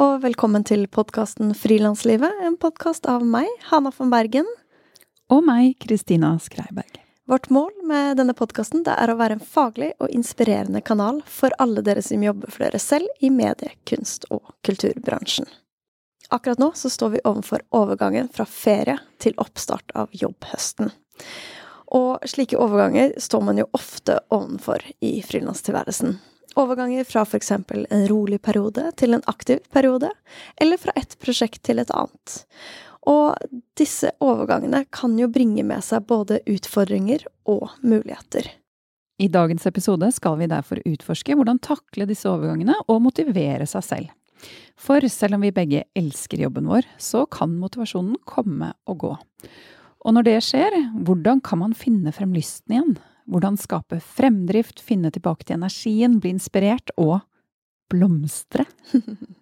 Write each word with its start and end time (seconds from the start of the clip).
og 0.00 0.22
velkommen 0.22 0.62
til 0.64 0.86
podkasten 0.88 1.50
Frilanslivet, 1.52 2.38
en 2.40 2.54
podkast 2.56 3.04
av 3.10 3.20
meg, 3.26 3.48
Hanna 3.68 3.90
von 3.92 4.08
Bergen. 4.08 4.46
Og 5.28 5.42
meg, 5.44 5.74
Kristina 5.82 6.30
Skreiberg. 6.40 7.02
Vårt 7.28 7.50
mål 7.52 7.74
med 7.84 8.16
denne 8.16 8.32
podkasten 8.32 8.80
er 8.88 9.12
å 9.12 9.18
være 9.18 9.36
en 9.36 9.44
faglig 9.44 9.90
og 10.00 10.08
inspirerende 10.08 10.80
kanal 10.80 11.20
for 11.28 11.52
alle 11.60 11.84
dere 11.84 12.00
som 12.06 12.24
jobber 12.24 12.48
for 12.48 12.64
dere 12.64 12.80
selv 12.80 13.12
i 13.20 13.28
medie-, 13.34 13.76
kunst- 13.84 14.24
og 14.32 14.54
kulturbransjen. 14.64 15.50
Akkurat 16.32 16.62
nå 16.62 16.70
så 16.78 16.88
står 16.88 17.16
vi 17.18 17.24
overfor 17.28 17.66
overgangen 17.76 18.32
fra 18.32 18.48
ferie 18.48 18.96
til 19.20 19.36
oppstart 19.36 19.92
av 19.92 20.08
jobbhøsten. 20.16 20.94
Og 21.92 22.24
slike 22.24 22.56
overganger 22.56 23.18
står 23.20 23.44
man 23.50 23.60
jo 23.60 23.68
ofte 23.76 24.16
ovenfor 24.32 24.80
i 25.04 25.18
frilanstilværelsen. 25.28 26.16
Overganger 26.58 27.04
fra 27.06 27.22
f.eks. 27.22 27.50
en 27.50 28.06
rolig 28.10 28.40
periode 28.42 28.90
til 28.98 29.14
en 29.14 29.22
aktiv 29.30 29.60
periode, 29.70 30.10
eller 30.60 30.80
fra 30.80 30.94
et 30.98 31.14
prosjekt 31.22 31.62
til 31.66 31.78
et 31.78 31.92
annet. 31.94 32.40
Og 33.08 33.36
disse 33.78 34.10
overgangene 34.20 34.84
kan 34.92 35.14
jo 35.18 35.30
bringe 35.32 35.62
med 35.64 35.84
seg 35.84 36.08
både 36.10 36.40
utfordringer 36.50 37.24
og 37.48 37.70
muligheter. 37.82 38.50
I 39.20 39.28
dagens 39.28 39.66
episode 39.68 40.08
skal 40.16 40.38
vi 40.40 40.48
derfor 40.48 40.80
utforske 40.88 41.36
hvordan 41.36 41.60
takle 41.62 42.06
disse 42.08 42.28
overgangene 42.28 42.76
og 42.88 43.02
motivere 43.04 43.66
seg 43.68 43.84
selv. 43.84 44.16
For 44.80 45.04
selv 45.12 45.36
om 45.36 45.44
vi 45.44 45.52
begge 45.52 45.84
elsker 45.96 46.40
jobben 46.40 46.68
vår, 46.70 46.88
så 46.96 47.26
kan 47.28 47.58
motivasjonen 47.60 48.16
komme 48.28 48.72
og 48.88 49.02
gå. 49.04 49.12
Og 50.00 50.16
når 50.16 50.24
det 50.24 50.38
skjer, 50.46 50.76
hvordan 51.04 51.42
kan 51.44 51.60
man 51.60 51.76
finne 51.76 52.12
frem 52.16 52.32
lysten 52.32 52.76
igjen? 52.76 52.94
Hvordan 53.30 53.54
skape 53.60 54.00
fremdrift, 54.02 54.80
finne 54.82 55.10
tilbake 55.14 55.46
til 55.46 55.54
energien, 55.60 56.18
bli 56.18 56.32
inspirert 56.34 56.90
og 56.98 57.20
blomstre? 57.92 58.64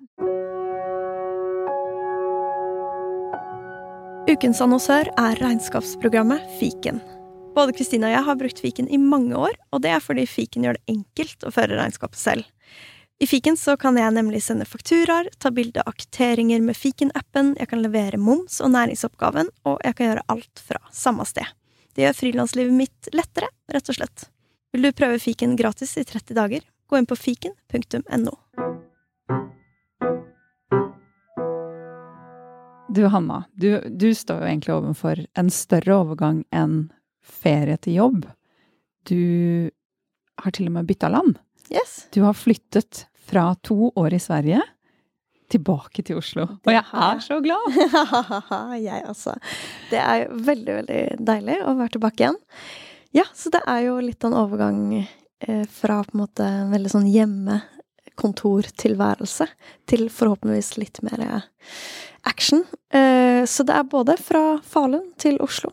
Ukens 4.29 4.61
annonsør 4.61 5.09
er 5.17 5.41
regnskapsprogrammet 5.41 6.45
Fiken. 6.59 7.01
Både 7.57 7.73
Kristina 7.73 8.11
og 8.11 8.13
jeg 8.13 8.27
har 8.27 8.37
brukt 8.43 8.61
Fiken 8.61 8.91
i 8.93 9.01
mange 9.01 9.33
år, 9.41 9.57
og 9.73 9.81
det 9.81 9.95
er 9.97 10.05
fordi 10.05 10.27
Fiken 10.29 10.67
gjør 10.67 10.77
det 10.77 10.93
enkelt 10.93 11.49
å 11.49 11.53
føre 11.55 11.79
regnskapet 11.81 12.21
selv. 12.21 12.45
I 13.19 13.27
Fiken 13.27 13.57
så 13.57 13.73
kan 13.81 13.97
jeg 13.97 14.13
nemlig 14.15 14.43
sende 14.45 14.69
fakturaer, 14.69 15.33
ta 15.41 15.49
bilde 15.51 15.81
av 15.81 15.97
kvitteringer 15.97 16.61
med 16.63 16.77
Fiken-appen, 16.77 17.57
jeg 17.57 17.73
kan 17.73 17.81
levere 17.81 18.21
moms 18.21 18.61
og 18.61 18.77
næringsoppgaven, 18.77 19.49
og 19.65 19.81
jeg 19.81 19.97
kan 19.97 20.13
gjøre 20.13 20.29
alt 20.37 20.63
fra 20.69 20.85
samme 20.93 21.25
sted. 21.27 21.49
Det 21.99 22.05
gjør 22.05 22.15
frilanslivet 22.15 22.75
mitt 22.79 23.09
lettere, 23.11 23.49
rett 23.75 23.89
og 23.91 23.97
slett. 23.97 24.29
Vil 24.71 24.85
du 24.87 24.93
prøve 24.95 25.17
Fiken 25.19 25.57
gratis 25.59 25.97
i 25.99 26.05
30 26.07 26.37
dager? 26.37 26.61
Gå 26.87 26.95
inn 26.95 27.09
på 27.11 27.17
fiken.no. 27.19 28.37
Du 32.95 33.03
Hanna, 33.11 33.41
du, 33.51 33.67
du 33.91 34.07
står 34.15 34.45
jo 34.45 34.47
egentlig 34.47 34.77
overfor 34.77 35.25
en 35.43 35.51
større 35.51 35.99
overgang 36.05 36.45
enn 36.55 36.77
ferie 37.19 37.75
til 37.83 37.99
jobb. 37.99 38.23
Du 39.11 39.19
har 40.39 40.55
til 40.55 40.71
og 40.71 40.77
med 40.79 40.87
bytta 40.87 41.11
land. 41.11 41.43
Yes. 41.67 42.05
Du 42.15 42.23
har 42.23 42.39
flyttet 42.39 43.09
fra 43.27 43.57
to 43.67 43.91
år 43.99 44.15
i 44.15 44.23
Sverige 44.23 44.63
tilbake 45.53 46.03
til 46.07 46.17
Oslo. 46.21 46.45
Og 46.67 46.73
jeg 46.73 46.85
er 46.85 47.19
så 47.25 47.37
glad! 47.45 47.65
jeg 48.89 49.01
også. 49.09 49.33
Det 49.91 50.01
er 50.03 50.19
veldig, 50.31 50.75
veldig 50.83 51.03
deilig 51.31 51.57
å 51.65 51.77
være 51.79 51.93
tilbake 51.97 52.19
igjen. 52.25 52.39
Ja, 53.17 53.27
så 53.35 53.47
det 53.53 53.63
er 53.65 53.81
jo 53.87 53.95
litt 54.05 54.25
av 54.25 54.29
en 54.33 54.41
overgang 54.43 54.81
eh, 55.01 55.67
fra 55.73 56.05
på 56.05 56.11
en 56.15 56.23
måte 56.23 56.45
en 56.45 56.73
veldig 56.75 56.91
sånn 56.93 57.09
hjemmekontortilværelse 57.09 59.47
til 59.89 60.03
forhåpentligvis 60.13 60.71
litt 60.81 60.97
mer 61.07 61.19
action. 62.29 62.61
Eh, 62.93 63.43
så 63.49 63.61
det 63.65 63.75
er 63.79 63.85
både 63.89 64.17
fra 64.21 64.61
Falun 64.65 65.13
til 65.21 65.37
Oslo 65.45 65.71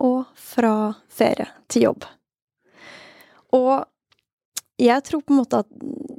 og 0.00 0.24
fra 0.34 0.94
ferie 1.12 1.46
til 1.68 1.82
jobb. 1.90 2.04
Og 3.56 3.84
jeg 4.80 5.04
tror 5.06 5.22
på 5.24 5.34
en 5.34 5.40
måte 5.42 5.62
at 5.62 5.70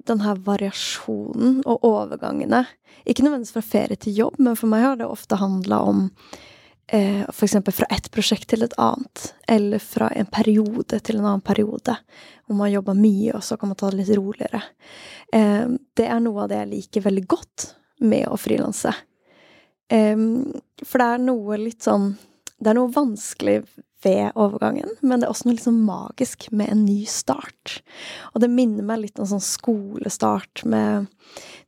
den 0.09 0.21
her 0.23 0.39
variasjonen 0.45 1.61
og 1.65 1.85
overgangene 1.87 2.65
Ikke 3.05 3.23
nødvendigvis 3.25 3.53
fra 3.55 3.65
ferie 3.65 3.97
til 3.97 4.17
jobb, 4.17 4.39
men 4.39 4.57
for 4.59 4.69
meg 4.69 4.83
har 4.85 4.97
det 4.99 5.07
ofte 5.09 5.39
handla 5.41 5.79
om 5.89 6.03
eh, 6.91 7.23
f.eks. 7.29 7.55
fra 7.73 7.87
ett 7.89 8.11
prosjekt 8.13 8.49
til 8.51 8.61
et 8.61 8.75
annet, 8.77 9.31
eller 9.49 9.81
fra 9.81 10.11
en 10.13 10.29
periode 10.29 10.99
til 10.99 11.17
en 11.17 11.25
annen 11.25 11.41
periode. 11.41 11.95
Hvor 12.45 12.59
man 12.59 12.71
jobber 12.71 12.97
mye, 12.97 13.31
og 13.33 13.43
så 13.43 13.57
kan 13.57 13.71
man 13.71 13.79
ta 13.79 13.89
det 13.89 14.03
litt 14.03 14.13
roligere. 14.19 14.61
Eh, 15.33 15.65
det 15.97 16.05
er 16.05 16.21
noe 16.21 16.43
av 16.43 16.51
det 16.51 16.59
jeg 16.59 16.71
liker 16.75 17.07
veldig 17.07 17.25
godt 17.33 17.71
med 18.05 18.27
å 18.29 18.37
frilanse. 18.37 18.93
Eh, 19.89 20.27
for 20.83 21.01
det 21.01 21.07
er 21.07 21.25
noe 21.25 21.57
litt 21.59 21.81
sånn 21.83 22.13
Det 22.61 22.69
er 22.69 22.77
noe 22.77 22.93
vanskelig 22.93 23.63
ved 24.03 24.31
overgangen, 24.39 24.95
men 25.01 25.21
det 25.21 25.27
er 25.27 25.33
også 25.33 25.49
noe 25.49 25.61
sånn 25.61 25.81
magisk 25.85 26.47
med 26.55 26.71
en 26.73 26.83
ny 26.85 27.03
start. 27.09 27.81
Og 28.33 28.41
det 28.43 28.49
minner 28.51 28.85
meg 28.87 29.03
litt 29.03 29.21
om 29.21 29.29
sånn 29.29 29.43
skolestart 29.43 30.63
med 30.65 31.09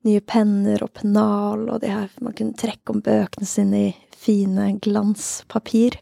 nye 0.08 0.24
penner 0.26 0.84
og 0.86 0.94
pennal, 0.98 1.68
og 1.70 1.82
det 1.84 1.94
her 1.94 2.10
man 2.24 2.36
kunne 2.38 2.58
trekke 2.60 2.96
om 2.96 3.04
bøkene 3.06 3.50
sine 3.50 3.84
i 3.90 3.94
fine 4.24 4.72
glanspapir. 4.84 6.00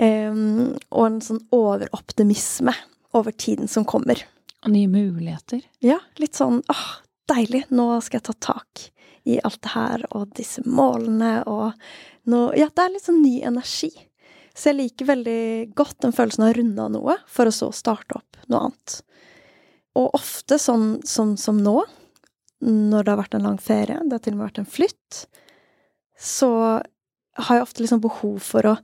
Um, 0.00 0.72
og 0.90 1.04
en 1.06 1.20
sånn 1.22 1.42
overoptimisme 1.52 2.74
over 3.16 3.34
tiden 3.36 3.68
som 3.68 3.86
kommer. 3.88 4.24
Og 4.62 4.72
nye 4.72 4.90
muligheter. 4.90 5.62
Ja, 5.84 5.98
litt 6.22 6.38
sånn 6.38 6.62
åh, 6.70 6.86
deilig, 7.30 7.66
nå 7.74 7.86
skal 8.00 8.20
jeg 8.20 8.28
ta 8.30 8.38
tak 8.52 8.88
i 9.28 9.38
alt 9.44 9.60
det 9.62 9.74
her, 9.76 10.06
og 10.16 10.32
disse 10.38 10.64
målene, 10.66 11.42
og 11.46 11.76
nå 12.30 12.48
Ja, 12.58 12.68
det 12.70 12.84
er 12.84 12.94
litt 12.94 13.06
sånn 13.06 13.22
ny 13.22 13.40
energi. 13.46 13.90
Så 14.52 14.70
jeg 14.70 14.78
liker 14.78 15.08
veldig 15.08 15.72
godt 15.76 16.02
den 16.04 16.14
følelsen 16.14 16.44
av 16.44 16.52
å 16.52 16.56
runde 16.58 16.84
av 16.84 16.92
noe, 16.94 17.16
for 17.30 17.48
å 17.48 17.54
så 17.54 17.70
starte 17.74 18.18
opp 18.18 18.40
noe 18.52 18.68
annet. 18.68 18.98
Og 19.98 20.14
ofte 20.16 20.58
sånn 20.60 21.00
som, 21.08 21.34
som 21.40 21.58
nå, 21.60 21.78
når 22.62 23.04
det 23.04 23.12
har 23.12 23.20
vært 23.20 23.36
en 23.36 23.48
lang 23.48 23.58
ferie, 23.60 23.98
det 24.04 24.16
har 24.16 24.24
til 24.24 24.36
og 24.36 24.40
med 24.40 24.48
vært 24.50 24.62
en 24.62 24.72
flytt, 24.76 25.22
så 26.22 26.50
har 27.42 27.58
jeg 27.58 27.64
ofte 27.64 27.82
liksom 27.82 28.02
behov 28.04 28.38
for 28.44 28.68
å 28.68 28.76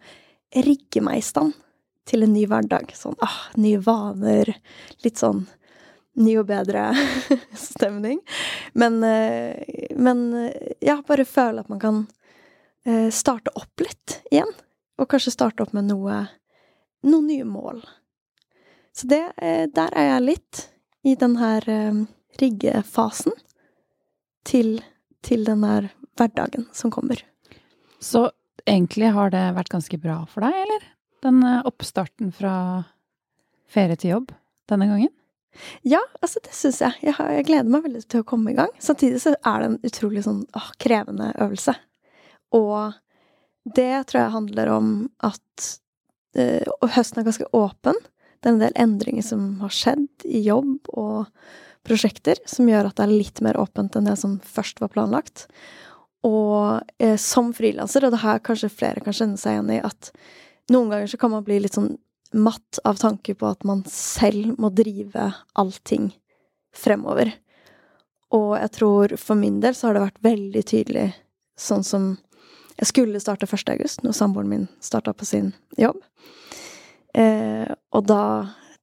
rigge 0.56 1.02
meg 1.04 1.20
i 1.20 1.24
stand 1.24 1.54
til 2.08 2.24
en 2.24 2.32
ny 2.32 2.46
hverdag. 2.48 2.90
Sånn 2.96 3.16
ah, 3.24 3.40
nye 3.60 3.80
vaner, 3.84 4.50
litt 5.04 5.20
sånn 5.20 5.44
ny 6.18 6.34
og 6.40 6.48
bedre 6.48 6.88
stemning. 7.68 8.22
Men, 8.72 9.02
eh, 9.06 9.92
men 9.96 10.24
ja, 10.82 10.98
bare 11.06 11.28
føle 11.28 11.62
at 11.62 11.70
man 11.70 11.82
kan 11.82 12.00
eh, 12.88 13.12
starte 13.14 13.52
opp 13.54 13.84
litt 13.84 14.18
igjen. 14.32 14.50
Og 14.98 15.08
kanskje 15.10 15.34
starte 15.34 15.62
opp 15.64 15.74
med 15.76 15.88
noe 15.90 16.24
noen 17.06 17.26
nye 17.30 17.46
mål. 17.46 17.82
Så 18.92 19.06
det 19.06 19.22
eh, 19.36 19.66
Der 19.70 19.94
er 19.94 20.12
jeg 20.14 20.26
litt 20.26 20.64
i 21.06 21.14
den 21.18 21.36
her 21.38 21.62
eh, 21.70 22.04
riggefasen 22.40 23.34
til, 24.48 24.80
til 25.22 25.44
den 25.46 25.62
der 25.62 25.90
hverdagen 26.18 26.66
som 26.74 26.90
kommer. 26.90 27.22
Så 28.02 28.28
egentlig 28.66 29.12
har 29.14 29.30
det 29.34 29.44
vært 29.56 29.70
ganske 29.72 29.98
bra 30.02 30.22
for 30.30 30.46
deg, 30.46 30.56
eller? 30.64 30.88
Den 31.22 31.42
eh, 31.46 31.62
oppstarten 31.68 32.32
fra 32.34 32.54
ferie 33.70 33.98
til 33.98 34.16
jobb 34.16 34.34
denne 34.70 34.88
gangen? 34.90 35.14
Ja, 35.82 36.00
altså 36.22 36.42
det 36.44 36.54
syns 36.54 36.80
jeg. 36.82 36.98
Jeg, 37.02 37.14
jeg, 37.18 37.46
gleder 37.48 37.70
meg 37.72 37.86
veldig 37.86 38.04
til 38.06 38.22
å 38.22 38.26
komme 38.26 38.52
i 38.52 38.58
gang. 38.58 38.70
Samtidig 38.82 39.22
så 39.22 39.32
er 39.36 39.62
det 39.62 39.70
en 39.70 39.78
utrolig 39.88 40.22
sånn 40.26 40.42
åh, 40.58 40.68
krevende 40.82 41.32
øvelse. 41.40 41.74
Og 42.54 42.94
det 43.74 44.08
tror 44.08 44.22
jeg 44.22 44.34
handler 44.34 44.70
om 44.72 44.92
at 45.24 45.68
uh, 46.38 46.88
høsten 46.94 47.22
er 47.22 47.28
ganske 47.28 47.48
åpen. 47.56 47.98
Det 48.38 48.50
er 48.50 48.54
en 48.54 48.62
del 48.62 48.78
endringer 48.78 49.26
som 49.26 49.48
har 49.62 49.74
skjedd 49.74 50.28
i 50.28 50.44
jobb 50.46 50.90
og 50.94 51.26
prosjekter, 51.88 52.38
som 52.46 52.68
gjør 52.68 52.90
at 52.90 52.98
det 52.98 53.06
er 53.06 53.14
litt 53.16 53.40
mer 53.44 53.58
åpent 53.58 53.96
enn 53.96 54.08
det 54.08 54.18
som 54.20 54.38
først 54.44 54.82
var 54.82 54.92
planlagt. 54.92 55.46
Og 56.26 56.82
eh, 56.98 57.16
som 57.20 57.52
frilanser, 57.54 58.04
og 58.04 58.14
det 58.14 58.22
her 58.22 58.42
kanskje 58.44 58.70
flere 58.72 59.02
kan 59.02 59.14
kjenne 59.14 59.38
seg 59.40 59.56
igjen 59.56 59.72
i, 59.76 59.80
at 59.86 60.10
noen 60.74 60.92
ganger 60.92 61.10
så 61.10 61.20
kan 61.20 61.32
man 61.32 61.46
bli 61.46 61.60
litt 61.62 61.78
sånn 61.78 61.94
matt 62.36 62.80
av 62.84 62.98
tanke 63.00 63.34
på 63.38 63.48
at 63.48 63.64
man 63.64 63.84
selv 63.88 64.58
må 64.60 64.70
drive 64.74 65.30
allting 65.58 66.10
fremover. 66.76 67.32
Og 68.36 68.52
jeg 68.58 68.72
tror 68.76 69.14
for 69.20 69.40
min 69.40 69.62
del 69.62 69.76
så 69.76 69.88
har 69.88 69.96
det 69.96 70.04
vært 70.04 70.26
veldig 70.26 70.64
tydelig, 70.68 71.06
sånn 71.58 71.86
som 71.86 72.10
jeg 72.78 72.92
skulle 72.92 73.20
starte 73.22 73.48
1. 73.48 73.74
august, 73.74 74.04
når 74.06 74.14
samboeren 74.14 74.50
min 74.52 74.68
starta 74.84 75.12
på 75.12 75.26
sin 75.26 75.52
jobb. 75.76 75.98
Eh, 77.14 77.66
og 77.90 78.06
da 78.06 78.22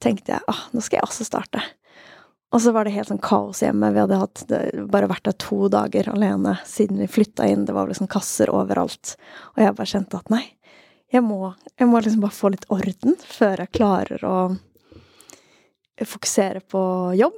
tenkte 0.03 0.35
jeg 0.35 0.43
ah, 0.51 0.65
nå 0.75 0.83
skal 0.83 0.99
jeg 0.99 1.07
også 1.07 1.27
starte. 1.27 1.63
Og 2.55 2.61
så 2.63 2.71
var 2.75 2.85
det 2.85 2.93
helt 2.95 3.09
sånn 3.09 3.23
kaos 3.23 3.63
hjemme. 3.63 3.89
Vi 3.91 3.99
hadde 3.99 4.19
hatt, 4.19 4.43
bare 4.91 5.09
vært 5.11 5.25
der 5.27 5.35
to 5.41 5.67
dager 5.71 6.07
alene 6.11 6.57
siden 6.67 7.01
vi 7.01 7.09
flytta 7.11 7.47
inn. 7.51 7.65
Det 7.67 7.75
var 7.75 7.89
liksom 7.89 8.07
kasser 8.11 8.51
overalt. 8.53 9.15
Og 9.55 9.63
jeg 9.63 9.75
bare 9.75 9.91
kjente 9.91 10.19
at 10.21 10.31
nei, 10.31 10.43
jeg 11.11 11.23
må, 11.25 11.53
jeg 11.79 11.89
må 11.89 11.99
liksom 11.99 12.23
bare 12.23 12.35
få 12.35 12.51
litt 12.53 12.67
orden 12.73 13.17
før 13.19 13.63
jeg 13.63 13.75
klarer 13.75 14.23
å 14.27 14.37
fokusere 16.03 16.63
på 16.71 16.81
jobb. 17.19 17.37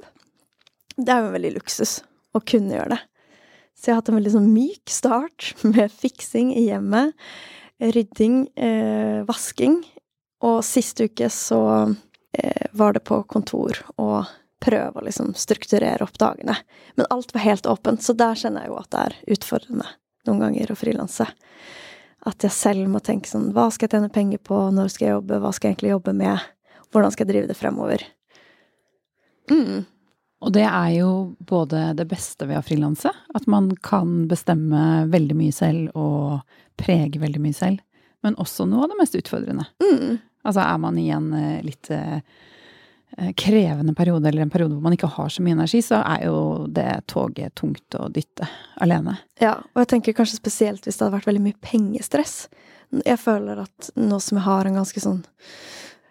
Det 0.98 1.14
er 1.14 1.22
jo 1.22 1.34
veldig 1.34 1.54
luksus 1.56 1.98
å 2.34 2.42
kunne 2.42 2.74
gjøre 2.74 2.96
det. 2.96 3.02
Så 3.78 3.90
jeg 3.90 3.94
har 3.94 4.00
hatt 4.00 4.10
en 4.10 4.18
veldig 4.18 4.34
sånn 4.34 4.50
myk 4.50 4.90
start 4.90 5.52
med 5.74 5.92
fiksing 5.94 6.50
i 6.56 6.66
hjemmet, 6.66 7.14
rydding, 7.78 8.48
eh, 8.58 9.22
vasking. 9.28 9.78
Og 10.42 10.60
sist 10.66 10.98
uke 10.98 11.30
så 11.30 11.62
eh, 12.34 12.66
var 12.74 12.96
det 12.96 13.04
på 13.06 13.22
kontor 13.30 13.78
og 13.96 14.26
prøve 14.58 14.98
å 14.98 15.04
liksom 15.06 15.30
strukturere 15.38 16.02
opp 16.02 16.18
dagene. 16.18 16.56
Men 16.98 17.06
alt 17.14 17.30
var 17.34 17.46
helt 17.46 17.66
åpent, 17.70 18.02
så 18.02 18.14
der 18.18 18.38
kjenner 18.38 18.66
jeg 18.66 18.72
jo 18.72 18.80
at 18.80 18.90
det 18.90 19.04
er 19.04 19.16
utfordrende 19.36 19.86
noen 20.26 20.42
ganger 20.42 20.72
å 20.72 20.78
frilanse. 20.78 21.28
At 22.26 22.42
jeg 22.42 22.54
selv 22.54 22.90
må 22.90 22.98
tenke 22.98 23.30
sånn 23.30 23.52
Hva 23.54 23.68
skal 23.70 23.86
jeg 23.86 23.94
tjene 23.94 24.10
penger 24.10 24.40
på? 24.42 24.56
Når 24.74 24.90
skal 24.90 25.06
jeg 25.06 25.14
jobbe? 25.14 25.38
Hva 25.38 25.52
skal 25.54 25.68
jeg 25.68 25.76
egentlig 25.76 25.92
jobbe 25.92 26.14
med? 26.18 26.48
Hvordan 26.90 27.14
skal 27.14 27.24
jeg 27.24 27.30
drive 27.30 27.50
det 27.50 27.56
fremover? 27.56 28.02
Mm. 29.52 29.86
Og 30.38 30.52
det 30.54 30.64
er 30.64 30.90
jo 31.00 31.10
både 31.38 31.92
det 31.98 32.06
beste 32.10 32.46
ved 32.46 32.60
å 32.60 32.64
frilanse, 32.64 33.10
at 33.10 33.48
man 33.50 33.72
kan 33.82 34.28
bestemme 34.30 35.08
veldig 35.10 35.36
mye 35.38 35.54
selv 35.54 35.96
og 35.98 36.44
prege 36.78 37.18
veldig 37.18 37.42
mye 37.42 37.56
selv, 37.56 37.82
men 38.22 38.38
også 38.38 38.66
noe 38.68 38.86
av 38.86 38.92
det 38.92 39.00
mest 39.00 39.18
utfordrende. 39.18 39.66
Mm. 39.82 40.20
Altså 40.46 40.62
er 40.62 40.78
man 40.82 40.98
i 41.00 41.08
en 41.14 41.32
eh, 41.34 41.64
litt 41.66 41.90
eh, 41.90 42.20
krevende 43.34 43.94
periode, 43.98 44.28
eller 44.28 44.42
en 44.42 44.52
periode 44.52 44.76
hvor 44.76 44.84
man 44.86 44.94
ikke 44.94 45.10
har 45.10 45.32
så 45.32 45.42
mye 45.42 45.56
energi, 45.56 45.82
så 45.82 46.02
er 46.04 46.28
jo 46.28 46.38
det 46.70 46.90
toget 47.10 47.56
tungt 47.58 47.98
å 47.98 48.06
dytte 48.12 48.46
alene. 48.82 49.16
Ja, 49.42 49.56
og 49.72 49.82
jeg 49.82 49.90
tenker 49.94 50.16
kanskje 50.20 50.38
spesielt 50.38 50.86
hvis 50.86 51.00
det 51.00 51.06
hadde 51.06 51.16
vært 51.18 51.30
veldig 51.32 51.44
mye 51.48 51.58
pengestress. 51.64 52.36
Jeg 53.04 53.18
føler 53.20 53.64
at 53.66 53.90
nå 53.98 54.20
som 54.22 54.38
jeg 54.38 54.46
har 54.46 54.68
en 54.68 54.78
ganske 54.80 55.02
sånn 55.02 55.20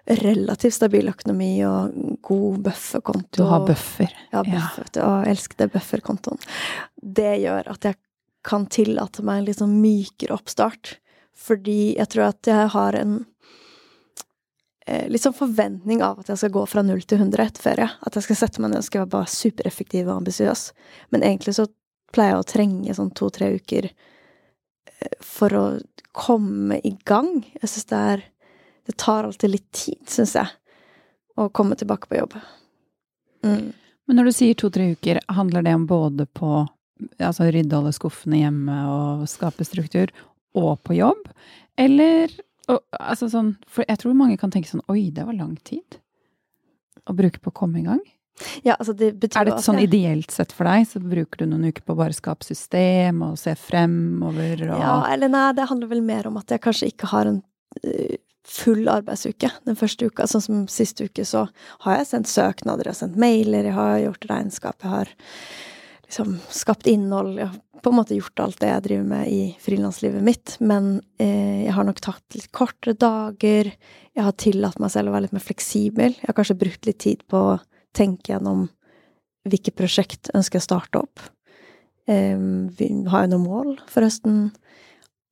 relativt 0.08 0.74
stabil 0.78 1.10
økonomi 1.12 1.52
og 1.68 1.96
god 2.24 2.62
bufferkonto 2.70 3.42
Du 3.42 3.48
har 3.50 3.66
buffer. 3.68 4.14
Ja, 4.32 4.44
buffer, 4.44 4.86
Ja. 4.96 5.08
og 5.08 5.58
det 5.58 5.72
bufferkontoen. 5.74 6.40
Det 7.02 7.42
gjør 7.42 7.68
at 7.74 7.84
jeg 7.84 7.96
kan 8.44 8.66
tillate 8.72 9.24
meg 9.24 9.40
en 9.40 9.46
litt 9.46 9.60
sånn 9.60 9.82
mykere 9.82 10.38
oppstart. 10.38 10.98
Fordi 11.36 11.96
jeg 11.98 12.08
tror 12.10 12.30
at 12.30 12.48
jeg 12.50 12.70
har 12.74 12.96
en 12.96 13.26
eh, 14.88 15.08
litt 15.12 15.22
sånn 15.22 15.36
forventning 15.36 16.02
av 16.02 16.20
at 16.20 16.30
jeg 16.32 16.38
skal 16.38 16.54
gå 16.56 16.64
fra 16.66 16.82
null 16.86 17.02
til 17.02 17.20
100 17.20 17.44
etter 17.44 17.62
ferie. 17.62 17.90
At 18.02 18.16
jeg 18.16 18.24
skal 18.24 18.36
sette 18.36 18.62
meg 18.64 18.72
ned 18.72 18.80
og 18.80 18.88
skal 18.88 19.04
være 19.04 19.14
bare 19.18 19.32
supereffektiv 19.34 20.08
og 20.08 20.22
ambisiøs. 20.22 20.72
Men 21.12 21.22
egentlig 21.28 21.58
så 21.60 21.68
pleier 22.16 22.38
jeg 22.38 22.40
å 22.46 22.48
trenge 22.54 22.96
sånn 22.96 23.12
to-tre 23.14 23.52
uker 23.60 23.90
eh, 23.92 25.18
for 25.22 25.50
å 25.60 25.66
komme 26.18 26.80
i 26.88 26.96
gang. 27.06 27.44
Jeg 27.62 27.70
syns 27.70 27.92
det 27.92 28.02
er 28.16 28.26
Det 28.88 28.96
tar 29.00 29.28
alltid 29.28 29.52
litt 29.52 29.68
tid, 29.76 30.00
syns 30.08 30.36
jeg, 30.38 30.48
å 31.38 31.50
komme 31.54 31.76
tilbake 31.80 32.10
på 32.10 32.20
jobb. 32.22 32.38
Mm. 33.46 33.70
Men 34.08 34.20
når 34.20 34.30
du 34.30 34.36
sier 34.38 34.58
to-tre 34.58 34.94
uker, 34.96 35.20
handler 35.36 35.66
det 35.68 35.76
om 35.76 35.86
både 35.90 36.26
på 36.32 36.64
altså 37.22 37.50
rydde 37.52 37.78
alle 37.78 37.94
skuffene 37.94 38.42
hjemme 38.42 38.78
og 38.90 39.28
skape 39.30 39.68
struktur, 39.68 40.14
og 40.58 40.80
på 40.88 40.98
jobb? 40.98 41.28
Eller 41.78 42.32
og, 42.68 42.82
altså 43.00 43.30
sånn, 43.32 43.54
For 43.70 43.86
jeg 43.88 44.02
tror 44.02 44.16
mange 44.18 44.36
kan 44.40 44.52
tenke 44.52 44.68
sånn 44.68 44.84
Oi, 44.92 45.08
det 45.16 45.24
var 45.28 45.38
lang 45.38 45.54
tid 45.68 46.00
å 47.08 47.14
bruke 47.16 47.40
på 47.40 47.54
å 47.54 47.56
komme 47.56 47.80
i 47.80 47.86
gang. 47.86 48.02
Ja, 48.66 48.76
altså 48.76 48.92
det 48.98 49.14
Er 49.30 49.48
det 49.48 49.54
et 49.56 49.66
sånn 49.66 49.80
ideelt 49.80 50.34
sett 50.34 50.52
for 50.52 50.68
deg, 50.68 50.84
så 50.90 51.00
bruker 51.00 51.40
du 51.40 51.48
noen 51.48 51.70
uker 51.72 51.86
på 51.88 51.96
å 51.96 52.00
bare 52.02 52.16
skape 52.16 52.44
system 52.46 53.22
og 53.26 53.38
se 53.40 53.54
fremover 53.58 54.66
og 54.68 54.82
Ja, 54.84 54.98
eller 55.14 55.32
nei, 55.32 55.46
det 55.56 55.70
handler 55.70 55.92
vel 55.94 56.04
mer 56.06 56.28
om 56.28 56.38
at 56.42 56.52
jeg 56.52 56.62
kanskje 56.66 56.92
ikke 56.92 57.10
har 57.14 57.32
en 57.32 57.40
eh, 57.82 58.20
full 58.48 58.88
arbeidsuke 58.92 59.52
den 59.68 59.78
første 59.80 60.08
uka. 60.08 60.28
Sånn 60.30 60.44
som 60.44 60.66
sist 60.72 61.02
uke, 61.04 61.26
så 61.28 61.48
har 61.86 62.00
jeg 62.00 62.10
sendt 62.12 62.32
søknader, 62.32 62.88
jeg 62.88 62.96
har 62.96 63.02
sendt 63.02 63.20
mailer, 63.20 63.68
jeg 63.68 63.76
har 63.78 63.98
gjort 64.06 64.30
regnskap, 64.32 64.78
jeg 64.84 64.94
har 64.94 65.14
liksom 66.08 66.38
skapt 66.54 66.88
innhold. 66.88 67.36
Jeg 67.42 67.52
har 67.52 67.64
på 67.84 67.92
en 67.92 67.98
måte 68.00 68.16
gjort 68.18 68.42
alt 68.42 68.60
det 68.62 68.70
jeg 68.72 68.84
driver 68.88 69.08
med 69.12 69.30
i 69.32 69.42
frilanslivet 69.62 70.24
mitt. 70.26 70.56
Men 70.60 70.98
eh, 71.22 71.68
jeg 71.68 71.76
har 71.78 71.88
nok 71.88 72.02
tatt 72.04 72.38
litt 72.38 72.50
kortere 72.56 72.98
dager. 72.98 73.70
Jeg 74.18 74.26
har 74.26 74.38
tillatt 74.40 74.80
meg 74.82 74.94
selv 74.94 75.12
å 75.12 75.16
være 75.16 75.28
litt 75.28 75.36
mer 75.38 75.46
fleksibel. 75.46 76.16
Jeg 76.18 76.30
har 76.30 76.38
kanskje 76.38 76.60
brukt 76.64 76.90
litt 76.90 77.00
tid 77.04 77.24
på 77.30 77.44
å 77.52 77.58
tenke 77.96 78.34
gjennom 78.34 78.68
hvilke 79.48 79.72
prosjekt 79.76 80.32
ønsker 80.36 80.60
jeg 80.60 80.66
å 80.66 80.70
starte 80.70 81.04
opp. 81.04 81.24
Eh, 82.10 82.40
har 83.12 83.28
jo 83.28 83.34
noen 83.36 83.46
mål 83.46 83.72
for 83.92 84.08
høsten. 84.08 84.50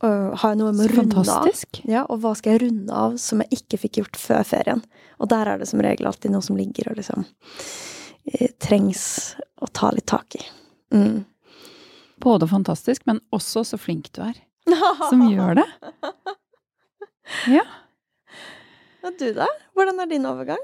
Og 0.05 0.35
har 0.41 0.49
jeg 0.53 0.59
noe 0.59 0.73
med 0.75 0.85
å 0.85 0.87
runde 0.93 1.23
av? 1.33 1.43
Ja, 1.89 2.03
og 2.05 2.15
hva 2.23 2.33
skal 2.37 2.51
jeg 2.55 2.61
runde 2.67 2.91
av 2.93 3.11
som 3.21 3.41
jeg 3.43 3.49
ikke 3.59 3.77
fikk 3.85 3.93
gjort 4.01 4.17
før 4.19 4.43
ferien? 4.47 4.81
Og 5.17 5.25
der 5.31 5.45
er 5.49 5.55
det 5.61 5.67
som 5.69 5.81
regel 5.83 6.05
alltid 6.09 6.29
noe 6.33 6.43
som 6.45 6.57
ligger 6.59 6.85
og 6.91 6.95
liksom 6.99 7.19
eh, 7.25 8.51
trengs 8.61 9.03
å 9.63 9.65
ta 9.73 9.87
litt 9.95 10.09
tak 10.11 10.29
i. 10.37 10.43
Mm. 10.93 11.19
Både 12.23 12.45
fantastisk, 12.47 12.99
men 13.09 13.17
også 13.35 13.59
så 13.67 13.77
flink 13.81 14.05
du 14.15 14.19
er. 14.27 14.35
Som 15.09 15.19
gjør 15.29 15.53
det. 15.61 15.69
Ja. 17.49 17.65
Og 19.01 19.11
du, 19.17 19.33
da? 19.33 19.47
Hvordan 19.73 19.97
er 20.03 20.07
din 20.11 20.27
overgang? 20.29 20.61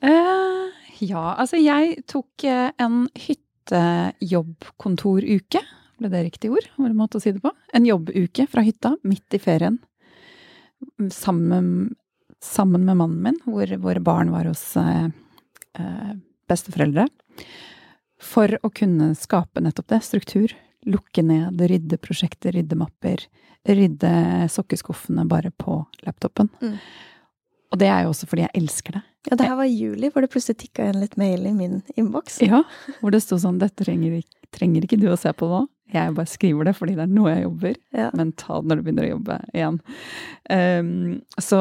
Uh, 0.00 0.72
ja, 1.00 1.34
altså 1.36 1.56
jeg 1.60 2.04
tok 2.08 2.44
eh, 2.48 2.70
en 2.80 3.08
hyttejobbkontoruke. 3.20 5.60
Ble 6.00 6.10
det 6.10 6.24
riktig 6.26 6.50
ord? 6.52 6.66
Var 6.76 6.90
det 6.90 6.98
måte 6.98 7.18
å 7.18 7.22
si 7.22 7.32
det 7.34 7.42
på? 7.44 7.52
En 7.74 7.86
jobbuke 7.86 8.46
fra 8.50 8.64
hytta 8.66 8.94
midt 9.06 9.36
i 9.36 9.40
ferien. 9.42 9.78
Sammen, 11.12 11.94
sammen 12.42 12.84
med 12.84 12.98
mannen 13.00 13.22
min, 13.22 13.38
hvor 13.46 13.70
våre 13.84 14.02
barn 14.04 14.32
var 14.34 14.50
hos 14.50 14.64
eh, 14.80 15.06
eh, 15.78 16.12
besteforeldre. 16.50 17.06
For 18.24 18.58
å 18.62 18.70
kunne 18.74 19.12
skape 19.18 19.62
nettopp 19.62 19.92
det. 19.94 20.02
Struktur. 20.06 20.54
Lukke 20.84 21.24
ned, 21.24 21.60
rydde 21.60 21.98
prosjekter, 22.02 22.56
rydde 22.56 22.76
mapper. 22.78 23.24
Rydde 23.64 24.12
sokkeskuffene 24.52 25.24
bare 25.28 25.54
på 25.56 25.78
laptopen. 26.04 26.50
Mm. 26.60 26.76
Og 27.72 27.80
det 27.80 27.88
er 27.90 28.04
jo 28.04 28.12
også 28.12 28.28
fordi 28.30 28.44
jeg 28.44 28.60
elsker 28.60 28.98
det. 28.98 29.04
Ja, 29.30 29.38
det 29.40 29.46
her 29.48 29.56
var 29.56 29.66
i 29.66 29.72
juli, 29.74 30.10
hvor 30.12 30.22
det 30.22 30.30
plutselig 30.30 30.60
tikka 30.60 30.84
igjen 30.84 31.00
litt 31.00 31.16
mail 31.18 31.46
i 31.48 31.54
min 31.56 31.78
innboks. 31.96 32.42
Ja, 32.44 32.60
hvor 33.00 33.14
det 33.14 33.22
sto 33.24 33.38
sånn 33.40 33.56
'Dette 33.58 33.86
trenger, 33.86 34.20
trenger 34.52 34.84
ikke 34.84 35.00
du 35.00 35.08
å 35.08 35.18
se 35.18 35.32
på 35.32 35.48
nå'. 35.48 35.64
Jeg 35.94 36.14
bare 36.16 36.30
skriver 36.30 36.68
det 36.68 36.74
fordi 36.76 36.96
det 36.98 37.04
er 37.06 37.14
nå 37.14 37.24
jeg 37.30 37.44
jobber, 37.46 37.78
Ja. 37.94 38.10
men 38.18 38.32
ta 38.40 38.60
det 38.60 38.68
når 38.70 38.76
du 38.80 38.84
begynner 38.86 39.06
å 39.06 39.12
jobbe 39.14 39.38
igjen. 39.54 39.80
Um, 40.50 40.92
så 41.38 41.60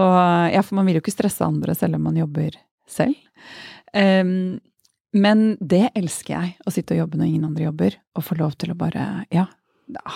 ja, 0.53 0.61
for 0.65 0.79
man 0.79 0.87
vil 0.89 0.97
jo 0.99 1.03
ikke 1.05 1.15
stresse 1.15 1.45
andre 1.45 1.75
selv 1.77 1.99
om 1.99 2.07
man 2.09 2.17
jobber 2.19 2.57
selv. 2.89 3.15
Um, 3.93 4.59
men 5.13 5.43
det 5.61 5.91
elsker 5.93 6.33
jeg, 6.33 6.55
å 6.65 6.73
sitte 6.73 6.95
og 6.95 7.03
jobbe 7.03 7.19
når 7.19 7.29
ingen 7.29 7.45
andre 7.51 7.67
jobber, 7.67 7.97
og 8.17 8.25
få 8.25 8.37
lov 8.39 8.55
til 8.57 8.73
å 8.73 8.77
bare, 8.79 9.25
ja, 9.33 9.45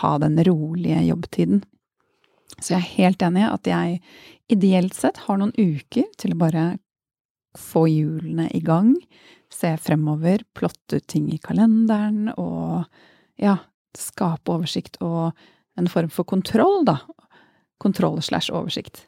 ha 0.02 0.12
den 0.24 0.40
rolige 0.48 1.04
jobbtiden. 1.06 1.62
Så 2.58 2.74
jeg 2.74 2.80
er 2.80 2.94
helt 2.96 3.22
enig 3.22 3.44
i 3.44 3.52
at 3.52 3.70
jeg 3.70 4.00
ideelt 4.50 4.96
sett 4.98 5.20
har 5.28 5.38
noen 5.38 5.54
uker 5.54 6.08
til 6.18 6.34
å 6.34 6.40
bare 6.42 6.66
få 7.58 7.86
hjulene 7.90 8.48
i 8.58 8.62
gang, 8.66 8.96
se 9.54 9.76
fremover, 9.82 10.42
plotte 10.58 10.98
ut 11.00 11.08
ting 11.10 11.30
i 11.34 11.38
kalenderen 11.42 12.32
og 12.38 12.88
ja, 13.42 13.56
skape 13.98 14.54
oversikt 14.54 15.00
og 15.04 15.32
en 15.78 15.90
form 15.92 16.10
for 16.14 16.28
kontroll, 16.30 16.84
da. 16.88 17.00
Kontroll 17.82 18.22
slash 18.26 18.54
oversikt. 18.54 19.06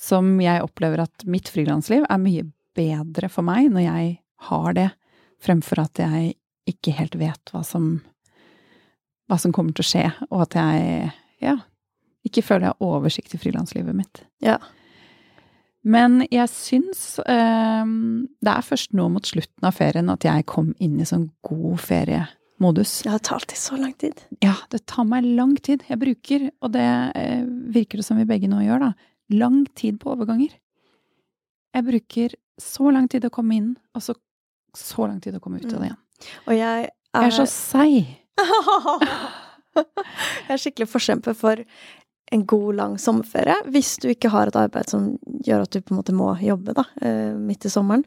Som 0.00 0.36
jeg 0.42 0.64
opplever 0.64 1.04
at 1.04 1.24
mitt 1.30 1.48
frilansliv 1.48 2.04
er 2.08 2.20
mye 2.20 2.48
bedre 2.74 3.30
for 3.32 3.46
meg 3.46 3.70
når 3.72 3.86
jeg 3.86 4.16
har 4.50 4.74
det, 4.76 4.88
fremfor 5.44 5.84
at 5.84 6.00
jeg 6.02 6.34
ikke 6.68 6.96
helt 6.96 7.16
vet 7.20 7.52
hva 7.52 7.62
som 7.66 7.98
hva 9.28 9.38
som 9.40 9.54
kommer 9.56 9.72
til 9.72 9.84
å 9.84 9.88
skje, 9.88 10.08
og 10.30 10.42
at 10.46 10.56
jeg 10.58 11.12
ja, 11.44 11.58
ikke 12.28 12.44
føler 12.44 12.68
jeg 12.68 12.74
har 12.74 12.88
oversikt 12.88 13.36
i 13.36 13.40
frilanslivet 13.40 13.96
mitt. 13.96 14.24
Ja. 14.44 14.58
Men 15.84 16.22
jeg 16.32 16.48
syns 16.52 17.18
eh, 17.28 17.84
det 17.84 18.52
er 18.52 18.64
først 18.64 18.94
nå 18.96 19.10
mot 19.12 19.26
slutten 19.28 19.68
av 19.68 19.76
ferien 19.76 20.12
at 20.12 20.24
jeg 20.24 20.46
kom 20.48 20.72
inn 20.82 20.96
i 21.00 21.08
sånn 21.08 21.28
god 21.44 21.80
feriemodus. 22.58 23.02
Det 23.02 23.10
har 23.10 23.18
tatt 23.18 23.32
alltid 23.32 23.58
så 23.58 23.76
lang 23.76 23.92
tid. 23.92 24.20
Ja, 24.40 24.54
det 24.70 24.86
tar 24.86 25.04
meg 25.04 25.24
lang 25.24 25.56
tid. 25.56 25.82
Jeg 25.88 25.98
bruker, 25.98 26.50
og 26.60 26.72
det 26.72 27.12
eh, 27.14 27.44
virker 27.44 27.98
det 27.98 28.04
som 28.04 28.16
vi 28.16 28.24
begge 28.24 28.48
nå 28.48 28.62
gjør, 28.62 28.80
da, 28.80 28.92
lang 29.30 29.66
tid 29.74 30.00
på 30.00 30.12
overganger. 30.12 30.54
Jeg 31.74 31.84
bruker 31.84 32.34
så 32.60 32.90
lang 32.90 33.08
tid 33.08 33.24
å 33.24 33.30
komme 33.30 33.54
inn, 33.56 33.76
og 33.94 34.02
så 34.02 34.14
så 34.74 35.06
lang 35.06 35.20
tid 35.20 35.36
å 35.36 35.40
komme 35.40 35.60
ut 35.60 35.70
av 35.70 35.80
det 35.80 35.86
igjen. 35.86 36.00
Og 36.48 36.54
jeg 36.56 36.84
er, 36.84 36.90
Jeg 37.14 37.26
er 37.26 37.34
så 37.36 37.46
seig. 37.46 38.08
jeg 40.48 40.50
er 40.50 40.58
skikkelig 40.58 40.88
forkjemper 40.90 41.36
for 41.38 41.62
en 42.34 42.42
god, 42.50 42.74
lang 42.76 42.94
sommerferie. 42.98 43.54
Hvis 43.70 43.94
du 44.02 44.08
ikke 44.10 44.30
har 44.32 44.50
et 44.50 44.56
arbeid 44.58 44.90
som 44.90 45.12
gjør 45.46 45.64
at 45.64 45.70
du 45.74 45.80
på 45.80 45.94
en 45.94 46.00
måte 46.00 46.14
må 46.16 46.32
jobbe 46.42 46.74
da, 46.76 46.84
eh, 47.00 47.32
midt 47.38 47.66
i 47.68 47.72
sommeren. 47.72 48.04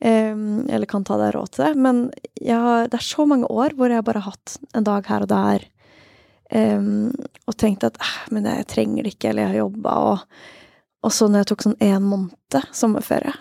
eh, 0.00 0.32
Eller 0.72 0.86
kan 0.88 1.04
ta 1.04 1.18
deg 1.20 1.34
råd 1.36 1.50
til 1.52 1.64
det. 1.66 1.76
Men 1.76 2.10
har, 2.46 2.88
det 2.88 2.98
er 3.00 3.04
så 3.04 3.26
mange 3.28 3.46
år 3.52 3.76
hvor 3.76 3.92
jeg 3.92 4.04
bare 4.04 4.20
har 4.22 4.32
hatt 4.32 4.56
en 4.74 4.84
dag 4.84 5.06
her 5.06 5.22
og 5.22 5.28
der. 5.28 5.66
eh, 6.50 6.80
Og 7.46 7.56
tenkt 7.56 7.84
at 7.84 7.96
"Eh, 8.00 8.28
men 8.32 8.44
jeg 8.44 8.66
trenger 8.66 9.02
det 9.04 9.14
ikke, 9.14 9.28
eller 9.30 9.42
jeg 9.42 9.50
har 9.52 9.68
jobba. 9.68 9.90
Og, 10.12 10.18
og 11.04 11.10
så 11.12 11.28
når 11.28 11.38
jeg 11.44 11.46
tok 11.46 11.62
sånn 11.62 11.76
en 11.80 12.02
måned 12.02 12.62
sommerferie 12.72 13.34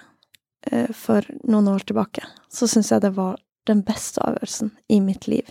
for 0.93 1.21
noen 1.47 1.67
år 1.67 1.83
tilbake, 1.85 2.23
så 2.49 2.65
syns 2.67 2.89
jeg 2.89 3.01
det 3.01 3.13
var 3.15 3.37
den 3.67 3.83
beste 3.83 4.17
avgjørelsen 4.25 4.71
i 4.89 4.99
mitt 4.99 5.27
liv. 5.27 5.45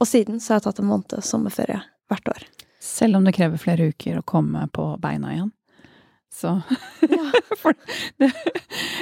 Og 0.00 0.06
siden 0.06 0.38
så 0.38 0.54
har 0.54 0.60
jeg 0.60 0.66
tatt 0.68 0.78
en 0.78 0.86
måned 0.90 1.22
sommerferie 1.24 1.80
hvert 2.08 2.28
år. 2.28 2.44
Selv 2.86 3.18
om 3.18 3.26
det 3.26 3.34
krever 3.36 3.60
flere 3.60 3.90
uker 3.90 4.20
å 4.20 4.26
komme 4.26 4.68
på 4.72 4.92
beina 5.02 5.34
igjen. 5.34 5.52
Så 6.32 6.60
Ja. 7.00 7.32
For 7.56 7.72
det, 8.20 8.30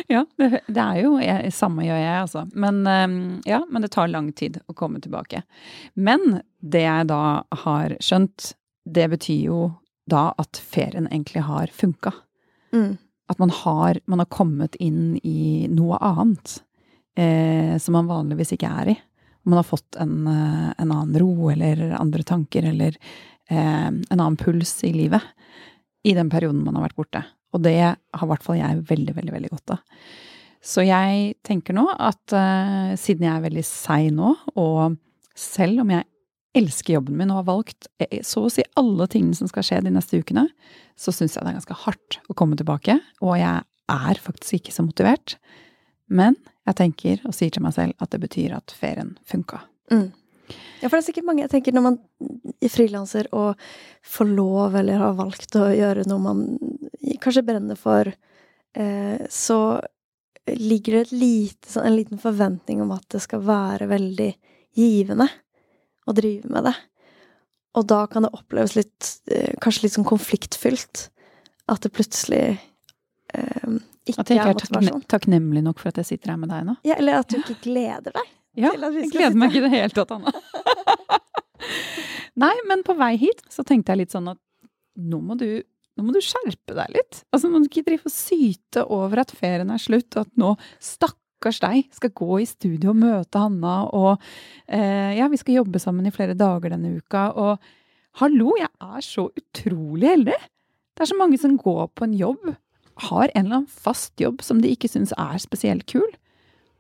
ja, 0.06 0.20
det, 0.38 0.60
det 0.70 0.80
er 0.80 0.98
jo 1.02 1.16
jeg, 1.18 1.50
Samme 1.52 1.82
gjør 1.82 1.98
jeg, 1.98 2.18
altså. 2.22 2.44
Men 2.54 2.84
eh, 2.86 3.14
ja, 3.50 3.60
men 3.68 3.82
det 3.82 3.90
tar 3.96 4.12
lang 4.12 4.30
tid 4.32 4.60
å 4.70 4.76
komme 4.78 5.02
tilbake. 5.02 5.42
Men 5.94 6.38
det 6.62 6.84
jeg 6.84 7.08
da 7.10 7.22
har 7.64 7.96
skjønt, 8.04 8.52
det 8.84 9.08
betyr 9.16 9.48
jo 9.48 9.58
da 10.10 10.28
at 10.38 10.60
ferien 10.60 11.08
egentlig 11.10 11.42
har 11.48 11.72
funka. 11.74 12.12
Mm. 12.76 12.94
At 13.32 13.40
man 13.42 13.50
har, 13.64 13.98
man 14.06 14.22
har 14.22 14.30
kommet 14.30 14.76
inn 14.76 15.16
i 15.24 15.66
noe 15.72 15.98
annet 16.04 16.60
eh, 17.16 17.74
som 17.80 17.96
man 17.98 18.10
vanligvis 18.10 18.54
ikke 18.54 18.70
er 18.70 18.94
i. 18.94 18.96
Man 19.44 19.58
har 19.60 19.66
fått 19.66 19.96
en, 20.00 20.26
eh, 20.30 20.70
en 20.78 20.92
annen 20.92 21.18
ro 21.20 21.50
eller 21.52 21.90
andre 21.98 22.22
tanker 22.22 22.70
eller 22.70 22.96
en 23.52 24.04
annen 24.14 24.36
puls 24.40 24.78
i 24.86 24.92
livet 24.94 25.22
i 26.04 26.14
den 26.16 26.30
perioden 26.32 26.62
man 26.64 26.78
har 26.78 26.86
vært 26.86 27.00
borte. 27.00 27.24
Og 27.54 27.62
det 27.64 27.78
har 27.80 28.24
i 28.24 28.30
hvert 28.30 28.44
fall 28.44 28.58
jeg 28.58 28.84
veldig, 28.88 29.14
veldig, 29.16 29.34
veldig 29.34 29.50
godt 29.52 29.76
av. 29.76 29.82
Så 30.64 30.84
jeg 30.86 31.34
tenker 31.44 31.76
nå 31.76 31.84
at 31.92 32.32
eh, 32.32 32.94
siden 32.96 33.26
jeg 33.26 33.34
er 33.34 33.44
veldig 33.44 33.64
seig 33.68 34.08
nå, 34.16 34.32
og 34.56 34.96
selv 35.36 35.82
om 35.82 35.92
jeg 35.92 36.08
elsker 36.56 36.96
jobben 36.96 37.18
min 37.18 37.32
og 37.34 37.42
har 37.42 37.48
valgt 37.50 37.88
eh, 38.00 38.22
så 38.24 38.46
å 38.46 38.52
si 38.52 38.64
alle 38.80 39.06
tingene 39.12 39.36
som 39.36 39.50
skal 39.50 39.66
skje 39.66 39.82
de 39.84 39.92
neste 39.92 40.22
ukene, 40.22 40.46
så 40.96 41.12
syns 41.12 41.36
jeg 41.36 41.44
det 41.44 41.52
er 41.52 41.58
ganske 41.60 41.78
hardt 41.84 42.18
å 42.32 42.36
komme 42.38 42.56
tilbake. 42.56 42.96
Og 43.20 43.36
jeg 43.40 43.60
er 43.92 44.24
faktisk 44.24 44.58
ikke 44.58 44.74
så 44.74 44.86
motivert. 44.86 45.36
Men 46.08 46.38
jeg 46.64 46.80
tenker 46.80 47.24
og 47.28 47.36
sier 47.36 47.52
til 47.52 47.64
meg 47.64 47.76
selv 47.76 48.00
at 48.00 48.14
det 48.14 48.22
betyr 48.24 48.56
at 48.56 48.72
ferien 48.76 49.14
funka. 49.28 49.60
Mm. 49.92 50.08
Ja, 50.80 50.88
for 50.88 50.96
det 50.96 51.02
er 51.02 51.06
sikkert 51.06 51.26
mange 51.28 51.44
Jeg 51.44 51.50
tenker 51.54 51.72
når 51.72 51.84
man 51.86 51.98
er 52.60 52.72
frilanser 52.72 53.30
og 53.32 53.60
får 54.04 54.28
lov 54.34 54.76
eller 54.76 55.00
har 55.00 55.16
valgt 55.16 55.56
å 55.56 55.70
gjøre 55.72 56.04
noe 56.10 56.20
man 56.20 56.42
kanskje 57.24 57.44
brenner 57.46 57.78
for, 57.80 58.10
eh, 58.76 59.20
så 59.30 59.80
ligger 60.46 60.92
det 60.92 61.00
et 61.00 61.12
lite, 61.12 61.70
sånn, 61.70 61.86
en 61.86 61.96
liten 61.96 62.20
forventning 62.20 62.82
om 62.84 62.92
at 62.92 63.06
det 63.14 63.22
skal 63.24 63.40
være 63.44 63.88
veldig 63.88 64.30
givende 64.76 65.28
å 66.04 66.12
drive 66.16 66.50
med 66.52 66.68
det. 66.68 66.74
Og 67.74 67.86
da 67.90 68.04
kan 68.10 68.26
det 68.26 68.34
oppleves 68.36 68.76
litt 68.76 69.08
eh, 69.32 69.54
Kanskje 69.62 69.86
litt 69.86 69.96
sånn 69.96 70.06
konfliktfylt. 70.06 71.08
At 71.70 71.82
det 71.82 71.90
plutselig 71.96 72.44
eh, 73.34 73.74
ikke 74.04 74.20
At 74.20 74.30
jeg 74.30 74.38
ikke 74.38 74.52
er 74.52 74.90
er 74.92 75.06
takknemlig 75.08 75.64
nok 75.64 75.80
for 75.80 75.90
at 75.90 76.02
jeg 76.02 76.12
sitter 76.12 76.34
her 76.34 76.40
med 76.42 76.52
deg 76.52 76.68
nå. 76.68 76.76
Ja, 76.86 76.98
eller 77.00 77.22
at 77.22 77.32
du 77.32 77.40
ikke 77.40 77.56
gleder 77.64 78.14
deg. 78.14 78.34
Ja, 78.54 78.70
jeg 78.76 79.11
gleder 79.11 79.37
meg 79.38 79.50
ikke 79.50 79.64
i 79.64 79.66
det 79.66 79.73
hele 79.73 79.94
tatt, 79.94 80.12
Anna. 80.14 80.32
Nei, 82.44 82.54
men 82.68 82.82
på 82.87 82.96
vei 82.99 83.14
hit 83.18 83.42
så 83.52 83.64
tenkte 83.66 83.94
jeg 83.94 84.04
litt 84.04 84.14
sånn 84.14 84.30
at 84.32 84.40
nå 84.99 85.20
må 85.23 85.37
du, 85.38 85.62
nå 85.99 86.06
må 86.06 86.14
du 86.14 86.20
skjerpe 86.23 86.75
deg 86.76 86.94
litt. 86.94 87.23
Altså, 87.34 87.50
må 87.50 87.62
du 87.62 87.68
ikke 87.68 87.87
drive 87.87 88.11
og 88.11 88.14
syte 88.14 88.87
over 88.94 89.23
at 89.23 89.34
ferien 89.34 89.70
er 89.75 89.82
slutt, 89.82 90.11
og 90.14 90.26
at 90.26 90.32
nå 90.40 90.54
stakkars 90.82 91.61
deg 91.62 91.88
skal 91.94 92.14
gå 92.14 92.40
i 92.42 92.49
studio 92.49 92.92
og 92.94 93.00
møte 93.02 93.42
Hanna, 93.42 93.76
og 93.94 94.23
eh, 94.66 95.14
ja, 95.18 95.28
vi 95.30 95.40
skal 95.40 95.61
jobbe 95.61 95.82
sammen 95.82 96.06
i 96.11 96.14
flere 96.14 96.37
dager 96.38 96.75
denne 96.75 96.96
uka, 96.99 97.28
og 97.34 98.20
hallo, 98.23 98.54
jeg 98.61 98.70
er 98.70 99.06
så 99.06 99.28
utrolig 99.30 100.11
heldig! 100.11 100.40
Det 100.94 101.02
er 101.02 101.11
så 101.11 101.18
mange 101.18 101.38
som 101.42 101.56
går 101.58 101.88
på 101.99 102.06
en 102.06 102.14
jobb, 102.14 102.52
har 103.11 103.26
en 103.26 103.40
eller 103.40 103.56
annen 103.64 103.70
fast 103.70 104.20
jobb 104.23 104.42
som 104.46 104.61
de 104.62 104.70
ikke 104.70 104.87
syns 104.90 105.11
er 105.18 105.40
spesielt 105.42 105.88
kul. 105.90 106.06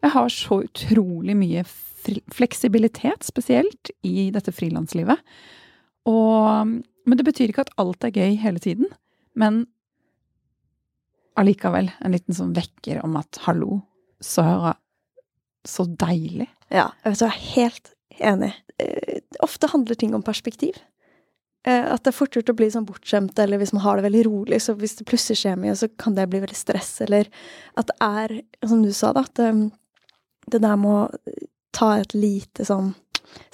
Jeg 0.04 0.12
har 0.12 0.32
så 0.32 0.60
utrolig 0.66 1.36
mye 1.38 1.64
fleksibilitet, 2.34 3.24
spesielt 3.24 3.90
i 4.04 4.28
dette 4.34 4.52
frilanslivet. 4.52 5.22
Men 6.04 7.16
det 7.16 7.24
betyr 7.24 7.52
ikke 7.52 7.64
at 7.64 7.72
alt 7.80 8.04
er 8.04 8.12
gøy 8.12 8.36
hele 8.42 8.60
tiden. 8.60 8.90
Men 9.36 9.64
allikevel 11.40 11.90
en 12.04 12.14
liten 12.14 12.36
sånn 12.36 12.54
vekker 12.56 13.00
om 13.04 13.16
at 13.18 13.40
hallo, 13.48 13.80
så, 14.22 14.44
så 15.66 15.86
deilig. 15.88 16.46
Ja, 16.72 16.90
jeg 17.04 17.18
er 17.26 17.38
helt 17.56 17.94
enig. 18.22 18.52
Eh, 18.78 19.20
Ofte 19.42 19.70
handler 19.72 19.98
ting 19.98 20.14
om 20.14 20.22
perspektiv. 20.22 20.78
Eh, 21.66 21.82
At 21.90 22.04
det 22.04 22.12
er 22.12 22.16
fort 22.20 22.36
gjort 22.38 22.52
å 22.52 22.56
bli 22.56 22.68
sånn 22.70 22.86
bortskjemt, 22.86 23.38
eller 23.42 23.58
hvis 23.60 23.74
man 23.74 23.82
har 23.82 23.98
det 23.98 24.06
veldig 24.06 24.24
rolig, 24.28 24.60
så 24.62 24.76
hvis 24.78 24.94
det 25.00 25.08
plutselig 25.10 25.40
skjer 25.42 25.58
mye, 25.60 25.74
så 25.78 25.90
kan 25.98 26.14
det 26.16 26.28
bli 26.30 26.42
veldig 26.44 26.58
stress, 26.60 26.92
eller 27.04 27.30
at 27.80 27.90
det 27.90 27.96
er, 28.06 28.36
som 28.68 28.84
du 28.84 28.92
sa, 28.94 29.10
da, 29.16 29.24
at 29.26 29.42
det, 30.46 30.60
der 30.62 30.76
med 30.76 30.90
å 30.90 31.38
ta 31.74 31.96
et 32.00 32.14
lite 32.14 32.64
sånn 32.68 32.92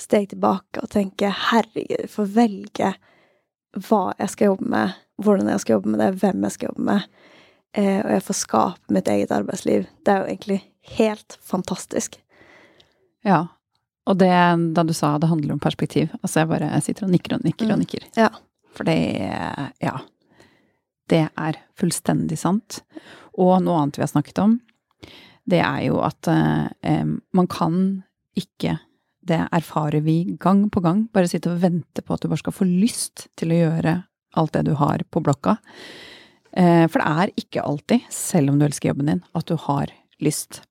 steg 0.01 0.29
tilbake 0.33 0.83
og 0.83 0.91
tenke 0.93 1.31
herregud, 1.51 2.09
få 2.11 2.27
velge 2.29 2.95
hva 3.89 4.03
jeg 4.19 4.33
skal 4.35 4.51
jobbe 4.53 4.67
med, 4.73 4.97
hvordan 5.23 5.49
jeg 5.53 5.61
skal 5.63 5.77
jobbe 5.79 5.93
med 5.95 6.01
det, 6.03 6.11
hvem 6.21 6.43
jeg 6.47 6.53
skal 6.57 6.69
jobbe 6.73 6.87
med, 6.89 7.07
eh, 7.79 8.01
og 8.03 8.11
jeg 8.17 8.25
får 8.27 8.39
skape 8.41 8.97
mitt 8.97 9.09
eget 9.09 9.31
arbeidsliv. 9.37 9.87
Det 10.05 10.13
er 10.13 10.21
jo 10.25 10.31
egentlig 10.35 10.61
helt 10.99 11.39
fantastisk. 11.47 12.19
Ja. 13.25 13.47
Og 14.09 14.19
det 14.19 14.33
da 14.75 14.83
du 14.83 14.93
sa 14.97 15.13
det 15.19 15.29
handler 15.31 15.55
om 15.55 15.61
perspektiv, 15.63 16.09
altså 16.23 16.41
jeg 16.43 16.49
bare 16.51 16.71
jeg 16.73 16.83
sitter 16.89 17.07
og 17.07 17.13
nikker 17.15 17.37
og 17.37 17.45
nikker 17.47 17.67
og 17.71 17.77
Mm. 17.79 17.85
nikker. 17.85 18.07
Ja. 18.17 18.29
For 18.75 18.85
det 18.85 19.73
Ja. 19.81 20.01
Det 21.09 21.29
er 21.37 21.57
fullstendig 21.79 22.39
sant. 22.39 22.83
Og 23.35 23.63
noe 23.63 23.81
annet 23.83 23.97
vi 23.97 24.03
har 24.03 24.09
snakket 24.09 24.39
om, 24.39 24.61
det 25.51 25.61
er 25.65 25.83
jo 25.89 26.01
at 26.05 26.31
eh, 26.31 27.17
man 27.37 27.51
kan 27.51 27.75
ikke 28.39 28.79
Det 29.31 29.37
erfarer 29.53 30.01
vi 30.01 30.37
gang 30.41 30.63
på 30.73 30.81
gang. 30.81 31.03
Bare 31.13 31.29
sitte 31.29 31.51
og 31.53 31.61
vente 31.61 32.01
på 32.03 32.15
at 32.15 32.23
du 32.23 32.31
bare 32.31 32.41
skal 32.41 32.55
få 32.57 32.65
lyst 32.65 33.27
til 33.37 33.53
å 33.53 33.59
gjøre 33.59 33.93
alt 34.41 34.55
det 34.55 34.63
du 34.71 34.73
har 34.81 35.05
på 35.13 35.21
blokka. 35.21 35.59
Eh, 36.57 36.87
for 36.89 37.03
det 37.03 37.11
er 37.21 37.33
ikke 37.43 37.63
alltid, 37.63 38.07
selv 38.11 38.51
om 38.51 38.59
du 38.59 38.65
elsker 38.65 38.91
jobben 38.91 39.11
din, 39.11 39.23
at 39.37 39.47
du 39.47 39.59
har 39.61 39.93
lyst. 40.25 40.63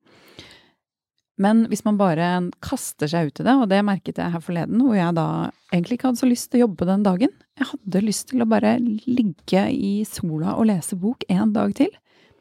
Men 1.39 1.63
hvis 1.71 1.85
man 1.85 1.99
bare 1.99 2.27
kaster 2.63 3.07
seg 3.07 3.29
ut 3.29 3.39
i 3.39 3.45
det, 3.47 3.55
og 3.55 3.69
det 3.71 3.79
merket 3.87 4.19
jeg 4.19 4.33
her 4.33 4.43
forleden, 4.43 4.81
hvor 4.83 4.97
jeg 4.97 5.15
da 5.15 5.27
egentlig 5.71 5.99
ikke 5.99 6.09
hadde 6.09 6.23
så 6.23 6.27
lyst 6.27 6.49
til 6.49 6.59
å 6.59 6.65
jobbe 6.65 6.89
den 6.89 7.05
dagen. 7.05 7.37
Jeg 7.59 7.69
hadde 7.69 8.03
lyst 8.03 8.27
til 8.31 8.43
å 8.43 8.49
bare 8.49 8.75
ligge 9.07 9.63
i 9.71 9.93
sola 10.07 10.57
og 10.57 10.67
lese 10.67 10.99
bok 10.99 11.23
en 11.31 11.53
dag 11.55 11.71
til. 11.79 11.93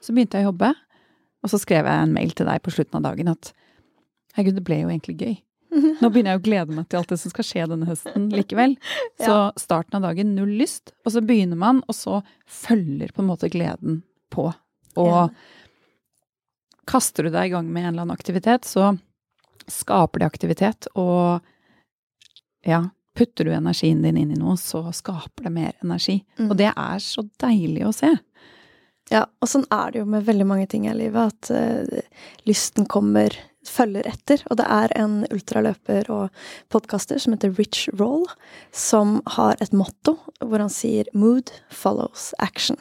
Så 0.02 0.14
begynte 0.14 0.40
jeg 0.40 0.48
å 0.48 0.50
jobbe, 0.50 0.72
og 1.42 1.52
så 1.52 1.60
skrev 1.62 1.86
jeg 1.86 2.06
en 2.06 2.14
mail 2.14 2.32
til 2.36 2.48
deg 2.48 2.62
på 2.64 2.72
slutten 2.74 2.98
av 3.00 3.04
dagen 3.10 3.30
at 3.32 3.52
herregud, 4.36 4.58
det 4.58 4.64
ble 4.66 4.80
jo 4.82 4.90
egentlig 4.90 5.16
gøy. 5.18 5.36
Nå 6.00 6.08
begynner 6.10 6.34
jeg 6.34 6.40
å 6.40 6.44
glede 6.46 6.74
meg 6.76 6.88
til 6.88 7.00
alt 7.00 7.10
det 7.12 7.18
som 7.20 7.32
skal 7.32 7.46
skje 7.46 7.66
denne 7.70 7.88
høsten 7.88 8.28
likevel. 8.32 8.76
Så 9.26 9.36
starten 9.60 9.98
av 9.98 10.06
dagen 10.08 10.34
null 10.36 10.54
lyst, 10.60 10.94
og 11.04 11.12
så 11.14 11.22
begynner 11.24 11.58
man, 11.60 11.82
og 11.90 11.96
så 11.96 12.20
følger 12.48 13.12
på 13.14 13.22
en 13.24 13.28
måte 13.30 13.50
gleden 13.52 14.02
på. 14.32 14.48
Og 14.98 15.08
Ja. 15.08 15.28
kaster 16.88 17.26
du 17.26 17.30
deg 17.34 17.50
i 17.50 17.52
gang 17.52 17.68
med 17.70 17.84
en 17.84 17.92
eller 17.92 18.06
annen 18.06 18.16
aktivitet, 18.16 18.64
så 18.64 18.94
skaper 19.68 20.22
det 20.22 20.30
aktivitet, 20.30 20.88
og 20.96 21.42
ja, 22.64 22.86
putter 23.18 23.44
du 23.44 23.52
energien 23.52 24.00
din 24.02 24.16
inn 24.16 24.32
i 24.32 24.38
noe, 24.38 24.56
så 24.56 24.80
skaper 24.94 25.48
det 25.48 25.52
mer 25.52 25.74
energi. 25.84 26.22
Mm. 26.38 26.48
Og 26.50 26.56
det 26.56 26.70
er 26.72 27.02
så 27.04 27.26
deilig 27.42 27.84
å 27.88 27.92
se. 27.92 28.14
Ja, 29.12 29.24
og 29.40 29.48
sånn 29.48 29.64
er 29.72 29.92
det 29.92 30.02
jo 30.02 30.08
med 30.10 30.26
veldig 30.26 30.46
mange 30.48 30.66
ting 30.70 30.88
i 30.88 30.96
livet, 30.96 31.32
at 31.32 31.50
uh, 31.52 32.26
lysten 32.48 32.88
kommer, 32.90 33.32
følger 33.68 34.06
etter. 34.08 34.42
Og 34.48 34.60
det 34.60 34.66
er 34.68 34.92
en 35.00 35.22
ultraløper 35.32 36.10
og 36.12 36.44
podkaster 36.72 37.20
som 37.20 37.34
heter 37.34 37.54
Rich 37.56 37.88
Roll, 38.00 38.26
som 38.72 39.18
har 39.38 39.60
et 39.64 39.74
motto 39.76 40.18
hvor 40.40 40.60
han 40.60 40.72
sier 40.72 41.08
'mood 41.12 41.52
follows 41.70 42.34
action'. 42.38 42.80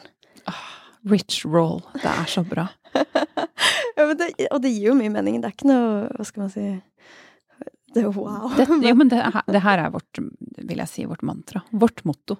Rich 1.07 1.45
roll. 1.45 1.81
Det 1.93 2.09
er 2.11 2.25
så 2.25 2.43
bra. 2.43 2.67
Ja, 3.97 4.05
men 4.05 4.17
det, 4.17 4.27
og 4.53 4.61
det 4.61 4.69
gir 4.75 4.91
jo 4.91 4.97
mye 4.97 5.09
mening. 5.09 5.39
Det 5.41 5.49
er 5.49 5.53
ikke 5.55 5.69
noe 5.71 6.09
Hva 6.13 6.25
skal 6.27 6.43
man 6.43 6.51
si 6.53 6.65
Det 7.95 8.03
er 8.03 8.11
wow. 8.13 8.51
Det, 8.53 8.67
jo, 8.85 8.93
men 8.93 9.09
det, 9.09 9.23
det 9.55 9.61
her 9.65 9.81
er 9.81 9.93
vårt, 9.95 10.19
vil 10.57 10.83
jeg 10.83 10.91
si, 10.91 11.05
vårt 11.09 11.25
mantra. 11.25 11.63
Vårt 11.71 12.03
motto. 12.05 12.37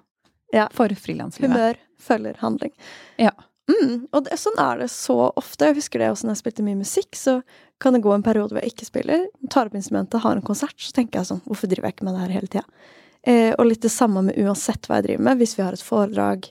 Ja. 0.54 0.68
For 0.76 0.94
frilanslivet. 0.94 1.50
Humør 1.56 1.80
følger 1.98 2.38
handling. 2.44 2.76
Ja. 3.18 3.34
Mm, 3.68 4.08
og 4.16 4.24
det, 4.24 4.38
sånn 4.40 4.60
er 4.64 4.80
det 4.80 4.88
så 4.94 5.18
ofte. 5.36 5.68
Jeg 5.68 5.76
husker 5.82 6.00
det 6.00 6.12
også 6.14 6.28
når 6.28 6.38
jeg 6.38 6.42
spilte 6.44 6.64
mye 6.68 6.80
musikk. 6.80 7.18
Så 7.20 7.42
kan 7.84 7.94
det 7.94 8.02
gå 8.06 8.14
en 8.16 8.24
periode 8.24 8.56
hvor 8.56 8.64
jeg 8.64 8.72
ikke 8.74 8.88
spiller, 8.88 9.26
tar 9.54 9.68
opp 9.70 9.76
instrumentet, 9.78 10.22
har 10.24 10.38
en 10.40 10.46
konsert, 10.46 10.78
så 10.82 10.96
tenker 10.96 11.20
jeg 11.20 11.30
sånn 11.30 11.44
Hvorfor 11.46 11.70
driver 11.70 11.90
jeg 11.90 11.98
ikke 11.98 12.08
med 12.08 12.16
det 12.18 12.24
her 12.24 12.36
hele 12.40 12.52
tida? 12.54 12.64
Eh, 13.28 13.52
og 13.58 13.68
litt 13.68 13.84
det 13.84 13.92
samme 13.92 14.24
med 14.30 14.38
uansett 14.40 14.88
hva 14.88 15.02
jeg 15.02 15.10
driver 15.10 15.26
med. 15.28 15.42
Hvis 15.42 15.58
vi 15.60 15.66
har 15.66 15.76
et 15.76 15.84
foredrag, 15.84 16.48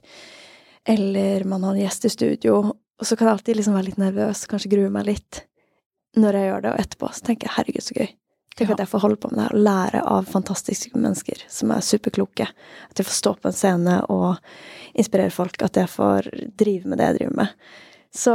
eller 0.86 1.44
man 1.48 1.64
har 1.64 1.74
en 1.74 1.80
gjest 1.86 2.04
i 2.04 2.12
studio, 2.12 2.58
og 3.00 3.06
så 3.06 3.16
kan 3.16 3.28
jeg 3.30 3.38
alltid 3.38 3.58
liksom 3.58 3.74
være 3.76 3.88
litt 3.90 4.00
nervøs, 4.00 4.44
kanskje 4.50 4.70
grue 4.76 4.92
meg 4.92 5.08
litt 5.08 5.42
når 6.16 6.38
jeg 6.38 6.46
gjør 6.50 6.62
det, 6.64 6.70
og 6.72 6.80
etterpå 6.84 7.08
så 7.12 7.26
tenker 7.26 7.48
jeg 7.48 7.56
herregud, 7.58 7.84
så 7.84 7.96
gøy. 7.98 8.12
Tenk 8.56 8.70
Ja. 8.70 8.72
at 8.72 8.78
jeg 8.80 8.88
får 8.88 9.00
holde 9.02 9.16
på 9.20 9.28
med 9.28 9.36
det 9.36 9.42
her 9.44 9.54
og 9.58 9.64
lære 9.66 10.00
av 10.08 10.28
fantastiske 10.32 10.96
mennesker 10.96 11.42
som 11.52 11.70
er 11.74 11.82
superkloke. 11.84 12.46
At 12.88 12.96
jeg 12.96 13.04
får 13.04 13.16
stå 13.18 13.32
på 13.36 13.50
en 13.50 13.52
scene 13.58 13.96
og 14.08 14.38
inspirere 14.98 15.34
folk. 15.34 15.60
At 15.62 15.78
jeg 15.78 15.90
får 15.92 16.30
drive 16.58 16.90
med 16.90 17.00
det 17.00 17.10
jeg 17.10 17.18
driver 17.20 17.36
med. 17.42 17.54
Så 18.16 18.34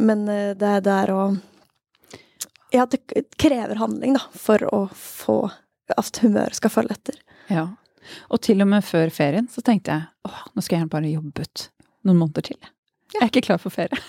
Men 0.00 0.28
eh, 0.28 0.54
det 0.58 0.70
er 0.78 0.84
der 0.84 1.14
å 1.14 1.22
Ja, 2.74 2.86
det 2.90 3.04
krever 3.38 3.78
handling, 3.78 4.16
da, 4.16 4.24
for 4.34 4.62
å 4.74 4.86
få 4.98 5.38
at 5.94 6.18
humøret 6.24 6.56
skal 6.58 6.72
følge 6.72 6.96
etter. 6.96 7.18
Ja. 7.52 7.68
Og 8.32 8.40
til 8.42 8.64
og 8.64 8.70
med 8.72 8.84
før 8.84 9.12
ferien 9.14 9.46
så 9.52 9.62
tenkte 9.64 9.94
jeg 9.94 10.08
åh, 10.26 10.40
nå 10.54 10.64
skal 10.64 10.76
jeg 10.76 10.80
gjerne 10.82 10.94
bare 10.96 11.12
jobbe 11.12 11.44
ut 11.44 11.66
noen 12.04 12.20
måneder 12.22 12.48
til. 12.48 12.70
Jeg 13.14 13.20
er 13.22 13.30
ikke 13.30 13.44
klar 13.46 13.60
for 13.62 13.70
ferie. 13.74 14.00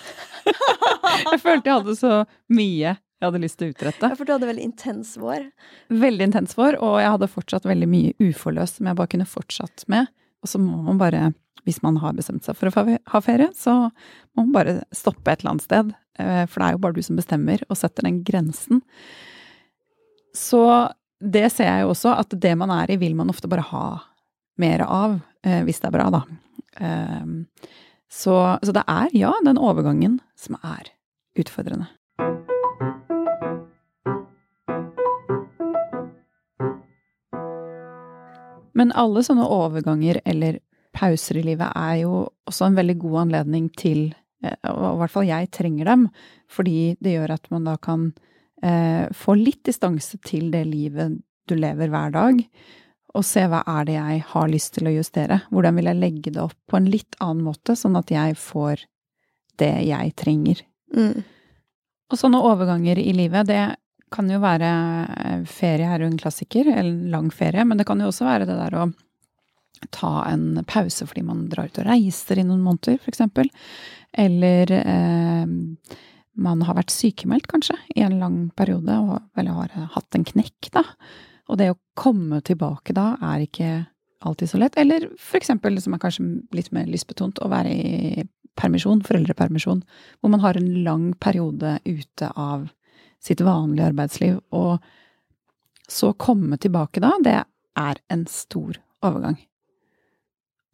jeg 1.30 1.40
følte 1.44 1.70
jeg 1.70 1.78
hadde 1.78 1.94
så 2.00 2.12
mye 2.50 2.96
jeg 3.16 3.30
hadde 3.30 3.40
lyst 3.40 3.56
til 3.56 3.70
å 3.70 3.72
utrette. 3.72 4.08
Ja, 4.10 4.16
for 4.18 4.28
du 4.28 4.34
hadde 4.34 4.48
veldig 4.50 4.64
intens 4.66 5.14
vår. 5.16 5.46
Veldig 5.88 6.26
intens 6.28 6.52
vår, 6.58 6.76
og 6.84 6.98
jeg 7.00 7.12
hadde 7.14 7.28
fortsatt 7.32 7.68
veldig 7.68 7.88
mye 7.88 8.12
uforløst 8.20 8.76
som 8.76 8.90
jeg 8.90 8.98
bare 8.98 9.12
kunne 9.14 9.28
fortsatt 9.30 9.86
med. 9.92 10.10
Og 10.46 10.50
så 10.52 10.60
må 10.62 10.78
man 10.86 11.00
bare, 11.00 11.32
hvis 11.66 11.82
man 11.82 11.98
har 11.98 12.14
bestemt 12.14 12.46
seg 12.46 12.54
for 12.58 12.70
å 12.70 12.86
ha 13.10 13.22
ferie, 13.24 13.50
så 13.58 13.88
må 13.90 14.44
man 14.44 14.54
bare 14.54 14.76
stoppe 14.94 15.32
et 15.32 15.42
eller 15.42 15.56
annet 15.56 15.66
sted. 15.66 15.90
Eh, 16.22 16.44
for 16.46 16.62
det 16.62 16.68
er 16.68 16.76
jo 16.76 16.82
bare 16.84 16.96
du 16.96 17.02
som 17.02 17.18
bestemmer 17.18 17.64
og 17.66 17.80
setter 17.80 18.06
den 18.06 18.22
grensen. 18.26 18.84
Så 20.36 20.62
det 21.18 21.48
ser 21.54 21.70
jeg 21.70 21.84
jo 21.86 21.92
også, 21.94 22.14
at 22.14 22.36
det 22.38 22.54
man 22.60 22.70
er 22.70 22.92
i, 22.92 23.00
vil 23.00 23.16
man 23.18 23.32
ofte 23.32 23.50
bare 23.50 23.66
ha 23.72 23.86
mer 24.62 24.84
av. 24.86 25.18
Eh, 25.42 25.62
hvis 25.66 25.82
det 25.82 25.90
er 25.90 25.96
bra, 25.96 26.08
da. 26.12 26.22
Ehm, 26.86 27.36
så, 28.12 28.36
så 28.62 28.74
det 28.76 28.84
er, 28.86 29.10
ja, 29.16 29.32
den 29.44 29.58
overgangen 29.58 30.20
som 30.38 30.58
er 30.62 30.92
utfordrende. 31.40 31.88
Men 38.76 38.92
alle 38.98 39.24
sånne 39.24 39.46
overganger 39.48 40.20
eller 40.24 40.60
pauser 40.96 41.40
i 41.40 41.44
livet 41.50 41.72
er 41.76 42.02
jo 42.04 42.26
også 42.48 42.68
en 42.68 42.78
veldig 42.78 42.96
god 43.02 43.18
anledning 43.26 43.68
til 43.76 44.08
eh, 44.44 44.56
Og 44.70 44.94
i 44.94 44.98
hvert 45.02 45.14
fall 45.14 45.28
jeg 45.28 45.52
trenger 45.54 45.88
dem, 45.90 46.08
fordi 46.48 46.96
det 47.00 47.16
gjør 47.16 47.36
at 47.36 47.48
man 47.52 47.68
da 47.68 47.76
kan 47.80 48.10
eh, 48.62 49.06
få 49.16 49.36
litt 49.40 49.64
distanse 49.68 50.20
til 50.24 50.50
det 50.54 50.64
livet 50.68 51.20
du 51.46 51.54
lever 51.56 51.92
hver 51.92 52.12
dag, 52.14 52.40
og 53.16 53.24
se 53.24 53.44
hva 53.48 53.62
er 53.70 53.86
det 53.88 53.94
jeg 53.96 54.22
har 54.32 54.48
lyst 54.50 54.74
til 54.76 54.88
å 54.90 54.92
justere. 54.96 55.40
Hvordan 55.54 55.78
vil 55.78 55.88
jeg 55.88 56.00
legge 56.00 56.32
det 56.34 56.42
opp 56.42 56.56
på 56.68 56.80
en 56.80 56.88
litt 56.90 57.16
annen 57.22 57.46
måte, 57.46 57.76
sånn 57.78 57.96
at 57.96 58.10
jeg 58.12 58.34
får 58.40 58.82
det 59.60 59.72
jeg 59.88 60.12
trenger. 60.20 60.60
Mm. 60.92 61.22
Og 62.12 62.20
sånne 62.20 62.42
overganger 62.44 63.00
i 63.00 63.14
livet, 63.16 63.48
det 63.48 63.62
kan 64.14 64.30
jo 64.30 64.38
være 64.42 64.70
eh, 65.16 65.42
ferie 65.50 65.88
er 65.90 66.04
jo 66.04 66.10
en 66.10 66.20
klassiker, 66.20 66.68
eller 66.72 67.10
lang 67.12 67.30
ferie, 67.34 67.64
men 67.66 67.80
det 67.80 67.86
kan 67.88 68.00
jo 68.00 68.10
også 68.10 68.28
være 68.28 68.48
det 68.48 68.58
der 68.58 68.78
å 68.78 68.86
ta 69.92 70.12
en 70.30 70.62
pause 70.68 71.04
fordi 71.04 71.22
man 71.26 71.46
drar 71.52 71.68
ut 71.68 71.80
og 71.82 71.88
reiser 71.88 72.40
i 72.40 72.46
noen 72.46 72.62
måneder, 72.64 73.00
f.eks. 73.02 73.24
Eller 74.16 74.72
eh, 74.78 75.46
man 76.36 76.62
har 76.68 76.78
vært 76.78 76.94
sykemeldt, 76.94 77.48
kanskje, 77.50 77.76
i 77.96 78.04
en 78.04 78.18
lang 78.20 78.38
periode, 78.56 78.92
og, 79.00 79.20
eller 79.38 79.60
har 79.62 79.90
hatt 79.96 80.16
en 80.18 80.26
knekk, 80.26 80.70
da. 80.74 80.84
Og 81.50 81.60
det 81.60 81.70
å 81.72 81.78
komme 81.98 82.40
tilbake 82.44 82.94
da 82.96 83.14
er 83.22 83.44
ikke 83.44 83.70
alltid 84.26 84.50
så 84.50 84.60
lett. 84.60 84.76
Eller 84.80 85.08
for 85.20 85.38
eksempel, 85.38 85.78
som 85.82 85.94
er 85.94 86.02
kanskje 86.02 86.24
litt 86.56 86.72
mer 86.74 86.88
lystbetont, 86.90 87.38
å 87.40 87.50
være 87.52 87.72
i 87.72 88.24
permisjon, 88.56 89.04
foreldrepermisjon, 89.04 89.82
hvor 90.20 90.32
man 90.32 90.42
har 90.42 90.58
en 90.58 90.68
lang 90.86 91.10
periode 91.22 91.76
ute 91.84 92.30
av 92.32 92.66
sitt 93.22 93.42
vanlige 93.44 93.90
arbeidsliv. 93.90 94.40
Og 94.56 94.78
så 95.88 96.12
komme 96.18 96.58
tilbake 96.60 97.02
da, 97.02 97.12
det 97.22 97.38
er 97.78 98.00
en 98.12 98.26
stor 98.30 98.78
overgang. 99.04 99.38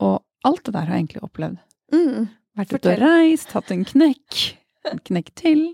Og 0.03 0.21
alt 0.47 0.65
det 0.67 0.75
der 0.75 0.89
har 0.89 0.97
jeg 0.97 1.07
egentlig 1.07 1.25
opplevd. 1.27 1.61
Mm. 1.93 2.29
Vært 2.59 2.75
ute 2.75 2.93
og 2.93 3.01
reist, 3.01 3.55
hatt 3.57 3.73
en 3.73 3.85
knekk, 3.89 4.39
en 4.93 5.03
knekk 5.09 5.33
til. 5.39 5.65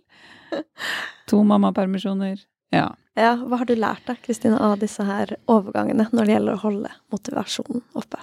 To 1.30 1.42
mammapermisjoner. 1.46 2.40
Ja. 2.74 2.90
ja. 3.18 3.32
Hva 3.40 3.62
har 3.62 3.68
du 3.68 3.74
lært 3.78 4.06
deg, 4.08 4.20
Kristine, 4.24 4.58
av 4.60 4.78
disse 4.82 5.04
her 5.04 5.34
overgangene 5.50 6.08
når 6.12 6.28
det 6.28 6.36
gjelder 6.36 6.58
å 6.58 6.62
holde 6.66 6.92
motivasjonen 7.14 7.82
oppe? 7.98 8.22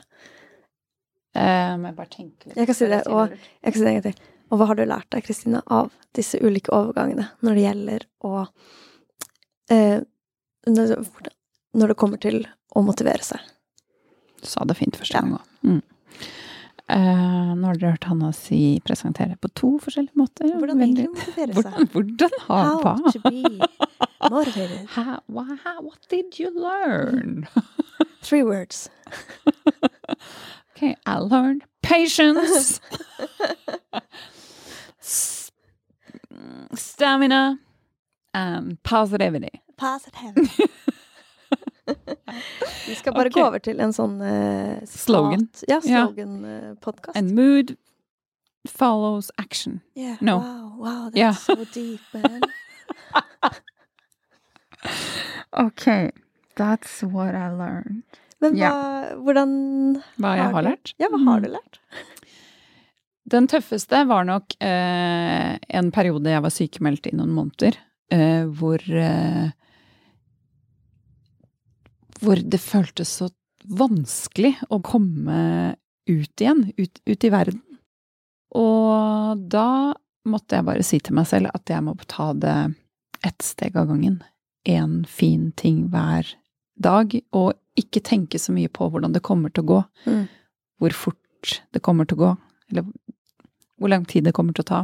Eh, 1.35 1.73
må 1.79 1.89
jeg 1.91 1.97
bare 1.97 2.13
tenke 2.13 2.47
litt. 2.49 2.57
Jeg 2.61 2.69
kan 2.69 2.77
si 2.77 2.87
det, 2.91 3.01
og 3.11 3.33
jeg 3.35 3.73
kan 3.73 3.79
si 3.79 3.83
det 3.83 3.91
en 3.91 3.99
gang 3.99 4.07
til. 4.07 4.31
Og 4.51 4.59
hva 4.59 4.69
har 4.69 4.77
du 4.77 4.85
lært 4.85 5.09
deg, 5.13 5.25
Kristine, 5.25 5.61
av 5.65 5.91
disse 6.15 6.39
ulike 6.39 6.73
overgangene 6.75 7.29
når 7.43 7.57
det 7.57 7.65
gjelder 7.65 8.05
å 8.25 8.45
eh, 9.73 9.99
Når 10.69 11.91
det 11.91 11.97
kommer 11.99 12.21
til 12.21 12.45
å 12.75 12.83
motivere 12.85 13.25
seg? 13.25 13.41
Du 14.41 14.47
sa 14.49 14.65
det 14.67 14.77
fint 14.77 14.97
første 14.97 15.17
gang 15.17 15.37
òg. 15.37 15.51
Mm. 15.65 15.81
Eh, 16.85 17.51
nå 17.57 17.65
har 17.65 17.79
dere 17.81 17.95
hørt 17.95 18.05
Hanna 18.05 18.29
si 18.37 18.77
presentere 18.85 19.39
på 19.41 19.49
to 19.57 19.71
forskjellige 19.81 20.19
måter. 20.21 20.51
Hvordan 20.53 20.83
egentlig 20.85 21.07
motivere 21.15 21.55
seg? 21.57 21.79
Hvordan, 21.95 21.95
hvordan 21.95 22.35
How 22.45 23.09
to 23.09 23.19
be 23.25 23.41
motivated. 24.29 24.85
How, 24.95 25.19
what 25.81 25.97
did 26.09 26.37
you 26.39 26.51
learn? 26.53 27.47
Three 28.21 28.43
words. 28.43 28.89
okay, 30.75 30.95
I 31.05 31.17
learned 31.17 31.63
patience. 31.81 32.79
Stamina 36.73 37.57
and 38.33 38.81
positivity. 38.83 39.61
Positivity. 39.77 40.63
Vi 42.87 42.95
skal 42.95 43.13
bare 43.13 43.27
okay. 43.27 43.41
gå 43.41 43.47
over 43.47 43.59
til 43.59 43.79
en 43.81 43.93
sånn 43.93 44.17
uh, 44.21 44.81
Slogan. 44.89 45.47
Ja, 45.69 45.79
slogan-podkast. 45.81 47.13
Yeah. 47.13 47.21
And 47.21 47.35
mood 47.37 47.75
follows 48.67 49.31
action. 49.37 49.81
Yeah, 49.93 50.17
no. 50.21 50.37
Wow, 50.39 50.73
wow, 50.77 51.03
that's 51.09 51.17
yeah. 51.17 51.33
so 51.33 51.65
deep, 51.73 52.01
man. 52.13 52.41
okay, 55.67 56.11
that's 56.55 57.03
what 57.03 57.35
I 57.35 57.51
learned. 57.53 58.03
Men 58.41 58.57
hva, 58.57 58.59
yeah. 58.59 59.15
hvordan 59.21 59.51
Hva 60.19 60.35
jeg 60.37 60.53
har 60.57 60.65
lært? 60.69 60.93
Ja, 61.01 61.09
hva 61.13 61.21
har 61.29 61.45
du 61.45 61.49
lært? 61.53 61.79
Den 63.25 63.47
tøffeste 63.49 64.03
var 64.05 64.25
nok 64.27 64.53
eh, 64.61 65.55
en 65.57 65.91
periode 65.93 66.29
jeg 66.29 66.43
var 66.45 66.53
sykemeldt 66.53 67.09
i 67.09 67.15
noen 67.17 67.33
måneder, 67.33 67.77
eh, 68.13 68.45
hvor 68.45 68.81
eh, 68.85 69.53
Hvor 72.21 72.39
det 72.39 72.61
føltes 72.63 73.09
så 73.19 73.27
vanskelig 73.65 74.53
å 74.71 74.79
komme 74.85 75.75
ut 76.07 76.41
igjen, 76.41 76.61
ut, 76.77 77.01
ut, 77.05 77.23
i 77.25 77.31
verden. 77.33 77.61
Og 78.55 79.41
da 79.51 79.93
måtte 80.29 80.55
jeg 80.55 80.67
bare 80.69 80.85
si 80.85 81.01
til 81.03 81.17
meg 81.17 81.27
selv 81.27 81.51
at 81.51 81.69
jeg 81.69 81.83
må 81.83 81.95
ta 82.07 82.31
det 82.33 82.55
ett 83.25 83.41
steg 83.43 83.75
av 83.75 83.89
gangen. 83.89 84.21
Én 84.63 85.03
fin 85.09 85.51
ting 85.57 85.89
hver 85.91 86.29
dag, 86.77 87.13
og 87.35 87.53
ikke 87.75 88.05
tenke 88.05 88.39
så 88.39 88.53
mye 88.55 88.71
på 88.71 88.87
hvordan 88.89 89.13
det 89.13 89.25
kommer 89.25 89.51
til 89.51 89.65
å 89.65 89.71
gå. 89.73 89.81
Mm. 90.05 90.25
Hvor 90.79 90.95
fort 90.95 91.59
det 91.75 91.83
kommer 91.85 92.07
til 92.07 92.17
å 92.17 92.23
gå, 92.23 92.31
eller 92.71 92.87
hvor 93.75 93.91
lang 93.91 94.05
tid 94.07 94.27
det 94.27 94.33
kommer 94.35 94.55
til 94.55 94.65
å 94.65 94.69
ta. 94.71 94.81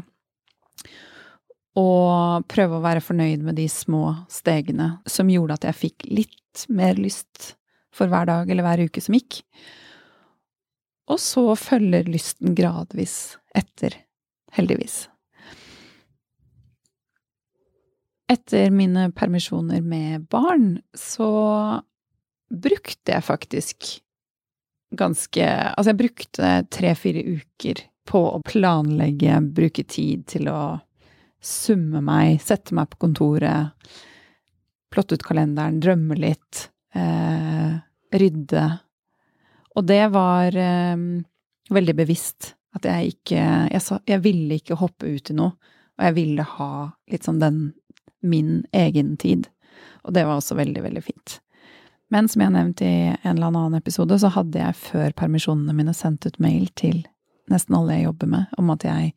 Og 1.80 2.48
prøve 2.52 2.78
å 2.78 2.84
være 2.84 3.04
fornøyd 3.04 3.46
med 3.48 3.56
de 3.60 3.68
små 3.72 4.26
stegene 4.32 4.98
som 5.10 5.32
gjorde 5.32 5.60
at 5.60 5.70
jeg 5.70 5.80
fikk 5.86 6.10
litt 6.12 6.66
mer 6.68 7.00
lyst 7.00 7.54
for 7.96 8.12
hver 8.12 8.28
dag 8.28 8.50
eller 8.52 8.66
hver 8.68 8.84
uke 8.88 9.04
som 9.04 9.16
gikk. 9.16 9.40
Og 11.12 11.20
så 11.20 11.46
følger 11.60 12.12
lysten 12.12 12.56
gradvis 12.56 13.38
etter, 13.58 13.96
heldigvis. 14.56 15.06
Etter 18.32 18.72
mine 18.72 19.10
permisjoner 19.16 19.84
med 19.84 20.28
barn 20.32 20.78
så 20.96 21.32
brukte 22.52 23.16
jeg 23.16 23.28
faktisk 23.28 23.90
ganske 24.92 25.48
Altså, 25.48 25.92
jeg 25.92 26.00
brukte 26.02 26.54
tre-fire 26.74 27.24
uker 27.24 27.84
på 28.08 28.22
å 28.36 28.42
planlegge, 28.46 29.40
bruke 29.56 29.84
tid 29.88 30.26
til 30.30 30.50
å 30.52 30.62
summe 31.42 32.02
meg, 32.06 32.42
sette 32.44 32.76
meg 32.78 32.90
på 32.92 33.00
kontoret, 33.06 33.72
plotte 34.92 35.18
ut 35.18 35.26
kalenderen, 35.26 35.80
drømme 35.82 36.18
litt, 36.20 36.68
eh, 36.94 37.78
rydde. 38.12 38.66
Og 39.76 39.86
det 39.88 40.04
var 40.14 40.58
eh, 40.58 40.98
veldig 41.72 41.96
bevisst. 41.98 42.56
At 42.76 42.86
jeg 42.88 43.16
ikke 43.16 43.40
jeg, 43.68 43.82
sa, 43.84 43.98
jeg 44.08 44.24
ville 44.24 44.56
ikke 44.60 44.80
hoppe 44.80 45.10
ut 45.12 45.32
i 45.32 45.36
noe, 45.36 45.58
og 46.00 46.06
jeg 46.08 46.16
ville 46.16 46.46
ha 46.56 46.74
litt 47.12 47.28
sånn 47.28 47.42
den 47.42 47.64
min 48.22 48.62
egen 48.76 49.18
tid. 49.20 49.50
Og 50.06 50.16
det 50.16 50.24
var 50.28 50.40
også 50.40 50.56
veldig, 50.60 50.84
veldig 50.86 51.04
fint. 51.04 51.40
Men 52.12 52.28
som 52.28 52.44
jeg 52.44 52.52
nevnte 52.54 52.86
i 52.86 53.10
en 53.14 53.38
eller 53.38 53.50
annen 53.50 53.80
episode, 53.80 54.18
så 54.20 54.32
hadde 54.36 54.60
jeg 54.60 54.80
før 54.80 55.14
permisjonene 55.18 55.76
mine 55.76 55.94
sendt 55.96 56.28
ut 56.28 56.40
mail 56.44 56.68
til 56.80 57.06
nesten 57.52 57.76
alle 57.78 57.98
jeg 57.98 58.10
jobber 58.10 58.32
med, 58.34 58.56
om 58.60 58.72
at 58.74 58.86
jeg 58.88 59.14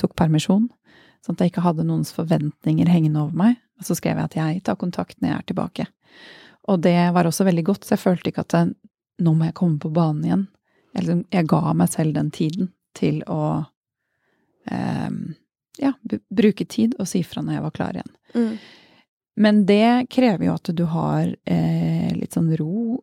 tok 0.00 0.12
permisjon. 0.18 0.68
Sånn 1.24 1.38
at 1.38 1.44
jeg 1.44 1.54
ikke 1.54 1.64
hadde 1.64 1.86
noens 1.88 2.12
forventninger 2.12 2.90
hengende 2.90 3.22
over 3.22 3.38
meg. 3.40 3.60
Og 3.80 3.88
så 3.88 3.96
skrev 3.96 4.20
jeg 4.20 4.28
at 4.28 4.36
jeg 4.38 4.64
tar 4.66 4.78
kontakt 4.80 5.16
når 5.20 5.30
jeg 5.30 5.38
er 5.38 5.46
tilbake. 5.50 5.86
Og 6.68 6.82
det 6.84 6.98
var 7.16 7.28
også 7.28 7.46
veldig 7.48 7.64
godt, 7.64 7.84
så 7.84 7.96
jeg 7.96 8.04
følte 8.04 8.30
ikke 8.30 8.44
at 8.44 8.74
nå 9.24 9.32
må 9.36 9.48
jeg 9.48 9.56
komme 9.56 9.80
på 9.80 9.92
banen 9.94 10.24
igjen. 10.26 10.44
Jeg, 10.94 11.06
liksom, 11.06 11.24
jeg 11.32 11.48
ga 11.50 11.74
meg 11.80 11.90
selv 11.92 12.16
den 12.16 12.30
tiden 12.34 12.70
til 12.94 13.20
å 13.30 13.40
eh, 14.70 15.10
ja, 15.80 15.92
bruke 16.30 16.68
tid 16.70 16.94
og 17.00 17.08
si 17.10 17.24
fra 17.26 17.42
når 17.42 17.58
jeg 17.58 17.64
var 17.66 17.76
klar 17.80 17.98
igjen. 17.98 18.14
Mm. 18.34 18.54
Men 19.34 19.64
det 19.66 20.06
krever 20.14 20.46
jo 20.46 20.54
at 20.54 20.70
du 20.76 20.84
har 20.90 21.26
eh, 21.26 22.10
litt 22.14 22.36
sånn 22.36 22.52
ro 22.58 23.00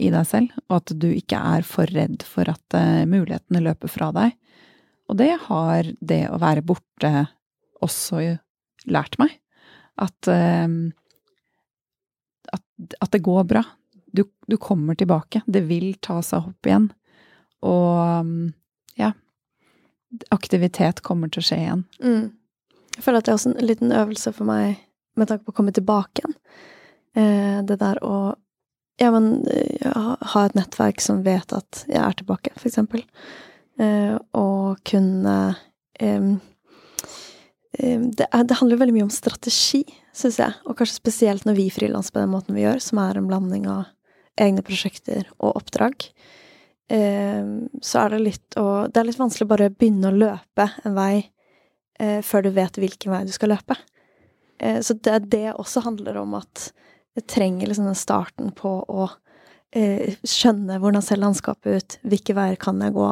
i 0.00 0.08
deg 0.12 0.26
selv, 0.28 0.54
og 0.70 0.76
at 0.78 0.92
du 1.02 1.08
ikke 1.10 1.40
er 1.56 1.66
for 1.66 1.90
redd 1.90 2.22
for 2.24 2.48
at 2.48 2.76
eh, 2.78 3.02
mulighetene 3.08 3.62
løper 3.64 3.90
fra 3.90 4.10
deg. 4.16 4.36
Og 5.10 5.18
det 5.18 5.32
har 5.48 5.90
det 5.98 6.22
å 6.30 6.38
være 6.40 6.62
borte 6.64 7.26
også 7.82 8.22
lært 8.90 9.18
meg. 9.20 9.34
At, 10.00 10.30
eh, 10.30 10.70
at, 12.54 12.64
at 13.02 13.12
det 13.12 13.24
går 13.26 13.44
bra. 13.50 13.64
Du, 14.10 14.24
du, 14.46 14.56
kommer 14.58 14.94
tilbake. 14.98 15.42
Det 15.46 15.64
vil 15.66 15.92
ta 16.02 16.20
seg 16.22 16.46
opp 16.52 16.66
igjen. 16.66 16.88
Og 17.66 18.30
ja 18.98 19.10
Aktivitet 20.34 21.04
kommer 21.06 21.30
til 21.30 21.42
å 21.42 21.46
skje 21.46 21.58
igjen. 21.60 21.82
Mm. 22.02 22.30
Jeg 22.96 23.04
føler 23.04 23.20
at 23.20 23.28
det 23.28 23.30
er 23.30 23.36
også 23.36 23.52
en 23.52 23.68
liten 23.68 23.92
øvelse 23.94 24.32
for 24.34 24.48
meg 24.48 24.80
med 25.18 25.30
tanke 25.30 25.46
på 25.46 25.54
å 25.54 25.58
komme 25.58 25.74
tilbake 25.74 26.22
igjen. 26.22 26.36
Eh, 27.18 27.58
det 27.66 27.80
der 27.80 28.00
å 28.06 28.34
ja, 29.00 29.08
men 29.14 29.46
ja, 29.80 30.16
ha 30.34 30.42
et 30.44 30.56
nettverk 30.58 31.00
som 31.00 31.22
vet 31.24 31.54
at 31.56 31.84
jeg 31.88 32.00
er 32.02 32.16
tilbake, 32.18 32.52
for 32.58 32.68
eksempel. 32.68 33.04
Eh, 33.80 34.16
og 34.36 34.82
kunne 34.84 35.36
eh, 35.96 36.26
det, 37.80 38.26
det, 38.26 38.58
handler 38.58 38.80
veldig 38.80 38.96
mye 38.98 39.06
om 39.06 39.14
strategi, 39.14 39.84
syns 40.16 40.40
jeg. 40.42 40.56
Og 40.68 40.76
kanskje 40.76 40.98
spesielt 40.98 41.46
når 41.48 41.56
vi 41.56 41.70
frilanser 41.72 42.12
på 42.12 42.20
den 42.20 42.32
måten 42.34 42.56
vi 42.58 42.66
gjør, 42.66 42.82
som 42.84 43.00
er 43.00 43.16
en 43.16 43.30
blanding 43.30 43.68
av 43.70 43.88
egne 44.40 44.64
prosjekter 44.66 45.28
og 45.38 45.62
oppdrag. 45.62 46.10
Eh, 46.90 47.44
så 47.80 48.04
er 48.04 48.16
det 48.16 48.24
litt 48.24 48.58
å 48.58 48.88
Det 48.90 48.98
er 49.00 49.06
litt 49.06 49.20
vanskelig 49.20 49.48
bare 49.48 49.70
å 49.70 49.74
begynne 49.74 50.10
å 50.10 50.16
løpe 50.16 50.66
en 50.84 50.96
vei 50.96 51.14
eh, 52.00 52.18
før 52.26 52.44
du 52.44 52.50
vet 52.56 52.80
hvilken 52.82 53.14
vei 53.14 53.24
du 53.28 53.32
skal 53.32 53.54
løpe. 53.54 53.78
Eh, 54.60 54.80
så 54.84 54.94
det, 54.94 55.18
det 55.32 55.48
også 55.54 55.82
handler 55.86 56.20
om 56.22 56.36
at 56.38 56.70
jeg 57.18 57.26
trenger 57.30 57.70
liksom 57.70 57.88
den 57.90 57.98
starten 57.98 58.52
på 58.56 58.76
å 58.86 59.08
eh, 59.76 60.16
skjønne 60.26 60.78
hvordan 60.82 61.04
ser 61.04 61.20
landskapet 61.20 61.76
ut, 61.76 61.98
hvilke 62.06 62.36
veier 62.38 62.60
kan 62.60 62.80
jeg 62.84 62.94
gå, 62.96 63.08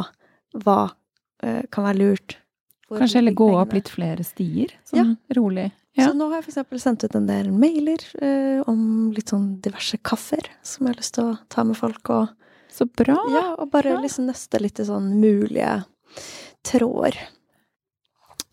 hva 0.63 0.79
eh, 1.43 1.65
kan 1.73 1.89
være 1.89 2.01
lurt. 2.03 2.39
Kanskje 2.89 3.21
heller 3.21 3.37
gå 3.37 3.51
opp 3.59 3.75
litt 3.77 3.91
flere 3.93 4.25
stier, 4.25 4.73
sånn 4.89 5.01
ja. 5.03 5.37
rolig. 5.37 5.69
Ja. 5.99 6.07
Så 6.07 6.15
nå 6.15 6.29
har 6.31 6.39
jeg 6.39 6.53
eksempel 6.53 6.81
sendt 6.81 7.03
ut 7.05 7.17
en 7.19 7.27
del 7.29 7.51
mailer 7.53 8.03
eh, 8.23 8.61
om 8.71 9.11
litt 9.13 9.33
sånn 9.33 9.57
diverse 9.65 9.99
kaffer 10.07 10.47
som 10.63 10.87
jeg 10.87 10.95
har 10.95 11.01
lyst 11.01 11.17
til 11.17 11.33
å 11.33 11.39
ta 11.51 11.65
med 11.67 11.79
folk 11.79 12.13
og 12.15 12.37
Så 12.71 12.87
bra! 12.87 13.17
Ja, 13.33 13.43
og 13.59 13.73
bare 13.73 13.97
ja. 13.97 13.99
liksom 13.99 14.29
nøste 14.29 14.61
litt 14.63 14.79
i 14.79 14.87
sånn 14.87 15.09
mulige 15.19 15.81
tråder. 16.69 17.17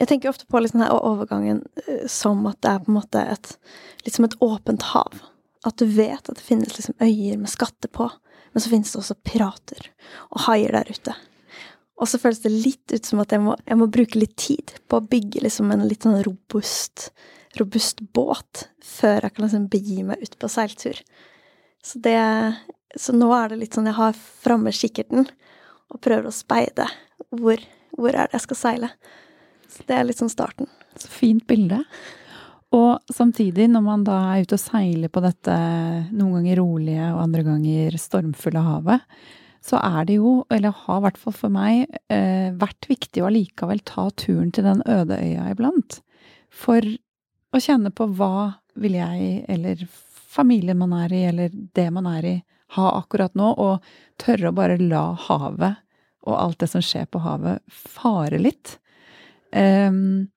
Jeg 0.01 0.09
tenker 0.09 0.29
ofte 0.29 0.47
på 0.49 0.59
liksom 0.59 0.81
denne 0.81 0.95
overgangen 1.07 1.61
eh, 1.85 2.07
som 2.11 2.43
at 2.49 2.59
det 2.63 2.71
er 2.71 2.83
på 2.83 2.91
en 2.91 2.99
måte 2.99 3.21
et 3.35 3.55
Litt 4.05 4.19
et 4.21 4.35
åpent 4.43 4.83
hav. 4.91 5.21
At 5.65 5.79
du 5.81 5.87
vet 5.89 6.29
at 6.29 6.35
det 6.37 6.43
finnes 6.45 6.75
liksom 6.75 6.93
øyer 7.01 7.39
med 7.41 7.49
skatter 7.49 7.89
på, 7.89 8.05
men 8.53 8.61
så 8.61 8.69
finnes 8.69 8.91
det 8.93 8.99
også 8.99 9.15
pirater 9.25 9.87
og 10.29 10.43
haier 10.45 10.75
der 10.75 10.91
ute. 10.93 11.15
Og 11.97 12.11
så 12.11 12.19
føles 12.21 12.43
det 12.43 12.51
litt 12.53 12.93
ut 12.93 13.07
som 13.07 13.23
at 13.23 13.33
jeg 13.33 13.41
må, 13.41 13.55
jeg 13.65 13.79
må 13.79 13.87
bruke 13.89 14.19
litt 14.19 14.35
tid 14.37 14.75
på 14.85 14.99
å 14.99 15.07
bygge 15.09 15.41
liksom 15.45 15.73
en 15.73 15.87
litt 15.89 16.05
sånn 16.05 16.19
robust, 16.27 17.07
robust 17.57 18.03
båt 18.13 18.67
før 18.83 19.25
jeg 19.25 19.33
kan 19.33 19.47
liksom 19.47 19.67
begi 19.73 20.05
meg 20.05 20.21
ut 20.21 20.37
på 20.37 20.51
seiltur. 20.51 21.01
Så 21.81 22.01
det 22.03 22.19
Så 22.95 23.11
nå 23.11 23.27
er 23.35 23.49
det 23.49 23.57
litt 23.59 23.73
sånn 23.75 23.89
jeg 23.89 23.97
har 23.97 24.13
framme 24.15 24.71
kikkerten 24.71 25.25
og 25.91 25.99
prøver 25.99 26.29
å 26.29 26.35
speide. 26.35 26.85
Hvor, 27.33 27.59
hvor 27.91 28.13
er 28.13 28.29
det 28.29 28.37
jeg 28.37 28.45
skal 28.45 28.59
seile? 28.61 28.89
Så 29.75 29.83
det 29.89 29.97
er 29.97 30.13
sånn 30.15 30.31
starten. 30.31 30.69
Så 30.95 31.11
fint 31.11 31.43
bilde. 31.49 31.81
Og 32.75 33.13
samtidig, 33.13 33.67
når 33.71 33.83
man 33.83 34.03
da 34.07 34.17
er 34.33 34.45
ute 34.45 34.57
og 34.57 34.63
seiler 34.63 35.11
på 35.11 35.23
dette 35.23 35.55
noen 36.15 36.39
ganger 36.39 36.59
rolige 36.59 37.09
og 37.13 37.23
andre 37.23 37.43
ganger 37.45 37.97
stormfulle 37.99 38.63
havet, 38.65 39.03
så 39.65 39.79
er 39.81 40.05
det 40.05 40.19
jo, 40.19 40.33
eller 40.53 40.75
har 40.83 40.99
i 40.99 41.03
hvert 41.07 41.19
fall 41.19 41.33
for 41.33 41.53
meg, 41.53 41.85
eh, 42.13 42.51
vært 42.53 42.85
viktig 42.89 43.23
å 43.23 43.29
allikevel 43.31 43.81
ta 43.87 44.09
turen 44.13 44.51
til 44.53 44.67
den 44.67 44.83
øde 44.85 45.17
øya 45.17 45.47
iblant. 45.53 46.01
For 46.53 46.81
å 46.85 47.61
kjenne 47.61 47.89
på 47.95 48.07
hva 48.17 48.59
vil 48.77 48.99
jeg, 48.99 49.45
eller 49.49 49.87
familien 50.35 50.77
man 50.77 50.93
er 50.93 51.15
i, 51.15 51.23
eller 51.31 51.49
det 51.49 51.87
man 51.95 52.09
er 52.11 52.29
i, 52.29 52.35
ha 52.75 52.91
akkurat 52.99 53.33
nå, 53.37 53.53
og 53.57 53.81
tørre 54.21 54.51
å 54.51 54.57
bare 54.57 54.77
la 54.81 55.07
havet 55.27 55.81
og 56.25 56.37
alt 56.37 56.61
det 56.61 56.69
som 56.71 56.83
skjer 56.83 57.05
på 57.09 57.21
havet, 57.21 57.61
fare 57.69 58.39
litt. 58.41 58.77
Um, 59.55 60.27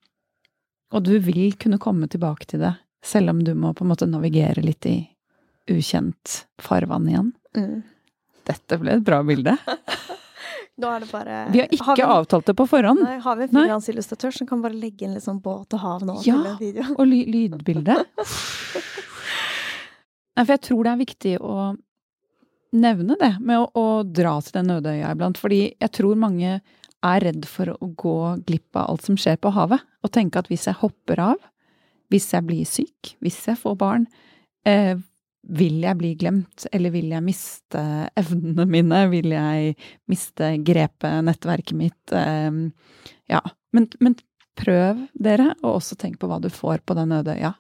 og 0.95 1.05
du 1.05 1.19
vil 1.21 1.53
kunne 1.61 1.81
komme 1.83 2.09
tilbake 2.09 2.47
til 2.49 2.63
det, 2.63 2.75
selv 3.05 3.35
om 3.35 3.43
du 3.45 3.53
må 3.59 3.75
på 3.77 3.85
en 3.85 3.93
måte 3.93 4.09
navigere 4.09 4.63
litt 4.65 4.87
i 4.89 4.97
ukjent 5.69 6.45
farvann 6.63 7.09
igjen. 7.11 7.33
Mm. 7.59 7.83
Dette 8.49 8.79
ble 8.81 8.97
et 8.97 9.05
bra 9.05 9.21
bilde. 9.27 9.57
Nå 10.79 10.91
er 10.95 11.03
det 11.03 11.09
bare 11.11 11.39
Vi 11.51 11.59
har 11.59 11.73
ikke 11.75 11.85
har 11.89 11.97
vi, 11.99 12.05
avtalt 12.07 12.47
det 12.47 12.55
på 12.57 12.67
forhånd. 12.71 13.03
Nei, 13.03 13.17
har 13.25 13.37
vi 13.37 13.49
en 13.49 13.51
frilansillustratør 13.51 14.37
som 14.37 14.47
kan 14.47 14.63
bare 14.63 14.79
legge 14.79 15.05
inn 15.05 15.17
litt 15.17 15.27
sånn 15.27 15.41
båt 15.43 15.75
og 15.75 15.83
hav 15.83 16.05
nå? 16.07 16.21
Ja, 16.27 16.39
og 16.95 17.03
ly 17.09 17.25
lydbilde. 17.27 17.97
Nei, 20.39 20.45
for 20.45 20.53
jeg 20.55 20.63
tror 20.69 20.87
det 20.87 20.93
er 20.93 21.01
viktig 21.03 21.35
å 21.43 21.57
nevne 22.79 23.17
det 23.19 23.33
med 23.43 23.59
å, 23.59 23.67
å 23.75 24.03
dra 24.07 24.37
til 24.45 24.61
den 24.61 24.77
øde 24.77 24.95
øya 24.95 25.11
iblant. 25.17 25.41
Fordi 25.43 25.61
jeg 25.73 25.95
tror 25.99 26.21
mange 26.21 26.61
er 27.07 27.23
redd 27.29 27.47
for 27.49 27.71
å 27.75 27.91
gå 27.99 28.19
glipp 28.49 28.79
av 28.79 28.91
alt 28.93 29.07
som 29.07 29.19
skjer 29.21 29.39
på 29.43 29.53
havet, 29.55 29.85
og 30.03 30.13
tenke 30.15 30.41
at 30.41 30.49
hvis 30.51 30.67
jeg 30.69 30.81
hopper 30.81 31.23
av, 31.31 31.39
hvis 32.13 32.31
jeg 32.33 32.47
blir 32.49 32.69
syk, 32.69 33.15
hvis 33.25 33.39
jeg 33.51 33.61
får 33.61 33.77
barn, 33.79 34.07
eh, 34.67 34.97
vil 35.49 35.81
jeg 35.85 35.97
bli 36.01 36.13
glemt, 36.19 36.67
eller 36.73 36.93
vil 36.93 37.13
jeg 37.15 37.25
miste 37.25 37.83
evnene 38.19 38.67
mine, 38.69 39.05
vil 39.13 39.33
jeg 39.33 39.77
miste 40.11 40.51
grepet, 40.67 41.23
nettverket 41.25 41.79
mitt, 41.79 42.13
eh, 42.13 42.51
ja. 43.31 43.43
Men, 43.73 43.91
men, 44.01 44.19
prøv 44.59 45.05
dere, 45.15 45.53
og 45.63 45.77
også 45.77 45.95
tenk 45.95 46.17
på 46.19 46.27
hva 46.27 46.41
du 46.43 46.49
får 46.51 46.81
på 46.83 46.97
den 46.99 47.13
øde 47.15 47.37
øya. 47.39 47.53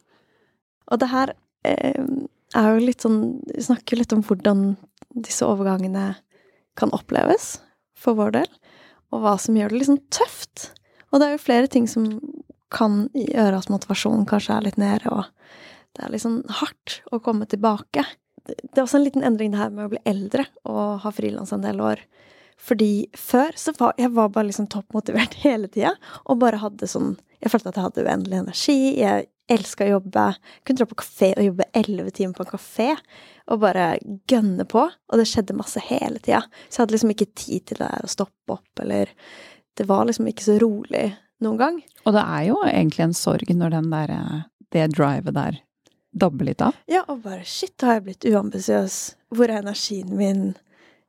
Og 0.90 0.98
det 0.98 1.06
her 1.12 1.30
eh, 1.62 2.08
er 2.58 2.70
jo 2.72 2.80
litt 2.82 3.04
sånn 3.04 3.20
Vi 3.46 3.62
snakker 3.62 4.00
litt 4.00 4.14
om 4.16 4.24
hvordan 4.26 4.72
disse 5.14 5.46
overgangene 5.46 6.16
kan 6.74 6.90
oppleves 6.96 7.60
for 7.94 8.18
vår 8.18 8.34
del 8.40 8.50
og 9.12 9.24
hva 9.24 9.34
som 9.40 9.56
gjør 9.56 9.72
det 9.72 9.82
liksom 9.82 10.00
tøft. 10.14 10.70
Og 11.08 11.20
det 11.20 11.28
er 11.28 11.36
jo 11.36 11.44
flere 11.44 11.70
ting 11.72 11.88
som 11.90 12.08
kan 12.72 13.06
gjøre 13.16 13.62
at 13.62 13.70
motivasjonen 13.72 14.26
kanskje 14.28 14.56
er 14.58 14.66
litt 14.66 14.80
nede, 14.80 15.08
og 15.08 15.24
det 15.96 16.04
er 16.04 16.12
liksom 16.12 16.42
hardt 16.60 17.00
å 17.12 17.20
komme 17.24 17.48
tilbake. 17.48 18.04
Det 18.44 18.76
er 18.76 18.84
også 18.84 19.00
en 19.00 19.06
liten 19.06 19.24
endring 19.24 19.54
det 19.54 19.60
her 19.60 19.72
med 19.72 19.88
å 19.88 19.92
bli 19.92 20.02
eldre 20.08 20.44
og 20.68 21.00
ha 21.04 21.12
frilans 21.12 21.52
en 21.56 21.64
del 21.64 21.80
år. 21.84 22.02
Fordi 22.58 23.08
før 23.16 23.54
så 23.56 23.72
var 23.78 23.96
jeg 24.00 24.12
var 24.16 24.30
bare 24.34 24.50
liksom 24.50 24.68
toppmotivert 24.72 25.38
hele 25.44 25.70
tida, 25.72 25.94
og 26.26 26.42
bare 26.42 26.60
hadde 26.62 26.90
sånn 26.90 27.16
Jeg 27.38 27.52
følte 27.52 27.70
at 27.70 27.76
jeg 27.78 27.84
hadde 27.84 28.02
uendelig 28.02 28.38
energi. 28.40 28.78
Jeg 28.98 29.28
elska 29.46 29.86
å 29.86 29.92
jobbe. 29.92 30.24
Kunne 30.66 30.80
dra 30.80 30.86
på 30.90 30.96
kafé 30.98 31.28
og 31.36 31.44
jobbe 31.46 31.68
elleve 31.78 32.10
timer 32.10 32.34
på 32.34 32.42
en 32.42 32.50
kafé 32.50 32.88
og 33.48 33.62
bare 33.62 33.90
gønne 34.30 34.66
på. 34.68 34.84
Og 34.88 35.20
det 35.20 35.28
skjedde 35.28 35.56
masse 35.56 35.80
hele 35.88 36.20
tida. 36.20 36.42
Så 36.68 36.78
jeg 36.78 36.84
hadde 36.84 36.96
liksom 36.96 37.14
ikke 37.14 37.30
tid 37.32 37.68
til 37.68 37.80
det 37.80 37.88
der 37.88 38.04
å 38.04 38.12
stoppe 38.12 38.58
opp, 38.58 38.84
eller 38.84 39.14
Det 39.78 39.86
var 39.86 40.08
liksom 40.08 40.26
ikke 40.26 40.42
så 40.42 40.56
rolig 40.58 41.04
noen 41.44 41.58
gang. 41.58 41.76
Og 42.02 42.14
det 42.16 42.22
er 42.24 42.44
jo 42.48 42.56
egentlig 42.66 43.04
en 43.04 43.14
sorg 43.14 43.50
når 43.54 43.76
den 43.76 43.92
der, 43.92 44.14
det 44.74 44.88
drivet 44.96 45.36
der 45.36 45.60
dabber 46.10 46.48
litt 46.48 46.64
av. 46.64 46.76
Ja, 46.90 47.04
og 47.06 47.22
bare 47.22 47.44
shit, 47.46 47.76
har 47.84 47.98
jeg 47.98 48.06
blitt 48.08 48.26
uambisiøs? 48.26 48.96
Hvor 49.36 49.46
er 49.46 49.62
energien 49.62 50.10
min? 50.18 50.48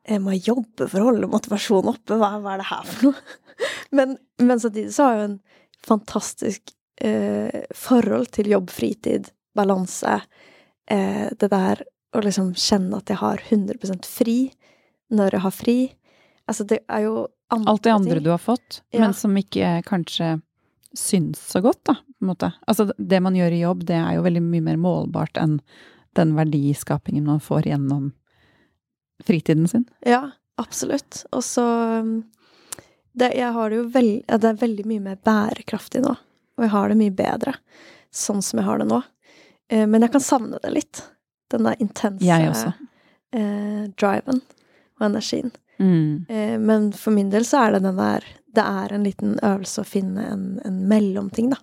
Jeg 0.06 0.22
må 0.22 0.36
jobbe 0.38 0.88
for 0.90 1.02
å 1.02 1.10
holde 1.10 1.30
motivasjonen 1.32 1.94
oppe. 1.96 2.18
Hva, 2.20 2.36
hva 2.44 2.56
er 2.56 2.62
det 2.62 2.70
her 2.70 2.86
for 2.92 3.10
noe? 3.10 3.38
men, 3.98 4.18
men 4.42 4.62
samtidig 4.62 4.94
så 4.96 5.08
har 5.08 5.16
jeg 5.16 5.22
jo 5.22 5.30
en 5.30 5.40
fantastisk 5.90 6.74
eh, 7.02 7.62
forhold 7.76 8.30
til 8.36 8.52
jobb, 8.54 8.70
fritid, 8.74 9.32
balanse. 9.58 10.20
Eh, 10.90 11.28
det 11.40 11.52
der 11.52 11.84
å 12.16 12.22
liksom 12.26 12.54
kjenne 12.58 13.00
at 13.00 13.12
jeg 13.12 13.22
har 13.22 13.42
100% 13.50 14.08
fri 14.10 14.38
når 15.14 15.38
jeg 15.38 15.46
har 15.46 15.54
fri. 15.56 15.78
Altså, 16.50 16.66
det 16.70 16.82
er 16.90 17.06
jo 17.06 17.28
andre 17.54 17.74
Alt 17.74 17.84
det 17.86 17.94
andre 17.94 18.20
du 18.22 18.30
har 18.30 18.42
fått, 18.42 18.82
ja. 18.94 19.02
men 19.02 19.14
som 19.18 19.36
ikke 19.38 19.80
kanskje 19.88 20.38
syns 20.98 21.42
så 21.52 21.62
godt, 21.62 21.82
da, 21.86 21.96
på 21.96 22.26
en 22.26 22.32
måte. 22.32 22.52
Altså, 22.70 22.90
det 22.98 23.22
man 23.26 23.38
gjør 23.38 23.54
i 23.54 23.62
jobb, 23.64 23.86
det 23.90 23.98
er 23.98 24.18
jo 24.18 24.26
veldig 24.26 24.44
mye 24.46 24.66
mer 24.66 24.82
målbart 24.82 25.38
enn 25.42 25.60
den 26.18 26.34
verdiskapingen 26.38 27.28
man 27.30 27.42
får 27.42 27.70
gjennom 27.70 28.12
fritiden 29.26 29.68
sin. 29.70 29.86
Ja, 30.06 30.32
absolutt. 30.62 31.24
Og 31.32 31.44
så 31.46 31.66
det, 33.14 33.34
Jeg 33.36 33.54
har 33.54 33.70
det 33.70 33.78
jo 33.78 33.86
veld, 33.94 34.26
det 34.26 34.50
er 34.50 34.62
veldig 34.62 34.86
mye 34.90 35.06
mer 35.12 35.22
bærekraftig 35.26 36.02
nå. 36.06 36.16
Og 36.58 36.66
jeg 36.66 36.74
har 36.74 36.90
det 36.90 37.00
mye 37.00 37.16
bedre 37.16 37.56
sånn 38.12 38.42
som 38.46 38.60
jeg 38.60 38.68
har 38.68 38.82
det 38.82 38.90
nå. 38.90 39.00
Eh, 39.70 39.86
men 39.88 40.04
jeg 40.04 40.14
kan 40.16 40.24
savne 40.24 40.60
det 40.64 40.74
litt. 40.74 41.02
Den 41.50 41.66
der 41.66 41.82
intense 41.82 42.74
eh, 43.32 43.84
driven 44.00 44.42
og 45.00 45.06
energien. 45.10 45.52
Mm. 45.80 46.26
Eh, 46.30 46.60
men 46.60 46.92
for 46.94 47.16
min 47.16 47.30
del 47.32 47.46
så 47.48 47.64
er 47.64 47.78
det 47.78 47.86
den 47.88 48.00
der 48.00 48.26
Det 48.50 48.64
er 48.66 48.94
en 48.94 49.04
liten 49.06 49.38
øvelse 49.46 49.84
å 49.84 49.88
finne 49.88 50.26
en, 50.26 50.46
en 50.66 50.80
mellomting, 50.90 51.52
da. 51.54 51.60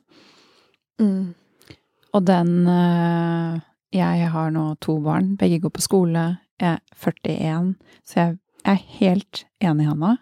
Mm. 1.02 1.34
Og 2.14 2.22
den 2.24 2.68
eh, 2.70 3.58
Jeg 3.92 4.28
har 4.32 4.52
nå 4.54 4.68
to 4.80 4.98
barn, 5.02 5.34
begge 5.36 5.58
går 5.64 5.74
på 5.74 5.82
skole. 5.84 6.28
Jeg 6.60 6.78
er 6.78 6.80
41, 6.94 7.74
så 8.06 8.20
jeg 8.20 8.38
er 8.64 8.80
helt 9.00 9.44
enig 9.60 9.84
i 9.84 9.90
Hanna. 9.90 10.16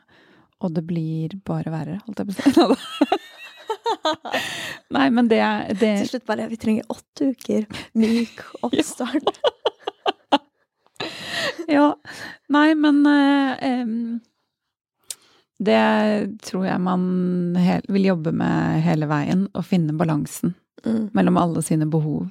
Og 0.65 0.73
det 0.75 0.87
blir 0.89 1.37
bare 1.45 1.71
verre, 1.71 2.01
holdt 2.07 2.23
jeg 2.23 2.31
på 2.31 2.65
å 2.65 2.75
si. 2.75 3.21
Nei, 4.95 5.09
men 5.11 5.29
det, 5.31 5.41
det 5.81 5.93
Til 6.03 6.09
slutt 6.15 6.27
bare 6.29 6.49
Vi 6.51 6.59
trenger 6.61 6.85
åtte 6.93 7.31
uker 7.35 7.67
myk 7.99 8.43
oppstart. 8.67 9.41
ja. 11.77 11.89
Nei, 12.53 12.69
men 12.79 13.01
eh, 13.07 14.19
Det 15.65 15.81
tror 16.45 16.67
jeg 16.69 16.81
man 16.85 17.05
hel, 17.59 17.83
vil 17.89 18.11
jobbe 18.13 18.33
med 18.37 18.83
hele 18.85 19.09
veien. 19.11 19.47
Å 19.55 19.63
finne 19.65 19.97
balansen 19.97 20.55
Mm. 20.85 21.07
mellom 21.17 21.39
alle 21.41 21.63
sine 21.65 21.87
behov. 21.89 22.27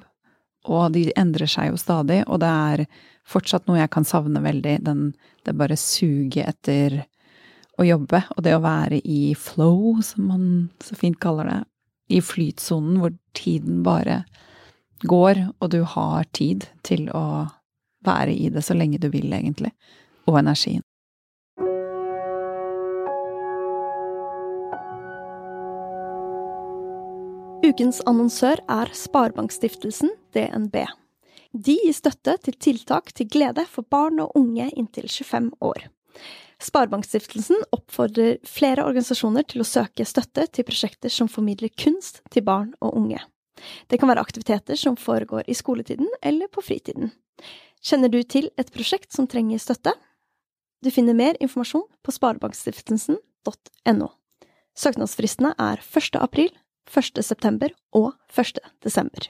Og 0.70 0.92
de 0.94 1.08
endrer 1.18 1.50
seg 1.50 1.72
jo 1.72 1.76
stadig, 1.80 2.20
og 2.30 2.38
det 2.38 2.46
er 2.46 2.82
fortsatt 3.26 3.66
noe 3.66 3.80
jeg 3.80 3.90
kan 3.90 4.06
savne 4.06 4.38
veldig. 4.44 4.76
Den, 4.86 5.00
det 5.42 5.56
bare 5.58 5.74
suget 5.74 6.46
etter 6.52 7.00
å 7.78 7.86
jobbe, 7.86 8.22
og 8.36 8.44
det 8.46 8.54
å 8.56 8.62
være 8.62 9.00
i 9.02 9.34
flow, 9.38 10.00
som 10.04 10.30
man 10.30 10.46
så 10.84 10.96
fint 10.98 11.18
kaller 11.22 11.50
det. 11.50 11.60
I 12.14 12.20
flytsonen 12.20 12.98
hvor 13.00 13.14
tiden 13.36 13.82
bare 13.86 14.22
går, 15.08 15.40
og 15.58 15.70
du 15.72 15.80
har 15.88 16.26
tid 16.36 16.68
til 16.86 17.08
å 17.16 17.46
være 18.04 18.34
i 18.36 18.50
det 18.52 18.62
så 18.64 18.76
lenge 18.76 19.00
du 19.00 19.08
vil, 19.12 19.32
egentlig. 19.32 19.72
Og 20.28 20.38
energien. 20.40 20.84
Ukens 27.64 28.02
annonsør 28.04 28.60
er 28.68 28.90
Sparebankstiftelsen 28.92 30.12
DNB. 30.36 30.82
De 31.54 31.76
gir 31.80 31.94
støtte 31.96 32.34
til 32.44 32.56
tiltak 32.60 33.12
til 33.16 33.30
glede 33.30 33.64
for 33.70 33.86
barn 33.88 34.20
og 34.20 34.34
unge 34.36 34.66
inntil 34.76 35.08
25 35.08 35.48
år. 35.64 35.86
Sparebankstiftelsen 36.64 37.60
oppfordrer 37.76 38.38
flere 38.48 38.86
organisasjoner 38.86 39.44
til 39.50 39.60
å 39.60 39.68
søke 39.68 40.06
støtte 40.08 40.46
til 40.48 40.64
prosjekter 40.64 41.12
som 41.12 41.28
formidler 41.28 41.72
kunst 41.76 42.22
til 42.32 42.44
barn 42.46 42.72
og 42.80 42.96
unge. 42.96 43.20
Det 43.88 44.00
kan 44.00 44.08
være 44.10 44.24
aktiviteter 44.24 44.78
som 44.78 44.96
foregår 44.96 45.44
i 45.46 45.56
skoletiden 45.56 46.08
eller 46.22 46.48
på 46.48 46.64
fritiden. 46.64 47.12
Kjenner 47.84 48.08
du 48.08 48.22
til 48.22 48.48
et 48.56 48.72
prosjekt 48.72 49.12
som 49.12 49.28
trenger 49.28 49.60
støtte? 49.60 49.92
Du 50.84 50.90
finner 50.92 51.16
mer 51.16 51.36
informasjon 51.40 51.84
på 52.04 52.16
sparebankstiftelsen.no. 52.16 54.08
Søknadsfristene 54.74 55.54
er 55.60 55.84
1. 55.84 56.16
april 56.20 56.50
1. 56.88 57.20
september 57.24 57.72
og 57.92 58.12
1. 58.32 58.58
desember. 58.84 59.28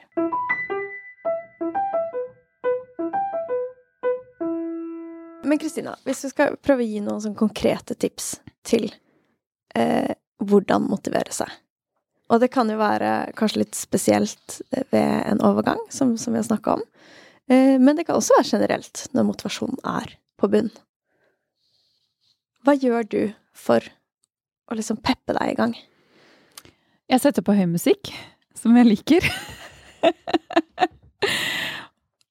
Men 5.54 5.58
Kristina, 5.58 5.92
hvis 6.02 6.24
vi 6.24 6.28
skal 6.32 6.56
prøve 6.58 6.82
å 6.82 6.86
gi 6.90 6.98
noen 6.98 7.20
sånn 7.22 7.36
konkrete 7.38 7.94
tips 7.94 8.40
til 8.66 8.88
eh, 9.78 10.10
hvordan 10.42 10.88
motivere 10.90 11.30
seg 11.30 11.52
Og 12.26 12.40
det 12.42 12.48
kan 12.50 12.66
jo 12.72 12.74
være 12.80 13.30
kanskje 13.38 13.60
litt 13.60 13.78
spesielt 13.78 14.56
ved 14.90 15.12
en 15.30 15.38
overgang, 15.46 15.78
som, 15.94 16.16
som 16.18 16.34
vi 16.34 16.40
har 16.40 16.48
snakka 16.48 16.74
om. 16.74 16.82
Eh, 17.46 17.78
men 17.78 17.94
det 17.94 18.08
kan 18.08 18.18
også 18.18 18.34
være 18.40 18.50
generelt 18.50 19.04
når 19.14 19.28
motivasjonen 19.28 19.78
er 19.92 20.16
på 20.42 20.50
bunn. 20.50 20.72
Hva 22.66 22.74
gjør 22.74 23.06
du 23.14 23.20
for 23.54 23.86
å 24.66 24.74
liksom 24.74 24.98
peppe 25.06 25.38
deg 25.38 25.52
i 25.52 25.58
gang? 25.62 25.78
Jeg 27.14 27.22
setter 27.22 27.46
på 27.46 27.54
høy 27.54 27.68
musikk, 27.76 28.10
som 28.58 28.74
jeg 28.74 28.90
liker. 28.90 29.30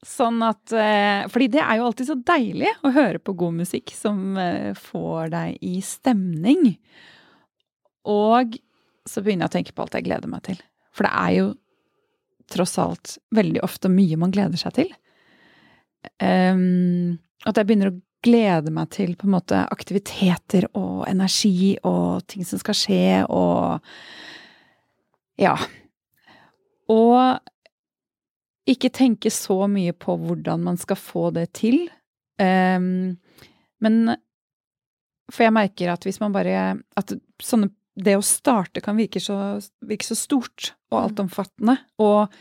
sånn 0.08 0.42
at 0.46 0.74
eh, 0.76 1.24
Fordi 1.32 1.50
det 1.54 1.62
er 1.64 1.80
jo 1.80 1.88
alltid 1.88 2.10
så 2.10 2.18
deilig 2.28 2.72
å 2.84 2.92
høre 2.96 3.22
på 3.24 3.36
god 3.40 3.58
musikk 3.64 3.94
som 3.96 4.38
eh, 4.40 4.72
får 4.78 5.34
deg 5.34 5.66
i 5.66 5.80
stemning. 5.86 6.74
Og 8.10 8.58
så 9.08 9.24
begynner 9.24 9.48
jeg 9.48 9.52
å 9.52 9.58
tenke 9.58 9.76
på 9.76 9.84
alt 9.84 9.98
jeg 9.98 10.08
gleder 10.08 10.32
meg 10.32 10.46
til. 10.48 10.60
For 10.94 11.08
det 11.08 11.14
er 11.20 11.36
jo 11.38 11.52
tross 12.54 12.76
alt 12.82 13.18
veldig 13.34 13.64
ofte 13.66 13.92
mye 13.92 14.20
man 14.20 14.34
gleder 14.34 14.60
seg 14.60 14.76
til. 14.78 14.90
Um, 16.20 17.20
at 17.48 17.58
jeg 17.58 17.68
begynner 17.68 17.92
å 17.94 18.00
glede 18.24 18.72
meg 18.72 18.92
til 18.96 19.16
på 19.20 19.28
en 19.28 19.36
måte 19.36 19.64
aktiviteter 19.72 20.70
og 20.80 21.04
energi 21.10 21.76
og 21.88 22.24
ting 22.32 22.46
som 22.48 22.62
skal 22.62 22.78
skje, 22.78 23.08
og 23.28 23.84
ja. 25.40 25.56
Og 26.92 27.40
ikke 28.70 28.92
tenke 28.94 29.32
så 29.34 29.66
mye 29.68 29.94
på 29.96 30.16
hvordan 30.20 30.64
man 30.64 30.80
skal 30.80 31.00
få 31.00 31.30
det 31.36 31.50
til. 31.60 31.86
Um, 32.40 33.18
men 33.84 34.16
For 35.32 35.46
jeg 35.46 35.56
merker 35.56 35.92
at 35.94 36.04
hvis 36.08 36.18
man 36.20 36.34
bare 36.34 36.80
At 36.98 37.12
sånne, 37.44 37.70
det 37.94 38.16
å 38.18 38.26
starte 38.26 38.82
kan 38.82 38.98
virke 38.98 39.22
så, 39.22 39.60
virke 39.86 40.08
så 40.08 40.18
stort 40.18 40.74
og 40.90 41.04
altomfattende. 41.04 41.78
Og 42.02 42.34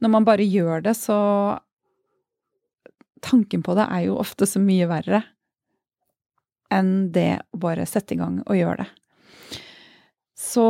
når 0.00 0.12
man 0.14 0.26
bare 0.26 0.46
gjør 0.46 0.86
det, 0.86 0.96
så 0.96 1.18
Tanken 3.24 3.62
på 3.64 3.72
det 3.76 3.86
er 3.88 4.02
jo 4.04 4.18
ofte 4.20 4.44
så 4.44 4.60
mye 4.60 4.84
verre 4.90 5.22
enn 6.74 7.10
det 7.14 7.38
å 7.54 7.60
bare 7.62 7.86
sette 7.88 8.12
i 8.16 8.18
gang 8.18 8.40
og 8.42 8.58
gjøre 8.58 8.82
det. 8.82 8.88
Så 10.36 10.64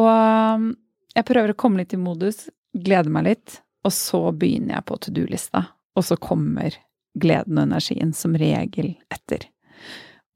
jeg 1.14 1.26
prøver 1.26 1.50
å 1.50 1.58
komme 1.58 1.80
litt 1.80 1.94
i 1.96 1.98
modus, 1.98 2.44
glede 2.70 3.10
meg 3.10 3.26
litt, 3.26 3.56
og 3.84 3.92
så 3.92 4.20
begynner 4.32 4.78
jeg 4.78 4.86
på 4.88 4.98
to 5.00 5.12
do-lista. 5.14 5.66
Og 5.94 6.06
så 6.08 6.16
kommer 6.18 6.74
gleden 7.20 7.58
og 7.60 7.68
energien 7.68 8.12
som 8.16 8.34
regel 8.38 8.94
etter. 9.12 9.46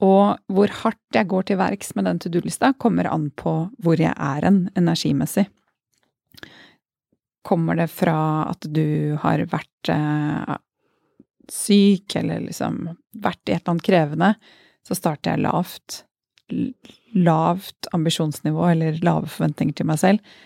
Og 0.04 0.38
hvor 0.52 0.74
hardt 0.84 1.16
jeg 1.16 1.26
går 1.30 1.48
til 1.48 1.58
verks 1.58 1.94
med 1.98 2.06
den 2.06 2.20
to 2.22 2.30
do-lista, 2.30 2.70
kommer 2.78 3.08
an 3.10 3.30
på 3.34 3.54
hvor 3.82 3.98
jeg 3.98 4.14
er 4.14 4.46
en 4.46 4.60
energimessig. 4.78 5.48
Kommer 7.46 7.78
det 7.80 7.88
fra 7.90 8.46
at 8.50 8.68
du 8.70 9.16
har 9.22 9.42
vært 9.50 9.90
eh, 9.90 10.58
syk, 11.50 12.14
eller 12.20 12.44
liksom 12.44 12.84
vært 13.18 13.42
i 13.48 13.56
et 13.56 13.62
eller 13.62 13.74
annet 13.74 13.88
krevende, 13.88 14.34
så 14.86 14.96
starter 14.96 15.34
jeg 15.34 15.46
lavt. 15.46 16.02
Lavt 17.18 17.88
ambisjonsnivå, 17.96 18.68
eller 18.70 19.00
lave 19.04 19.26
forventninger 19.26 19.80
til 19.80 19.88
meg 19.88 19.98
selv. 20.00 20.36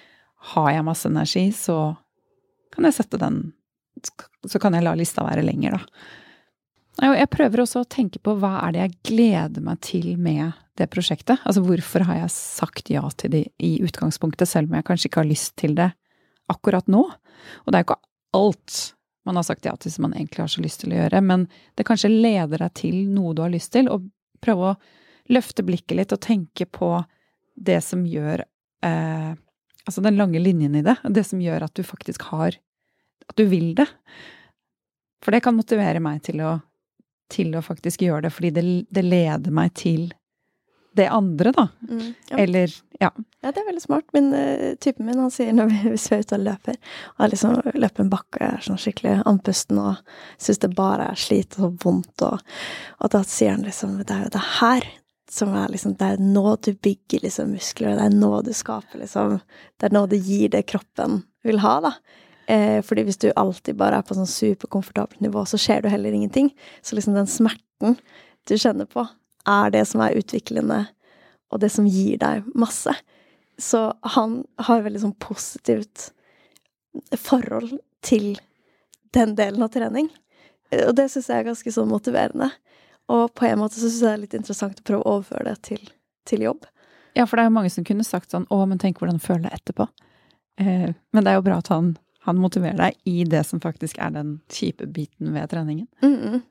Har 0.55 0.71
jeg 0.73 0.87
masse 0.87 1.11
energi, 1.11 1.51
så 1.55 1.95
kan 2.73 2.89
jeg 2.89 2.97
sette 2.97 3.21
den 3.21 3.45
Så 4.49 4.59
kan 4.59 4.75
jeg 4.75 4.83
la 4.83 4.95
lista 4.97 5.23
være 5.23 5.45
lenger, 5.45 5.77
da. 5.77 7.13
Jeg 7.13 7.29
prøver 7.33 7.63
også 7.63 7.83
å 7.83 7.89
tenke 7.89 8.19
på 8.21 8.35
hva 8.41 8.57
er 8.67 8.73
det 8.75 8.81
jeg 8.81 8.97
gleder 9.09 9.65
meg 9.65 9.79
til 9.85 10.09
med 10.21 10.57
det 10.81 10.89
prosjektet. 10.93 11.41
Altså 11.49 11.63
hvorfor 11.65 12.05
har 12.09 12.19
jeg 12.23 12.33
sagt 12.35 12.91
ja 12.93 13.05
til 13.17 13.33
det 13.33 13.43
i 13.63 13.77
utgangspunktet, 13.85 14.49
selv 14.49 14.69
om 14.69 14.77
jeg 14.77 14.87
kanskje 14.89 15.09
ikke 15.09 15.23
har 15.23 15.29
lyst 15.31 15.55
til 15.61 15.77
det 15.79 15.91
akkurat 16.53 16.89
nå? 16.93 17.05
Og 17.09 17.69
det 17.69 17.79
er 17.79 17.85
jo 17.85 17.89
ikke 17.91 18.01
alt 18.37 18.81
man 19.25 19.39
har 19.39 19.47
sagt 19.47 19.69
ja 19.69 19.75
til 19.79 19.93
som 19.95 20.09
man 20.09 20.17
egentlig 20.17 20.43
har 20.43 20.51
så 20.51 20.65
lyst 20.65 20.83
til 20.83 20.93
å 20.93 20.99
gjøre, 20.99 21.23
men 21.25 21.47
det 21.79 21.87
kanskje 21.87 22.11
leder 22.11 22.65
deg 22.65 22.75
til 22.81 22.99
noe 23.13 23.37
du 23.37 23.45
har 23.45 23.53
lyst 23.53 23.73
til, 23.77 23.89
og 23.93 24.09
prøve 24.43 24.73
å 24.73 24.79
løfte 25.33 25.65
blikket 25.65 25.99
litt 25.99 26.15
og 26.15 26.23
tenke 26.25 26.67
på 26.67 26.97
det 27.55 27.79
som 27.87 28.03
gjør 28.09 28.43
eh, 28.85 29.33
Altså 29.87 30.05
den 30.05 30.19
lange 30.21 30.39
linjen 30.39 30.77
i 30.79 30.85
det, 30.87 30.97
det 31.11 31.25
som 31.27 31.41
gjør 31.43 31.67
at 31.67 31.75
du 31.75 31.83
faktisk 31.87 32.29
har 32.31 32.59
At 33.29 33.37
du 33.39 33.45
vil 33.47 33.75
det. 33.79 33.87
For 35.23 35.35
det 35.35 35.43
kan 35.45 35.57
motivere 35.57 36.01
meg 36.03 36.23
til 36.27 36.43
å, 36.43 36.57
til 37.31 37.55
å 37.55 37.63
faktisk 37.63 38.03
gjøre 38.03 38.27
det, 38.27 38.33
fordi 38.35 38.51
det, 38.51 38.65
det 38.91 39.05
leder 39.07 39.55
meg 39.55 39.71
til 39.79 40.11
det 40.93 41.07
andre, 41.09 41.53
da. 41.53 41.69
Mm, 41.89 42.15
ja. 42.29 42.39
Eller 42.43 42.75
ja. 43.01 43.11
Ja, 43.41 43.53
det 43.53 43.61
er 43.61 43.67
veldig 43.67 43.83
smart. 43.83 44.05
Min 44.13 44.33
uh, 44.35 44.75
typen 44.83 45.07
min 45.07 45.19
han 45.19 45.31
sier 45.33 45.55
når 45.57 45.71
vi, 45.71 45.79
hvis 45.95 46.09
vi 46.11 46.19
er 46.19 46.27
ute 46.27 46.39
og 46.39 46.45
løper, 46.47 46.81
og 47.15 47.23
har 47.25 47.33
liksom 47.33 47.55
løper 47.75 48.05
en 48.05 48.13
bakke 48.13 48.41
og 48.41 48.49
er 48.49 48.67
sånn 48.67 48.83
skikkelig 48.83 49.15
andpusten 49.31 49.81
og 49.83 50.19
syns 50.37 50.61
det 50.63 50.73
bare 50.77 51.13
er 51.13 51.23
slit 51.23 51.57
og 51.63 51.79
vondt, 51.85 52.27
og, 52.27 52.43
og 52.99 53.15
da 53.15 53.23
sier 53.27 53.57
han 53.57 53.65
liksom 53.67 54.01
Det 54.03 54.17
er 54.17 54.27
jo 54.27 54.35
det 54.37 54.45
her 54.59 54.91
som 55.33 55.55
er 55.57 55.71
liksom 55.73 55.95
Det 55.97 56.09
er 56.15 56.21
nå 56.21 56.57
du 56.61 56.75
bygger 56.75 57.23
liksom 57.25 57.55
muskler, 57.57 57.97
det 57.97 58.09
er 58.09 58.17
nå 58.17 58.43
du 58.45 58.53
skaper 58.57 59.01
liksom 59.01 59.39
Det 59.81 59.89
er 59.89 59.95
nå 59.97 60.05
du 60.11 60.19
gir 60.19 60.53
det 60.53 60.67
kroppen 60.69 61.23
vil 61.43 61.59
ha, 61.59 61.79
da. 61.83 61.93
Eh, 62.47 62.83
fordi 62.85 63.07
hvis 63.07 63.19
du 63.19 63.33
alltid 63.35 63.79
bare 63.81 63.99
er 63.99 64.07
på 64.07 64.15
sånn 64.15 64.29
superkomfortabelt 64.31 65.23
nivå, 65.25 65.43
så 65.49 65.59
skjer 65.59 65.83
du 65.83 65.89
heller 65.91 66.15
ingenting. 66.15 66.53
Så 66.83 66.95
liksom 66.95 67.17
den 67.17 67.27
smerten 67.27 67.97
du 68.47 68.55
kjenner 68.55 68.87
på, 68.87 69.03
er 69.49 69.73
det 69.75 69.83
som 69.91 70.05
er 70.05 70.15
utviklende, 70.21 70.85
og 71.51 71.63
det 71.65 71.73
som 71.75 71.89
gir 71.89 72.21
deg 72.23 72.47
masse. 72.55 72.95
Så 73.59 73.81
han 74.15 74.43
har 74.69 74.85
veldig 74.85 75.03
sånn 75.03 75.19
positivt 75.23 76.13
forhold 77.19 77.75
til 78.07 78.37
den 79.17 79.35
delen 79.39 79.65
av 79.65 79.73
trening. 79.75 80.13
Og 80.87 80.95
det 80.97 81.09
syns 81.13 81.29
jeg 81.29 81.43
er 81.43 81.51
ganske 81.51 81.75
sånn 81.75 81.91
motiverende. 81.91 82.53
Og 83.13 83.33
på 83.37 83.49
en 83.49 83.61
måte 83.61 83.77
så 83.77 83.89
syns 83.89 84.01
jeg 84.01 84.09
det 84.09 84.13
er 84.15 84.23
litt 84.23 84.39
interessant 84.39 84.81
å 84.81 84.87
prøve 84.89 85.05
å 85.05 85.17
overføre 85.19 85.51
det 85.51 85.59
til, 85.69 85.83
til 86.29 86.47
jobb. 86.47 86.69
ja, 87.19 87.27
for 87.27 87.37
det 87.37 87.45
er 87.45 87.51
jo 87.51 87.57
mange 87.59 87.73
som 87.75 87.85
kunne 87.85 88.07
sagt 88.07 88.33
sånn 88.33 88.47
Å, 88.49 88.63
men 88.67 88.81
tenk 88.81 89.01
hvordan 89.01 89.19
du 89.21 89.25
føler 89.25 89.49
deg 89.49 89.59
etterpå. 89.59 89.89
Eh, 90.61 90.89
men 90.93 91.25
det 91.25 91.33
er 91.33 91.39
jo 91.39 91.45
bra 91.49 91.59
at 91.63 91.73
han 91.73 91.97
Han 92.23 92.39
motiverer 92.39 92.79
deg 92.79 92.99
i 93.11 93.25
det 93.27 93.41
som 93.43 93.59
faktisk 93.59 93.97
er 93.99 94.13
den 94.15 94.37
kjipe 94.47 94.87
biten 94.87 95.33
ved 95.35 95.51
treningen. 95.51 95.89
Mm. 96.07 96.45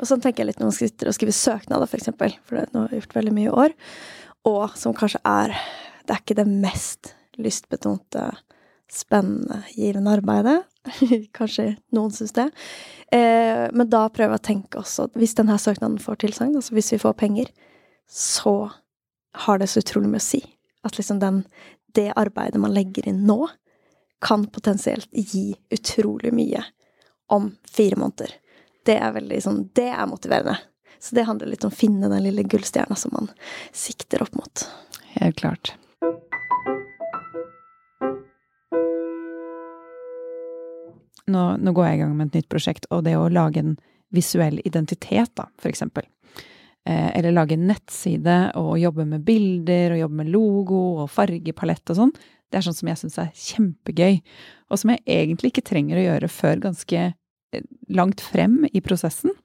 Og 0.00 0.08
sånn 0.08 0.18
tenker 0.24 0.42
jeg 0.42 0.48
litt 0.48 0.58
når 0.58 0.72
man 0.72 0.74
sitter 0.74 1.06
og 1.06 1.14
skriver 1.14 1.36
søknader, 1.36 1.86
for 1.86 2.00
eksempel, 2.00 2.34
for 2.42 2.58
det 2.58 2.64
har 2.74 2.90
jeg 2.90 3.04
gjort 3.04 3.14
veldig 3.20 3.34
mye 3.36 3.46
i 3.46 3.52
år, 3.64 3.76
og 4.50 4.74
som 4.74 4.96
kanskje 4.96 5.20
er 5.22 5.54
Det 6.02 6.16
er 6.16 6.24
ikke 6.24 6.38
det 6.40 6.48
mest 6.50 7.12
lystbetonte, 7.38 8.24
spennende, 8.92 9.62
givende 9.76 10.12
arbeidet. 10.18 10.62
kanskje 11.36 11.74
noen 11.94 12.12
syns 12.14 12.32
det. 12.36 12.48
Eh, 13.12 13.66
men 13.72 13.90
da 13.90 14.06
prøver 14.08 14.36
jeg 14.36 14.42
å 14.42 14.48
tenke 14.50 14.80
også 14.80 15.08
at 15.08 15.18
hvis 15.18 15.36
denne 15.38 15.58
søknaden 15.60 15.98
får 16.02 16.22
tilsagn, 16.24 16.56
altså 16.56 16.76
hvis 16.76 16.92
vi 16.94 17.02
får 17.02 17.18
penger, 17.20 17.50
så 18.10 18.70
har 19.46 19.60
det 19.60 19.70
så 19.70 19.82
utrolig 19.84 20.10
mye 20.10 20.22
å 20.22 20.28
si. 20.30 20.42
At 20.86 20.98
liksom 20.98 21.20
den, 21.22 21.42
det 21.94 22.10
arbeidet 22.18 22.60
man 22.62 22.74
legger 22.74 23.08
inn 23.10 23.24
nå, 23.28 23.44
kan 24.20 24.44
potensielt 24.52 25.08
gi 25.12 25.54
utrolig 25.72 26.32
mye 26.36 26.64
om 27.32 27.54
fire 27.64 27.96
måneder. 27.96 28.34
Det 28.84 28.98
er 29.00 29.14
veldig 29.14 29.38
sånn 29.44 29.62
Det 29.76 29.88
er 29.92 30.08
motiverende. 30.08 30.58
Så 31.00 31.14
det 31.16 31.24
handler 31.24 31.48
litt 31.48 31.64
om 31.64 31.72
å 31.72 31.76
finne 31.76 32.10
den 32.12 32.24
lille 32.26 32.44
gullstjerna 32.44 32.96
som 32.98 33.14
man 33.16 33.30
sikter 33.72 34.20
opp 34.20 34.34
mot. 34.36 34.66
Helt 35.14 35.38
klart. 35.40 35.72
Nå, 41.30 41.44
nå, 41.62 41.74
går 41.76 41.86
jeg 41.86 41.98
i 41.98 42.02
gang 42.02 42.14
med 42.18 42.30
et 42.30 42.40
nytt 42.40 42.50
prosjekt, 42.52 42.88
og 42.90 43.04
det 43.06 43.16
å 43.18 43.28
lage 43.32 43.62
en 43.62 43.76
visuell 44.14 44.58
identitet, 44.66 45.30
da, 45.38 45.46
for 45.60 45.70
eksempel. 45.70 46.06
Eh, 46.88 47.10
eller 47.18 47.34
lage 47.36 47.54
en 47.54 47.68
nettside 47.68 48.38
og 48.58 48.78
jobbe 48.80 49.04
med 49.06 49.24
bilder 49.26 49.94
og 49.94 50.00
jobbe 50.00 50.22
med 50.22 50.30
logo 50.32 50.80
og 51.02 51.10
fargepalett 51.12 51.92
og 51.92 51.98
sånn. 51.98 52.14
Det 52.50 52.58
er 52.58 52.66
sånn 52.66 52.78
som 52.78 52.90
jeg 52.90 53.00
syns 53.02 53.18
er 53.20 53.34
kjempegøy, 53.36 54.16
og 54.72 54.80
som 54.80 54.94
jeg 54.94 55.04
egentlig 55.06 55.52
ikke 55.52 55.66
trenger 55.68 56.00
å 56.00 56.06
gjøre 56.08 56.32
før 56.32 56.64
ganske 56.64 57.04
eh, 57.10 57.68
langt 57.92 58.24
frem 58.24 58.64
i 58.72 58.82
prosessen. 58.82 59.36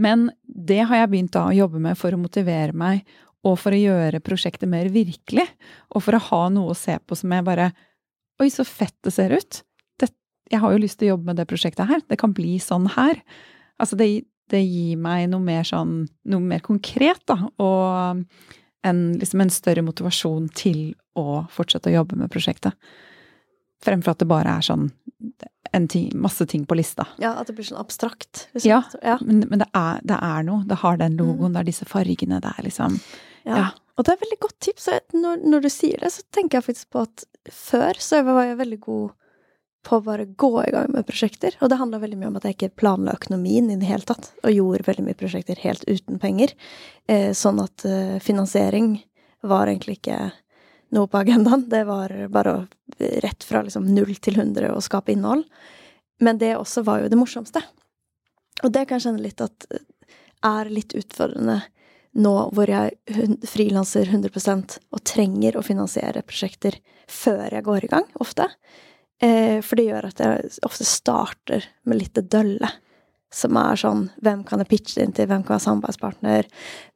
Men 0.00 0.30
det 0.46 0.80
har 0.88 1.02
jeg 1.02 1.12
begynt 1.12 1.34
da 1.34 1.48
å 1.48 1.56
jobbe 1.56 1.82
med 1.82 1.98
for 2.00 2.14
å 2.14 2.20
motivere 2.20 2.72
meg, 2.72 3.02
og 3.42 3.58
for 3.58 3.74
å 3.74 3.80
gjøre 3.80 4.22
prosjektet 4.22 4.70
mer 4.70 4.88
virkelig. 4.94 5.48
Og 5.92 6.04
for 6.06 6.16
å 6.16 6.24
ha 6.30 6.42
noe 6.54 6.72
å 6.72 6.78
se 6.78 6.94
på 7.02 7.18
som 7.18 7.34
jeg 7.34 7.46
bare 7.46 7.72
Oi, 8.40 8.48
så 8.50 8.64
fett 8.66 8.96
det 9.04 9.12
ser 9.14 9.34
ut! 9.36 9.60
Jeg 10.52 10.60
har 10.62 10.74
jo 10.74 10.82
lyst 10.82 11.00
til 11.00 11.08
å 11.08 11.14
jobbe 11.14 11.30
med 11.30 11.40
det 11.40 11.48
prosjektet 11.50 11.88
her. 11.88 12.02
Det 12.08 12.18
kan 12.20 12.34
bli 12.36 12.58
sånn 12.62 12.90
her. 12.94 13.22
Altså, 13.80 13.96
det, 13.98 14.08
det 14.52 14.62
gir 14.62 15.00
meg 15.00 15.30
noe 15.32 15.42
mer 15.44 15.64
sånn 15.66 16.02
Noe 16.28 16.44
mer 16.44 16.64
konkret, 16.64 17.22
da. 17.30 17.38
Og 17.62 18.24
en, 18.82 19.00
liksom 19.18 19.44
en 19.44 19.52
større 19.54 19.84
motivasjon 19.86 20.50
til 20.58 20.92
å 21.18 21.44
fortsette 21.52 21.90
å 21.90 21.96
jobbe 22.00 22.18
med 22.18 22.32
prosjektet. 22.32 22.76
Fremfor 23.82 24.14
at 24.14 24.22
det 24.22 24.30
bare 24.30 24.58
er 24.58 24.66
sånn 24.66 24.90
en 25.72 25.86
ting, 25.88 26.10
masse 26.18 26.44
ting 26.50 26.66
på 26.68 26.76
lista. 26.76 27.06
Ja, 27.22 27.32
at 27.40 27.48
det 27.48 27.56
blir 27.56 27.66
sånn 27.66 27.80
abstrakt. 27.80 28.46
Liksom. 28.52 28.68
Ja, 28.68 28.82
ja, 29.00 29.16
men, 29.24 29.44
men 29.48 29.62
det, 29.62 29.70
er, 29.72 30.02
det, 30.04 30.18
er, 30.18 30.44
noe. 30.46 30.66
Det 30.68 30.82
har 30.82 30.98
den 31.00 31.16
logoen, 31.16 31.52
mm. 31.52 31.54
det 31.56 31.62
er 31.62 31.70
disse 31.70 31.88
fargene, 31.88 32.42
det 32.42 32.52
er 32.52 32.66
liksom 32.68 32.98
ja. 33.46 33.56
ja. 33.56 33.68
Og 33.96 34.06
det 34.06 34.14
er 34.14 34.22
veldig 34.22 34.38
godt 34.42 34.58
tips. 34.64 34.88
Når, 35.14 35.42
når, 35.44 35.64
du 35.64 35.70
sier 35.72 36.02
det, 36.02 36.12
så 36.14 36.24
tenker 36.34 36.58
jeg 36.58 36.68
faktisk 36.68 36.92
på 36.94 37.02
at 37.06 37.24
før 37.52 37.98
så 38.00 38.22
var 38.26 38.46
jeg 38.46 38.60
veldig 38.60 38.78
god 38.84 39.10
på 39.82 39.98
å 39.98 40.04
bare 40.04 40.26
gå 40.38 40.50
i 40.62 40.70
gang 40.74 40.92
med 40.94 41.06
prosjekter. 41.08 41.56
Og 41.60 41.70
det 41.70 41.78
handla 41.80 42.00
veldig 42.02 42.18
mye 42.20 42.30
om 42.30 42.38
at 42.38 42.46
jeg 42.46 42.56
ikke 42.56 42.74
planla 42.82 43.16
økonomien 43.18 43.70
i 43.70 43.78
det 43.80 43.88
hele 43.88 44.06
tatt, 44.06 44.30
og 44.42 44.54
gjorde 44.54 44.86
veldig 44.86 45.06
mye 45.08 45.18
prosjekter 45.18 45.58
helt 45.64 45.84
uten 45.88 46.20
penger. 46.22 46.54
Eh, 47.10 47.32
sånn 47.36 47.60
at 47.62 47.84
eh, 47.88 48.18
finansiering 48.22 48.94
var 49.42 49.70
egentlig 49.70 49.98
ikke 49.98 50.18
noe 50.94 51.10
på 51.10 51.22
agendaen. 51.22 51.66
Det 51.72 51.84
var 51.88 52.14
bare 52.32 52.56
å, 52.56 52.64
rett 53.24 53.46
fra 53.46 53.64
liksom 53.66 53.88
null 53.90 54.14
til 54.22 54.38
hundre 54.38 54.70
å 54.72 54.82
skape 54.84 55.14
innhold. 55.14 55.46
Men 56.22 56.38
det 56.38 56.54
også 56.56 56.84
var 56.86 57.02
jo 57.02 57.10
det 57.10 57.18
morsomste. 57.18 57.64
Og 58.62 58.70
det 58.70 58.86
kan 58.86 59.00
jeg 59.00 59.08
kjenne 59.08 59.24
litt 59.24 59.42
at 59.42 59.66
eh, 59.72 59.86
er 60.46 60.70
litt 60.70 60.94
utfordrende 60.98 61.62
nå 62.12 62.32
hvor 62.52 62.68
jeg 62.68 62.96
frilanser 63.48 64.10
100% 64.10 64.78
og 64.92 65.04
trenger 65.08 65.56
å 65.56 65.64
finansiere 65.64 66.24
prosjekter 66.26 66.76
før 67.08 67.46
jeg 67.56 67.64
går 67.64 67.86
i 67.86 67.92
gang, 67.92 68.08
ofte. 68.20 68.50
Eh, 69.22 69.58
for 69.62 69.78
det 69.78 69.88
gjør 69.88 70.08
at 70.10 70.22
jeg 70.22 70.54
ofte 70.66 70.86
starter 70.88 71.66
med 71.86 72.00
litt 72.00 72.16
det 72.18 72.28
dølle. 72.32 72.70
Som 73.32 73.56
er 73.56 73.78
sånn 73.80 74.10
Hvem 74.20 74.42
kan 74.44 74.60
jeg 74.60 74.68
pitche 74.68 75.04
inn 75.04 75.14
til? 75.16 75.24
Hvem 75.30 75.44
kan 75.46 75.54
være 75.54 75.64
samarbeidspartner? 75.64 76.48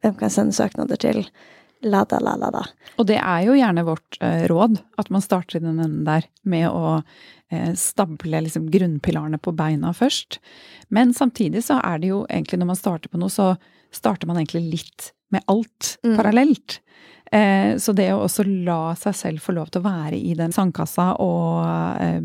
Hvem 0.05 0.19
kan 0.19 0.27
jeg 0.27 0.35
sende 0.35 0.57
søknader 0.57 1.01
til? 1.01 1.23
La 1.87 2.03
da, 2.09 2.19
la, 2.21 2.35
la, 2.41 2.51
da. 2.53 2.63
Og 2.97 3.07
det 3.09 3.19
er 3.21 3.43
jo 3.47 3.57
gjerne 3.57 3.85
vårt 3.87 4.19
eh, 4.25 4.45
råd, 4.51 4.79
at 5.01 5.11
man 5.13 5.25
starter 5.25 5.59
i 5.59 5.65
den 5.65 5.79
enden 5.79 6.07
der 6.07 6.27
med 6.49 6.69
å 6.73 6.99
eh, 7.53 7.73
stable 7.79 8.41
liksom, 8.47 8.71
grunnpilarene 8.73 9.39
på 9.41 9.53
beina 9.57 9.93
først. 9.97 10.41
Men 10.89 11.13
samtidig 11.17 11.67
så 11.69 11.79
er 11.85 12.01
det 12.03 12.11
jo 12.13 12.23
egentlig, 12.31 12.61
når 12.63 12.73
man 12.73 12.81
starter 12.81 13.13
på 13.13 13.21
noe, 13.21 13.33
så 13.33 13.53
starter 13.95 14.29
man 14.29 14.41
egentlig 14.41 14.65
litt 14.73 15.11
med 15.33 15.45
alt 15.53 15.97
mm. 16.03 16.17
parallelt. 16.17 16.81
Eh, 17.37 17.77
så 17.79 17.93
det 17.97 18.09
å 18.15 18.23
også 18.25 18.47
la 18.47 18.95
seg 18.99 19.17
selv 19.17 19.45
få 19.45 19.57
lov 19.57 19.73
til 19.73 19.83
å 19.83 19.89
være 19.89 20.17
i 20.17 20.33
den 20.39 20.55
sandkassa 20.55 21.13
og 21.23 21.67
eh, 22.01 22.21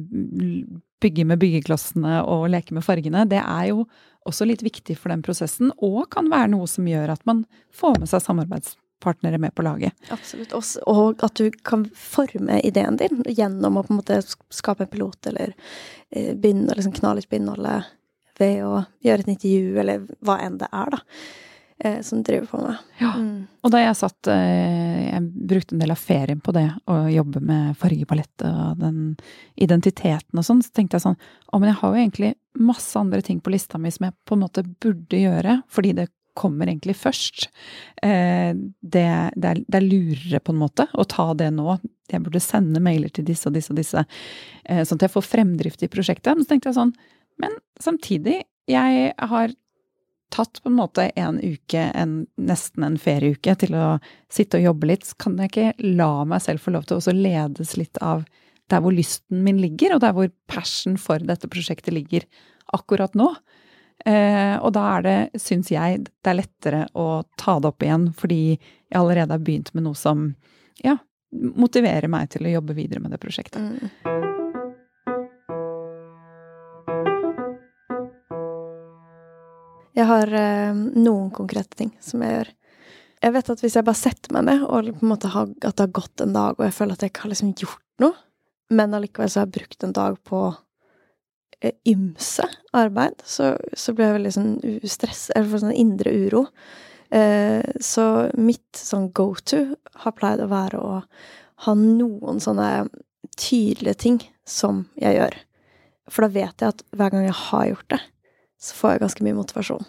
bygge 1.02 1.26
med 1.28 1.42
byggeklossene 1.42 2.22
og 2.30 2.48
leke 2.54 2.76
med 2.78 2.86
fargene, 2.86 3.26
det 3.30 3.42
er 3.42 3.72
jo 3.72 3.86
også 4.30 4.46
litt 4.46 4.62
viktig 4.62 4.96
for 5.00 5.10
den 5.12 5.24
prosessen, 5.26 5.74
og 5.82 6.06
kan 6.14 6.30
være 6.30 6.52
noe 6.54 6.70
som 6.70 6.88
gjør 6.88 7.16
at 7.16 7.26
man 7.26 7.44
får 7.74 7.98
med 7.98 8.12
seg 8.12 8.22
samarbeidspartnere 8.28 9.40
med 9.42 9.56
på 9.58 9.66
laget. 9.66 9.98
Absolutt. 10.14 10.54
Og 10.86 11.26
at 11.26 11.42
du 11.42 11.50
kan 11.66 11.88
forme 11.98 12.62
ideen 12.62 13.00
din 13.02 13.24
gjennom 13.26 13.82
å 13.82 13.86
på 13.88 13.96
en 13.96 14.02
måte 14.04 14.22
skape 14.54 14.86
en 14.86 14.94
pilot, 14.94 15.32
eller 15.34 15.56
eh, 16.14 16.36
begynne 16.38 16.70
å 16.70 16.78
liksom 16.78 16.94
kna 17.02 17.16
litt 17.18 17.32
på 17.32 17.42
innholdet 17.42 17.90
ved 18.38 18.62
å 18.66 18.84
gjøre 19.02 19.26
et 19.26 19.34
intervju, 19.34 19.80
eller 19.82 20.06
hva 20.22 20.38
enn 20.46 20.62
det 20.62 20.70
er, 20.70 20.94
da 20.94 21.02
som 22.06 22.22
driver 22.24 22.48
på 22.48 22.62
med. 22.62 22.78
Ja. 23.00 23.12
Mm. 23.18 23.48
Og 23.66 23.74
da 23.74 23.82
jeg 23.82 23.98
satt 23.98 24.30
eh, 24.30 25.08
Jeg 25.08 25.22
brukte 25.50 25.76
en 25.76 25.82
del 25.84 25.94
av 25.94 26.00
ferien 26.02 26.42
på 26.44 26.54
det, 26.56 26.68
å 26.90 26.98
jobbe 27.12 27.42
med 27.46 27.76
fargepalett 27.82 28.46
og 28.48 28.82
den 28.82 29.02
identiteten 29.56 30.40
og 30.40 30.46
sånn, 30.46 30.64
så 30.66 30.74
tenkte 30.76 31.00
jeg 31.00 31.08
sånn 31.08 31.20
Å, 31.20 31.60
men 31.60 31.72
jeg 31.72 31.80
har 31.82 31.94
jo 31.94 32.02
egentlig 32.04 32.34
masse 32.62 33.00
andre 33.00 33.22
ting 33.26 33.40
på 33.42 33.54
lista 33.54 33.80
mi 33.82 33.92
som 33.94 34.08
jeg 34.08 34.18
på 34.28 34.36
en 34.36 34.44
måte 34.44 34.66
burde 34.84 35.22
gjøre, 35.22 35.62
fordi 35.72 35.94
det 35.98 36.10
kommer 36.38 36.68
egentlig 36.68 36.96
først. 36.96 37.50
Eh, 38.04 38.52
det, 38.56 39.08
det, 39.36 39.48
er, 39.48 39.62
det, 39.66 39.78
er, 39.78 39.86
lurere, 39.86 40.40
på 40.40 40.54
en 40.54 40.62
måte, 40.62 40.88
å 40.94 41.06
ta 41.08 41.32
det 41.38 41.50
nå. 41.56 41.76
Jeg 42.12 42.24
burde 42.26 42.44
sende 42.44 42.84
mailer 42.84 43.12
til 43.14 43.28
disse 43.28 43.50
og 43.50 43.56
disse 43.56 43.74
og 43.74 43.80
disse, 43.80 44.06
eh, 44.66 44.84
sånn 44.88 45.00
at 45.00 45.08
jeg 45.08 45.16
får 45.16 45.28
fremdrift 45.28 45.84
i 45.84 45.92
prosjektet. 45.92 46.34
Men 46.36 46.46
så 46.46 46.54
tenkte 46.54 46.72
jeg 46.72 46.80
sånn 46.80 46.96
Men 47.42 47.56
samtidig, 47.82 48.42
jeg 48.70 49.14
har 49.18 49.54
tatt 50.32 50.62
på 50.64 50.72
en 50.72 50.78
måte 50.80 51.08
en 51.20 51.40
uke, 51.40 51.84
en, 51.96 52.22
nesten 52.40 52.86
en 52.88 52.98
ferieuke, 53.02 53.56
til 53.60 53.76
å 53.78 53.88
sitte 54.32 54.60
og 54.60 54.70
jobbe 54.70 54.92
litt, 54.94 55.08
så 55.08 55.18
kan 55.26 55.38
jeg 55.42 55.52
ikke 55.52 55.96
la 56.00 56.12
meg 56.28 56.44
selv 56.44 56.64
få 56.64 56.74
lov 56.76 56.88
til 56.88 57.02
å 57.02 57.16
ledes 57.18 57.76
litt 57.80 58.00
av 58.04 58.24
der 58.72 58.84
hvor 58.84 58.96
lysten 58.96 59.44
min 59.46 59.60
ligger, 59.60 59.96
og 59.96 60.04
der 60.04 60.16
hvor 60.16 60.32
passion 60.52 60.96
for 61.02 61.24
dette 61.28 61.50
prosjektet 61.52 61.94
ligger 61.96 62.28
akkurat 62.72 63.18
nå. 63.20 63.28
Eh, 64.06 64.56
og 64.58 64.72
da 64.74 64.88
er 64.96 65.06
det, 65.06 65.18
syns 65.44 65.70
jeg, 65.74 66.02
det 66.08 66.32
er 66.32 66.40
lettere 66.40 66.86
å 66.98 67.22
ta 67.38 67.60
det 67.62 67.74
opp 67.74 67.86
igjen, 67.86 68.10
fordi 68.18 68.42
jeg 68.56 68.98
allerede 68.98 69.36
har 69.36 69.44
begynt 69.44 69.74
med 69.76 69.86
noe 69.90 70.00
som 70.00 70.32
ja, 70.82 70.98
motiverer 71.32 72.10
meg 72.12 72.32
til 72.34 72.48
å 72.48 72.58
jobbe 72.58 72.78
videre 72.80 73.04
med 73.04 73.14
det 73.14 73.22
prosjektet. 73.22 73.62
Mm. 73.62 74.31
Har 80.22 80.34
eh, 80.40 80.82
noen 80.98 81.30
konkrete 81.36 81.78
ting 81.78 81.94
som 82.04 82.24
jeg 82.26 82.38
gjør. 82.38 82.52
Jeg 83.22 83.36
vet 83.36 83.50
at 83.54 83.62
hvis 83.62 83.78
jeg 83.78 83.86
bare 83.86 84.00
setter 84.00 84.34
meg 84.34 84.48
ned, 84.48 84.66
og 84.66 84.90
på 84.96 85.06
en 85.06 85.12
måte 85.12 85.30
har, 85.30 85.50
at 85.62 85.76
det 85.78 85.86
har 85.86 85.96
gått 86.00 86.24
en 86.24 86.34
dag, 86.34 86.58
og 86.58 86.66
jeg 86.66 86.76
føler 86.78 86.98
at 86.98 87.06
jeg 87.06 87.14
ikke 87.14 87.26
har 87.28 87.34
liksom 87.34 87.56
gjort 87.60 87.84
noe, 88.02 88.16
men 88.72 88.96
allikevel 88.98 89.30
så 89.30 89.42
har 89.42 89.50
jeg 89.50 89.58
brukt 89.60 89.86
en 89.86 89.94
dag 89.98 90.18
på 90.26 90.40
eh, 91.60 91.76
ymse 91.92 92.48
arbeid, 92.78 93.22
så, 93.28 93.54
så 93.78 93.94
blir 93.94 94.10
jeg 94.10 94.18
veldig 94.18 94.34
sånn 94.38 94.56
stress, 94.90 95.28
eller 95.36 95.52
får 95.52 95.64
sånn 95.66 95.78
indre 95.84 96.16
uro. 96.24 96.46
Eh, 97.12 97.62
så 97.84 98.08
mitt 98.40 98.80
sånn 98.80 99.12
go 99.14 99.34
to 99.36 99.66
har 100.06 100.18
pleid 100.18 100.42
å 100.42 100.50
være 100.52 100.80
å 100.82 101.00
ha 101.68 101.74
noen 101.78 102.40
sånne 102.42 102.88
tydelige 103.38 104.00
ting 104.08 104.22
som 104.48 104.86
jeg 105.00 105.20
gjør. 105.20 105.36
For 106.12 106.26
da 106.26 106.34
vet 106.34 106.64
jeg 106.64 106.74
at 106.74 106.86
hver 106.96 107.14
gang 107.14 107.28
jeg 107.28 107.38
har 107.38 107.68
gjort 107.70 107.90
det, 107.94 108.00
så 108.62 108.78
får 108.78 108.94
jeg 108.94 109.04
ganske 109.04 109.26
mye 109.26 109.38
motivasjon. 109.38 109.86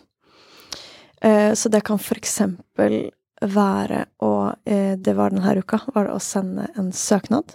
Eh, 1.22 1.54
så 1.54 1.68
det 1.68 1.80
kan 1.80 2.00
for 2.02 2.18
eksempel 2.18 3.12
være 3.42 4.04
å 4.22 4.52
eh, 4.66 4.94
Det 4.98 5.14
var 5.14 5.30
denne 5.30 5.54
uka, 5.58 5.80
var 5.94 6.08
det 6.08 6.16
å 6.16 6.22
sende 6.22 6.66
en 6.78 6.90
søknad. 6.92 7.54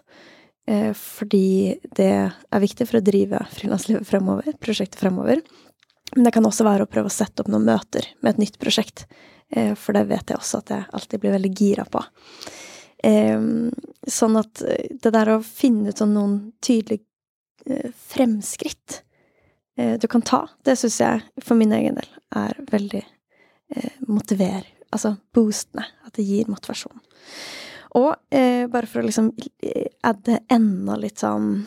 Eh, 0.67 0.93
fordi 0.95 1.75
det 1.95 2.11
er 2.31 2.63
viktig 2.63 2.87
for 2.87 2.99
å 2.99 3.03
drive 3.03 3.41
frilanslivet 3.51 4.07
fremover, 4.07 4.55
prosjektet 4.63 4.99
fremover. 4.99 5.41
Men 6.15 6.27
det 6.27 6.33
kan 6.35 6.47
også 6.47 6.67
være 6.67 6.87
å 6.87 6.91
prøve 6.91 7.11
å 7.11 7.17
sette 7.17 7.43
opp 7.43 7.51
noen 7.51 7.67
møter 7.67 8.07
med 8.21 8.35
et 8.35 8.45
nytt 8.45 8.61
prosjekt. 8.61 9.05
For 9.47 9.95
det 9.95 10.09
vet 10.09 10.31
jeg 10.31 10.39
også 10.39 10.59
at 10.59 10.71
jeg 10.73 10.85
alltid 10.95 11.21
blir 11.23 11.33
veldig 11.35 11.51
gira 11.55 11.83
på. 11.87 12.01
Sånn 14.11 14.39
at 14.39 14.63
det 15.03 15.11
der 15.15 15.31
å 15.31 15.37
finne 15.43 15.91
ut 15.91 15.99
sånn 15.99 16.15
noen 16.15 16.37
tydelige 16.63 17.03
fremskritt 18.11 19.01
du 19.75 20.07
kan 20.11 20.23
ta. 20.27 20.41
Det 20.67 20.75
syns 20.79 20.99
jeg 20.99 21.43
for 21.43 21.59
min 21.59 21.75
egen 21.75 21.99
del 21.99 22.11
er 22.35 22.59
veldig 22.71 23.03
eh, 23.75 24.01
motiver... 24.07 24.65
Altså 24.87 25.17
boostene 25.35 25.83
At 26.07 26.15
det 26.15 26.23
gir 26.23 26.47
motivasjon. 26.47 27.01
Og 27.99 28.13
eh, 28.31 28.69
bare 28.71 28.87
for 28.87 29.01
å 29.01 29.07
liksom 29.07 29.33
eh, 29.35 29.89
adde 30.07 30.39
enda 30.53 30.95
litt 31.01 31.19
sånn 31.19 31.65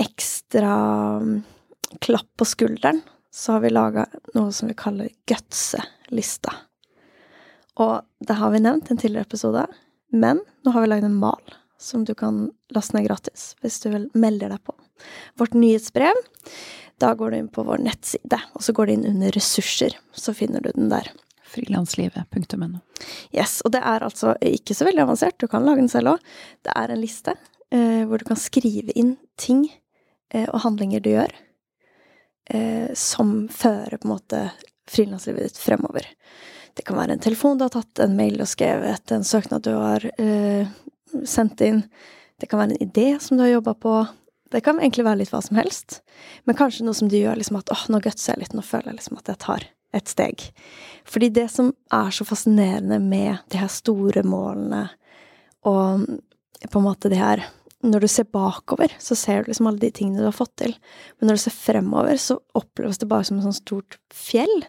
ekstra 0.00 0.72
mm, 1.20 1.34
klapp 2.04 2.28
på 2.40 2.48
skulderen, 2.48 3.02
så 3.32 3.56
har 3.56 3.64
vi 3.64 3.72
laga 3.72 4.06
noe 4.32 4.52
som 4.56 4.70
vi 4.70 4.76
kaller 4.78 5.12
gutse-lista. 5.28 6.54
Og 7.84 8.00
det 8.24 8.38
har 8.40 8.52
vi 8.52 8.62
nevnt 8.64 8.88
i 8.88 8.94
en 8.94 9.00
tidligere 9.00 9.28
episode, 9.28 9.66
men 10.16 10.40
nå 10.64 10.72
har 10.72 10.84
vi 10.84 10.90
lagd 10.92 11.08
en 11.08 11.20
mal 11.20 11.56
som 11.80 12.04
du 12.08 12.14
kan 12.16 12.46
laste 12.72 12.96
ned 12.96 13.04
gratis 13.08 13.50
hvis 13.60 13.82
du 13.84 13.90
vel 13.92 14.08
melder 14.16 14.52
deg 14.54 14.62
på. 14.64 14.72
Vårt 15.36 15.56
nyhetsbrev. 15.56 16.16
Da 17.00 17.12
går 17.14 17.30
du 17.30 17.36
inn 17.38 17.52
på 17.52 17.64
vår 17.66 17.82
nettside, 17.84 18.38
og 18.56 18.64
så 18.64 18.72
går 18.72 18.88
du 18.88 18.92
inn 18.94 19.08
under 19.10 19.34
ressurser. 19.36 19.96
Så 20.16 20.32
finner 20.36 20.64
du 20.64 20.70
den 20.72 20.88
der. 20.92 21.10
Frilanslivet.no. 21.46 22.80
Yes, 23.36 23.60
og 23.64 23.72
det 23.76 23.82
er 23.84 24.04
altså 24.04 24.34
ikke 24.44 24.74
så 24.74 24.88
veldig 24.88 25.04
avansert, 25.04 25.38
du 25.38 25.46
kan 25.50 25.64
lage 25.64 25.84
den 25.84 25.92
selv 25.92 26.16
òg. 26.16 26.30
Det 26.66 26.72
er 26.74 26.92
en 26.92 27.02
liste 27.02 27.36
eh, 27.70 28.02
hvor 28.08 28.20
du 28.20 28.26
kan 28.28 28.40
skrive 28.40 28.94
inn 28.96 29.14
ting 29.40 29.66
eh, 30.32 30.48
og 30.48 30.62
handlinger 30.64 31.04
du 31.04 31.12
gjør, 31.12 31.36
eh, 32.50 32.90
som 32.98 33.46
fører 33.52 34.00
på 34.00 34.08
en 34.08 34.14
måte 34.16 34.42
frilanslivet 34.90 35.50
ditt 35.50 35.60
fremover. 35.60 36.08
Det 36.76 36.84
kan 36.84 36.98
være 36.98 37.16
en 37.16 37.24
telefon 37.24 37.58
du 37.58 37.64
har 37.64 37.72
tatt, 37.76 38.02
en 38.02 38.16
mail 38.18 38.36
du 38.36 38.44
har 38.44 38.52
skrevet, 38.52 39.12
en 39.12 39.24
søknad 39.24 39.64
du 39.64 39.72
har 39.76 40.04
eh, 40.20 40.68
sendt 41.24 41.62
inn. 41.64 41.84
Det 42.40 42.50
kan 42.50 42.60
være 42.60 42.76
en 42.76 42.88
idé 42.88 43.10
som 43.22 43.38
du 43.38 43.46
har 43.46 43.54
jobba 43.54 43.74
på. 43.80 43.94
Det 44.52 44.62
kan 44.64 44.78
egentlig 44.80 45.06
være 45.06 45.22
litt 45.22 45.32
hva 45.34 45.40
som 45.42 45.58
helst. 45.58 46.00
Men 46.46 46.58
kanskje 46.58 46.86
noe 46.86 46.96
som 46.96 47.10
du 47.10 47.16
gjør 47.18 47.38
liksom 47.40 47.58
at 47.58 47.72
åh, 47.74 47.86
nå 47.92 48.00
gutser 48.04 48.34
jeg 48.34 48.44
litt, 48.44 48.54
nå 48.54 48.62
føler 48.66 48.92
jeg 48.92 49.00
liksom 49.00 49.18
at 49.18 49.32
jeg 49.32 49.42
tar 49.42 49.66
et 49.96 50.12
steg. 50.12 50.46
Fordi 51.08 51.30
det 51.34 51.48
som 51.52 51.72
er 51.94 52.14
så 52.14 52.26
fascinerende 52.28 53.00
med 53.02 53.42
de 53.52 53.60
her 53.60 53.70
store 53.72 54.22
målene, 54.26 54.86
og 55.66 56.06
på 56.70 56.80
en 56.80 56.84
måte 56.86 57.10
det 57.12 57.18
her 57.20 57.42
Når 57.86 58.00
du 58.02 58.06
ser 58.08 58.24
bakover, 58.32 58.90
så 58.98 59.14
ser 59.14 59.42
du 59.42 59.50
liksom 59.50 59.66
alle 59.68 59.78
de 59.78 59.90
tingene 59.94 60.18
du 60.18 60.24
har 60.24 60.34
fått 60.34 60.54
til. 60.58 60.72
Men 61.20 61.28
når 61.28 61.36
du 61.36 61.42
ser 61.42 61.54
fremover, 61.54 62.16
så 62.18 62.38
oppleves 62.56 62.98
det 62.98 63.06
bare 63.06 63.26
som 63.28 63.36
et 63.36 63.44
sånt 63.44 63.58
stort 63.60 63.98
fjell. 64.10 64.64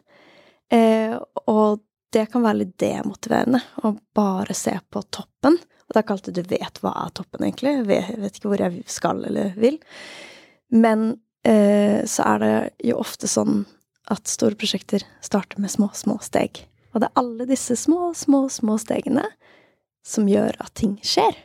Eh, 0.70 1.16
og 1.48 1.80
det 2.14 2.28
kan 2.32 2.44
være 2.46 2.62
litt 2.64 2.76
demotiverende 2.80 3.62
å 3.84 3.94
bare 4.16 4.56
se 4.56 4.74
på 4.90 5.02
toppen. 5.14 5.58
Og 5.58 5.94
det 5.94 6.00
er 6.00 6.06
ikke 6.06 6.18
alltid 6.18 6.38
du 6.38 6.52
vet 6.52 6.82
hva 6.84 6.94
er 7.04 7.14
toppen, 7.16 7.46
egentlig. 7.48 7.74
Jeg 7.80 7.88
vet, 8.20 8.38
ikke 8.40 8.52
hvor 8.52 8.64
jeg 8.64 8.84
skal 8.92 9.24
eller 9.28 9.54
vil. 9.60 9.80
Men 10.76 11.10
eh, 11.48 12.04
så 12.08 12.26
er 12.34 12.44
det 12.44 12.54
jo 12.90 13.00
ofte 13.00 13.30
sånn 13.32 13.66
at 14.12 14.28
store 14.32 14.56
prosjekter 14.60 15.04
starter 15.24 15.60
med 15.64 15.72
små, 15.72 15.90
små 15.96 16.18
steg. 16.24 16.64
Og 16.94 17.04
det 17.04 17.10
er 17.10 17.20
alle 17.20 17.48
disse 17.50 17.76
små, 17.80 18.12
små, 18.16 18.48
små 18.52 18.78
stegene 18.82 19.26
som 20.08 20.28
gjør 20.32 20.56
at 20.64 20.76
ting 20.80 20.96
skjer. 21.04 21.36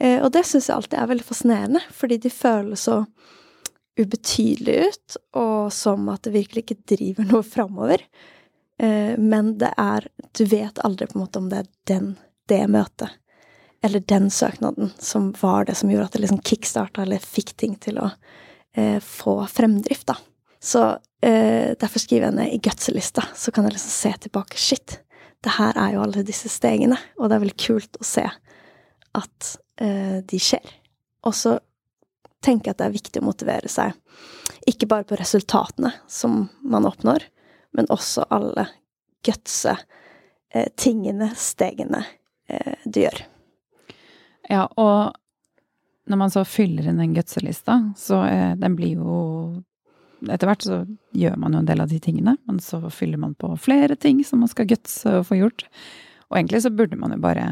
Eh, 0.00 0.18
og 0.20 0.32
det 0.34 0.44
syns 0.48 0.68
jeg 0.68 0.76
alltid 0.76 0.98
er 1.00 1.10
veldig 1.12 1.28
fascinerende, 1.28 1.84
fordi 1.96 2.20
de 2.24 2.32
føles 2.32 2.88
så 2.88 3.02
ubetydelige 4.00 4.88
ut, 4.88 5.16
og 5.36 5.72
som 5.74 6.08
at 6.12 6.24
det 6.24 6.36
virkelig 6.36 6.64
ikke 6.64 6.94
driver 6.94 7.28
noe 7.28 7.44
framover. 7.44 8.04
Eh, 8.82 9.14
men 9.18 9.56
det 9.58 9.72
er 9.78 10.08
Du 10.32 10.44
vet 10.48 10.78
aldri 10.82 11.06
på 11.06 11.18
en 11.18 11.24
måte 11.24 11.38
om 11.38 11.48
det 11.52 11.58
er 11.62 11.66
den, 11.90 12.14
det 12.48 12.64
møtet, 12.72 13.10
eller 13.84 14.00
den 14.00 14.30
søknaden, 14.30 14.92
som 14.98 15.34
var 15.40 15.66
det 15.68 15.74
som 15.76 15.90
gjorde 15.90 16.06
at 16.08 16.14
det 16.16 16.22
liksom 16.22 16.40
kickstarta, 16.40 17.02
eller 17.02 17.20
fikk 17.20 17.52
ting 17.60 17.74
til 17.76 17.98
å 18.00 18.06
eh, 18.72 18.96
få 19.04 19.42
fremdrift, 19.50 20.06
da. 20.08 20.16
Så 20.62 20.84
eh, 21.20 21.74
derfor 21.76 22.00
skriver 22.00 22.30
jeg 22.30 22.36
ned 22.38 22.54
i 22.54 22.60
gutselista, 22.64 23.26
så 23.36 23.52
kan 23.52 23.68
jeg 23.68 23.76
liksom 23.76 23.92
se 23.92 24.12
tilbake. 24.24 24.56
Shit, 24.56 24.96
det 25.44 25.56
her 25.58 25.76
er 25.76 25.96
jo 25.96 26.06
alle 26.06 26.24
disse 26.24 26.48
stegene, 26.48 26.96
og 27.18 27.28
det 27.28 27.36
er 27.36 27.44
veldig 27.44 27.58
kult 27.66 28.00
å 28.00 28.06
se 28.06 28.24
at 28.24 29.52
eh, 29.82 30.22
de 30.24 30.40
skjer. 30.40 30.72
Og 31.26 31.36
så 31.36 31.58
tenker 32.42 32.70
jeg 32.70 32.76
at 32.76 32.80
det 32.80 32.88
er 32.88 32.96
viktig 32.96 33.22
å 33.22 33.28
motivere 33.28 33.70
seg, 33.70 33.92
ikke 34.70 34.88
bare 34.88 35.06
på 35.06 35.18
resultatene 35.18 35.92
som 36.10 36.46
man 36.62 36.86
oppnår, 36.88 37.26
men 37.72 37.88
også 37.92 38.26
alle 38.32 38.66
gutse 39.24 39.76
eh, 40.52 40.68
tingene, 40.76 41.30
stegene, 41.38 42.04
eh, 42.48 42.78
du 42.84 43.02
gjør. 43.04 43.24
Ja, 44.50 44.66
og 44.76 45.14
når 46.10 46.18
man 46.18 46.32
så 46.34 46.44
fyller 46.44 46.88
inn 46.90 47.00
den 47.00 47.14
gutselista, 47.14 47.78
så 47.96 48.24
eh, 48.26 48.54
den 48.58 48.76
blir 48.78 48.98
jo 49.00 49.18
etter 50.30 50.46
hvert 50.46 50.62
så 50.62 50.76
gjør 51.18 51.34
man 51.40 51.56
jo 51.56 51.60
en 51.62 51.66
del 51.66 51.82
av 51.82 51.90
de 51.90 51.98
tingene, 52.02 52.36
men 52.46 52.60
så 52.62 52.78
fyller 52.94 53.18
man 53.18 53.34
på 53.34 53.48
flere 53.58 53.96
ting 53.98 54.20
som 54.22 54.42
man 54.44 54.50
skal 54.50 54.68
gutse 54.70 55.10
og 55.18 55.26
få 55.26 55.40
gjort. 55.40 55.64
Og 56.30 56.38
egentlig 56.38 56.62
så 56.62 56.70
burde 56.70 56.98
man 57.00 57.14
jo 57.14 57.18
bare 57.22 57.46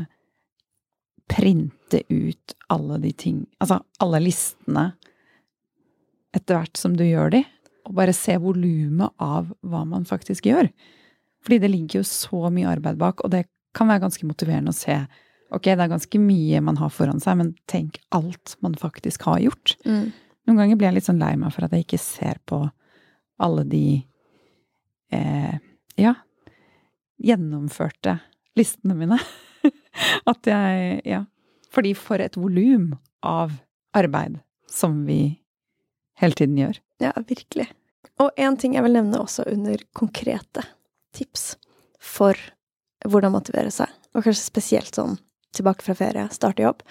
printe 1.31 2.03
ut 2.11 2.55
alle 2.75 2.97
de 3.03 3.11
ting 3.15 3.45
Altså 3.63 3.81
alle 4.03 4.19
listene 4.23 4.89
etter 6.35 6.57
hvert 6.59 6.79
som 6.79 6.97
du 6.99 7.05
gjør 7.07 7.33
de, 7.35 7.43
og 7.91 7.97
bare 7.99 8.15
se 8.15 8.37
volumet 8.39 9.11
av 9.19 9.51
hva 9.67 9.83
man 9.89 10.07
faktisk 10.07 10.47
gjør. 10.47 10.71
Fordi 11.43 11.59
det 11.63 11.71
ligger 11.73 12.01
jo 12.01 12.07
så 12.07 12.51
mye 12.53 12.71
arbeid 12.71 13.01
bak, 13.01 13.25
og 13.25 13.33
det 13.33 13.49
kan 13.75 13.91
være 13.91 14.05
ganske 14.05 14.29
motiverende 14.29 14.71
å 14.71 14.77
se. 14.77 14.97
Ok, 15.51 15.67
det 15.67 15.83
er 15.83 15.91
ganske 15.91 16.21
mye 16.23 16.61
man 16.63 16.79
har 16.79 16.93
foran 16.95 17.23
seg, 17.23 17.41
men 17.41 17.55
tenk 17.71 17.99
alt 18.15 18.55
man 18.63 18.77
faktisk 18.79 19.27
har 19.27 19.41
gjort. 19.43 19.75
Mm. 19.83 20.13
Noen 20.47 20.61
ganger 20.63 20.79
blir 20.79 20.91
jeg 20.91 20.99
litt 21.01 21.09
sånn 21.09 21.23
lei 21.23 21.33
meg 21.41 21.55
for 21.55 21.67
at 21.67 21.75
jeg 21.75 21.87
ikke 21.87 22.03
ser 22.03 22.39
på 22.47 22.63
alle 23.41 23.65
de 23.67 23.85
eh, 25.17 25.57
ja, 25.99 26.15
gjennomførte 27.19 28.21
listene 28.59 28.95
mine. 28.99 29.19
at 30.31 30.55
jeg 30.55 31.03
Ja. 31.09 31.25
Fordi 31.71 31.93
for 31.95 32.19
et 32.19 32.35
volum 32.35 32.97
av 33.23 33.53
arbeid 33.95 34.41
som 34.67 35.05
vi 35.07 35.39
hele 36.19 36.35
tiden 36.35 36.57
gjør. 36.59 36.81
Ja, 36.99 37.13
virkelig. 37.29 37.69
Og 38.21 38.31
en 38.37 38.57
ting 38.61 38.77
jeg 38.77 38.85
vil 38.85 38.97
nevne 38.99 39.23
også 39.23 39.47
under 39.49 39.81
konkrete 39.97 40.65
tips 41.17 41.55
for 42.01 42.37
hvordan 43.09 43.33
motivere 43.33 43.73
seg, 43.73 43.89
og 44.13 44.25
kanskje 44.27 44.45
spesielt 44.45 44.97
sånn 44.97 45.17
tilbake 45.57 45.85
fra 45.85 45.97
ferie, 45.99 46.29
starte 46.35 46.63
jobb, 46.63 46.83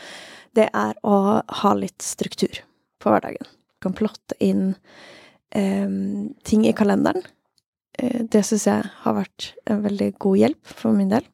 det 0.57 0.67
er 0.75 0.97
å 1.05 1.39
ha 1.61 1.73
litt 1.77 2.01
struktur 2.03 2.63
på 2.99 3.11
hverdagen. 3.13 3.45
Du 3.45 3.85
kan 3.85 3.95
plotte 3.95 4.35
inn 4.43 4.73
eh, 5.55 5.87
ting 6.43 6.65
i 6.67 6.73
kalenderen. 6.75 7.23
Eh, 7.99 8.25
det 8.25 8.43
syns 8.47 8.65
jeg 8.67 8.89
har 9.03 9.15
vært 9.15 9.53
en 9.69 9.83
veldig 9.85 10.09
god 10.19 10.41
hjelp 10.41 10.73
for 10.81 10.97
min 10.97 11.13
del. 11.13 11.27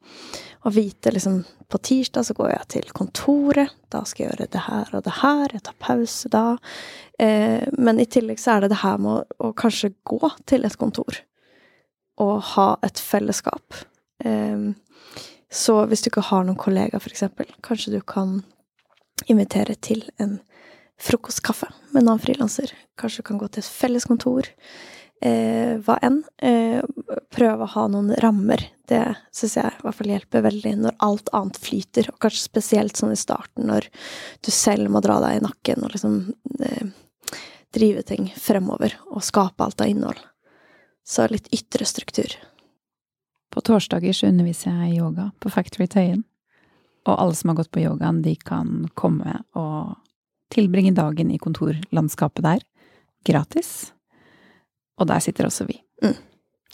Å 0.65 0.73
vite 0.73 1.13
liksom 1.13 1.43
På 1.65 1.79
tirsdag 1.81 2.27
så 2.27 2.33
går 2.37 2.51
jeg 2.51 2.67
til 2.69 2.91
kontoret. 2.93 3.71
Da 3.89 4.03
skal 4.05 4.21
jeg 4.21 4.29
gjøre 4.29 4.45
det 4.53 4.59
her 4.67 4.91
og 4.93 5.01
det 5.07 5.13
her. 5.17 5.47
Jeg 5.49 5.63
tar 5.65 5.75
pause 5.81 6.29
da. 6.29 6.43
Eh, 7.19 7.63
men 7.77 7.99
i 7.99 8.07
tillegg 8.09 8.41
så 8.41 8.55
er 8.55 8.65
det 8.65 8.73
det 8.73 8.81
her 8.81 8.97
med 9.01 9.11
å, 9.11 9.49
å 9.49 9.53
kanskje 9.57 9.93
gå 10.07 10.31
til 10.49 10.67
et 10.67 10.77
kontor. 10.79 11.21
Og 12.21 12.39
ha 12.55 12.67
et 12.85 12.99
fellesskap. 12.99 13.83
Eh, 14.23 14.73
så 15.51 15.77
hvis 15.87 16.03
du 16.03 16.09
ikke 16.11 16.27
har 16.31 16.43
noen 16.47 16.59
kollegaer, 16.59 17.11
eksempel, 17.11 17.47
kanskje 17.63 17.95
du 17.95 18.01
kan 18.01 18.41
invitere 19.31 19.77
til 19.79 20.03
en 20.19 20.39
frokostkaffe 21.01 21.69
med 21.91 22.01
en 22.01 22.09
annen 22.09 22.23
frilanser. 22.23 22.71
Kanskje 22.99 23.23
du 23.23 23.29
kan 23.29 23.39
gå 23.39 23.47
til 23.51 23.63
et 23.63 23.71
felleskontor. 23.71 24.49
Eh, 25.23 25.75
hva 25.83 25.95
enn. 26.03 26.21
Eh, 26.43 26.83
prøve 27.33 27.65
å 27.65 27.71
ha 27.75 27.85
noen 27.91 28.11
rammer. 28.23 28.61
Det 28.87 29.01
syns 29.33 29.55
jeg 29.57 29.71
i 29.71 29.85
hvert 29.85 29.97
fall 29.97 30.11
hjelper 30.11 30.45
veldig 30.45 30.73
når 30.83 30.97
alt 31.07 31.31
annet 31.35 31.57
flyter, 31.59 32.11
og 32.11 32.19
kanskje 32.21 32.43
spesielt 32.43 32.99
sånn 32.99 33.15
i 33.15 33.19
starten, 33.19 33.65
når 33.71 33.87
du 34.45 34.51
selv 34.53 34.91
må 34.93 35.01
dra 35.03 35.17
deg 35.23 35.39
i 35.39 35.45
nakken 35.45 35.87
og 35.87 35.95
liksom 35.95 36.19
eh, 36.59 36.91
drive 37.75 38.05
ting 38.07 38.29
fremover 38.39 38.95
og 39.11 39.23
skape 39.25 39.63
alt 39.63 39.83
av 39.83 39.91
innhold. 39.91 40.19
Så 41.05 41.27
litt 41.29 41.51
ytre 41.53 41.85
struktur. 41.85 42.31
På 43.53 43.61
torsdager 43.61 44.15
så 44.15 44.31
underviser 44.31 44.73
jeg 44.73 44.97
yoga 44.99 45.29
på 45.39 45.51
Factory 45.53 45.87
Tøyen. 45.87 46.23
Og 47.05 47.19
alle 47.21 47.35
som 47.37 47.51
har 47.51 47.59
gått 47.59 47.71
på 47.75 47.83
yogaen, 47.83 48.23
de 48.25 48.33
kan 48.35 48.87
komme 48.97 49.37
og 49.53 49.93
tilbringe 50.53 50.95
dagen 50.97 51.29
i 51.31 51.37
kontorlandskapet 51.41 52.45
der. 52.45 52.63
Gratis. 53.25 53.91
Og 54.99 55.07
der 55.11 55.21
sitter 55.21 55.47
også 55.47 55.67
vi. 55.69 55.77
Mm. 56.03 56.17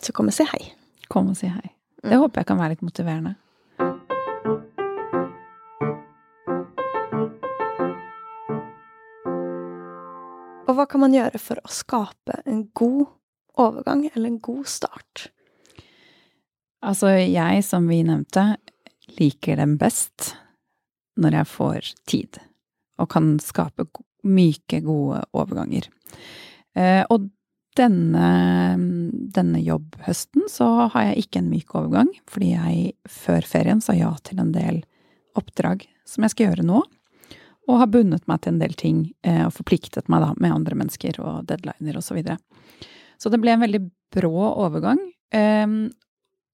Så 0.02 0.16
kom 0.16 0.32
og 0.32 0.36
si 0.36 0.48
hei. 0.48 0.64
Kom 1.12 1.30
og 1.34 1.38
si 1.40 1.52
hei. 1.52 1.74
Det 2.02 2.16
mm. 2.16 2.22
håper 2.24 2.42
jeg 2.42 2.50
kan 2.50 2.62
være 2.62 2.76
litt 2.76 2.86
motiverende. 2.86 3.36
Og 10.72 10.78
hva 10.78 10.86
kan 10.88 11.02
man 11.04 11.12
gjøre 11.12 11.40
for 11.42 11.60
å 11.60 11.72
skape 11.72 12.38
en 12.48 12.62
god 12.78 13.10
overgang, 13.60 14.06
eller 14.14 14.30
en 14.30 14.40
god 14.40 14.70
start? 14.72 15.26
Altså, 16.80 17.12
jeg, 17.20 17.66
som 17.68 17.90
vi 17.92 18.00
nevnte, 18.08 18.54
liker 19.20 19.60
dem 19.60 19.76
best 19.82 20.32
når 21.20 21.42
jeg 21.42 21.50
får 21.52 21.92
tid 22.08 22.40
og 23.02 23.10
kan 23.12 23.34
skape 23.44 23.84
myke, 24.24 24.80
gode 24.86 25.20
overganger. 25.36 25.90
Eh, 26.78 27.04
og 27.12 27.28
denne, 27.76 28.30
denne 29.36 29.62
jobbhøsten 29.66 30.48
så 30.52 30.88
har 30.94 31.10
jeg 31.10 31.26
ikke 31.26 31.42
en 31.42 31.52
myk 31.52 31.76
overgang, 31.76 32.12
fordi 32.32 32.54
jeg 32.54 32.94
før 33.12 33.48
ferien 33.50 33.84
sa 33.84 33.98
ja 33.98 34.14
til 34.24 34.40
en 34.44 34.56
del 34.56 34.84
oppdrag 35.36 35.84
som 36.08 36.24
jeg 36.24 36.36
skal 36.36 36.52
gjøre 36.52 36.68
nå. 36.72 36.86
Og 37.72 37.80
har 37.80 37.90
bundet 37.94 38.28
meg 38.28 38.42
til 38.44 38.56
en 38.56 38.62
del 38.62 38.76
ting 38.76 39.02
eh, 39.24 39.46
og 39.46 39.56
forpliktet 39.56 40.10
meg 40.12 40.26
da 40.26 40.34
med 40.36 40.56
andre 40.58 40.78
mennesker 40.84 41.22
og 41.24 41.48
deadliner 41.48 42.00
osv. 42.00 42.12
Så, 42.12 42.18
videre. 42.20 42.38
så 43.22 43.32
det 43.32 43.40
ble 43.40 43.56
en 43.56 43.64
veldig 43.64 43.82
brå 44.12 44.34
overgang. 44.52 45.00
Um, 45.32 45.86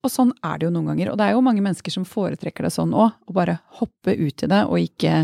og 0.04 0.12
sånn 0.12 0.34
er 0.44 0.58
det 0.58 0.66
jo 0.66 0.72
noen 0.74 0.90
ganger. 0.90 1.12
Og 1.12 1.20
det 1.20 1.28
er 1.28 1.36
jo 1.36 1.44
mange 1.44 1.62
mennesker 1.64 1.94
som 1.94 2.08
foretrekker 2.08 2.66
det 2.66 2.72
sånn 2.74 2.92
òg. 2.92 3.14
Å 3.14 3.36
bare 3.36 3.60
hoppe 3.78 4.16
ut 4.18 4.44
i 4.44 4.50
det 4.50 4.64
og 4.66 4.82
ikke 4.82 5.22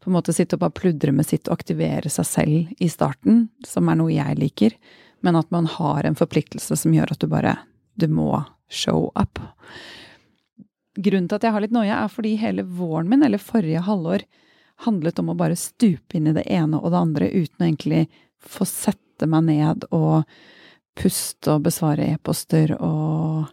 på 0.00 0.10
en 0.10 0.16
måte 0.16 0.34
sitte 0.36 0.56
og 0.56 0.64
bare 0.64 0.76
pludre 0.76 1.12
med 1.12 1.28
sitt 1.28 1.48
og 1.48 1.58
aktivere 1.58 2.10
seg 2.12 2.26
selv 2.28 2.82
i 2.82 2.88
starten, 2.92 3.46
som 3.68 3.88
er 3.88 3.98
noe 4.00 4.12
jeg 4.12 4.38
liker. 4.40 4.76
Men 5.24 5.36
at 5.40 5.50
man 5.52 5.68
har 5.68 6.08
en 6.08 6.16
forpliktelse 6.16 6.76
som 6.82 6.94
gjør 6.96 7.14
at 7.14 7.20
du 7.20 7.28
bare 7.30 7.58
Du 8.00 8.06
må 8.08 8.44
show 8.70 9.10
up. 9.18 9.38
Grunnen 10.96 11.26
til 11.28 11.36
at 11.36 11.44
jeg 11.44 11.52
har 11.52 11.60
litt 11.60 11.74
noia, 11.74 12.04
er 12.04 12.12
fordi 12.12 12.36
hele 12.40 12.62
våren 12.64 13.10
min, 13.10 13.22
eller 13.26 13.42
forrige 13.42 13.82
halvår, 13.84 14.24
handlet 14.86 15.18
om 15.20 15.32
å 15.32 15.38
bare 15.38 15.58
stupe 15.58 16.16
inn 16.16 16.30
i 16.30 16.36
det 16.36 16.46
ene 16.50 16.80
og 16.80 16.90
det 16.92 17.00
andre 17.00 17.30
uten 17.30 17.62
å 17.62 17.68
egentlig 17.68 18.06
få 18.40 18.66
sette 18.68 19.28
meg 19.28 19.46
ned 19.50 19.86
og 19.92 20.24
puste 20.96 21.54
og 21.54 21.66
besvare 21.66 22.08
e-poster 22.14 22.72
og 22.78 23.50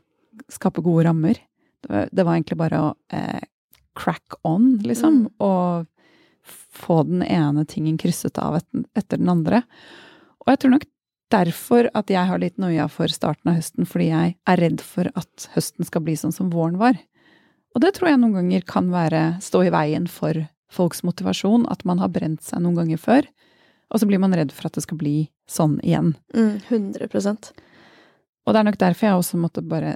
skape 0.51 0.83
gode 0.85 1.07
rammer. 1.07 1.39
Det 1.83 2.23
var 2.23 2.35
egentlig 2.35 2.59
bare 2.59 2.81
å 2.81 2.89
eh, 3.13 3.43
crack 3.97 4.39
on, 4.47 4.77
liksom. 4.83 5.25
Mm. 5.25 5.31
Og 5.43 6.51
få 6.77 7.01
den 7.03 7.23
ene 7.23 7.65
tingen 7.67 7.97
krysset 7.99 8.37
av 8.39 8.59
etter 8.59 9.17
den 9.19 9.29
andre. 9.31 9.63
Og 10.43 10.53
jeg 10.53 10.61
tror 10.61 10.75
nok 10.77 10.87
derfor 11.33 11.89
at 11.97 12.11
jeg 12.11 12.29
har 12.29 12.39
litt 12.39 12.59
noia 12.61 12.87
for 12.91 13.11
starten 13.11 13.51
av 13.51 13.59
høsten, 13.59 13.87
fordi 13.89 14.11
jeg 14.11 14.35
er 14.47 14.61
redd 14.61 14.83
for 14.83 15.09
at 15.19 15.49
høsten 15.57 15.87
skal 15.87 16.05
bli 16.05 16.15
sånn 16.19 16.35
som 16.35 16.51
våren 16.53 16.79
var. 16.79 16.99
Og 17.75 17.83
det 17.83 17.93
tror 17.97 18.13
jeg 18.13 18.21
noen 18.21 18.37
ganger 18.39 18.63
kan 18.67 18.87
være 18.93 19.23
stå 19.43 19.65
i 19.67 19.73
veien 19.73 20.07
for 20.09 20.39
folks 20.71 21.03
motivasjon, 21.03 21.67
at 21.71 21.85
man 21.87 22.01
har 22.03 22.11
brent 22.13 22.43
seg 22.43 22.61
noen 22.63 22.77
ganger 22.77 22.99
før, 23.01 23.27
og 23.87 24.01
så 24.01 24.09
blir 24.09 24.19
man 24.19 24.35
redd 24.35 24.51
for 24.51 24.67
at 24.67 24.75
det 24.75 24.83
skal 24.83 24.99
bli 24.99 25.15
sånn 25.49 25.77
igjen. 25.79 26.13
Mm, 26.35 26.59
100% 26.67 27.53
Og 28.47 28.53
det 28.53 28.59
er 28.59 28.67
nok 28.67 28.79
derfor 28.79 29.07
jeg 29.07 29.19
også 29.21 29.39
måtte 29.39 29.63
bare 29.63 29.95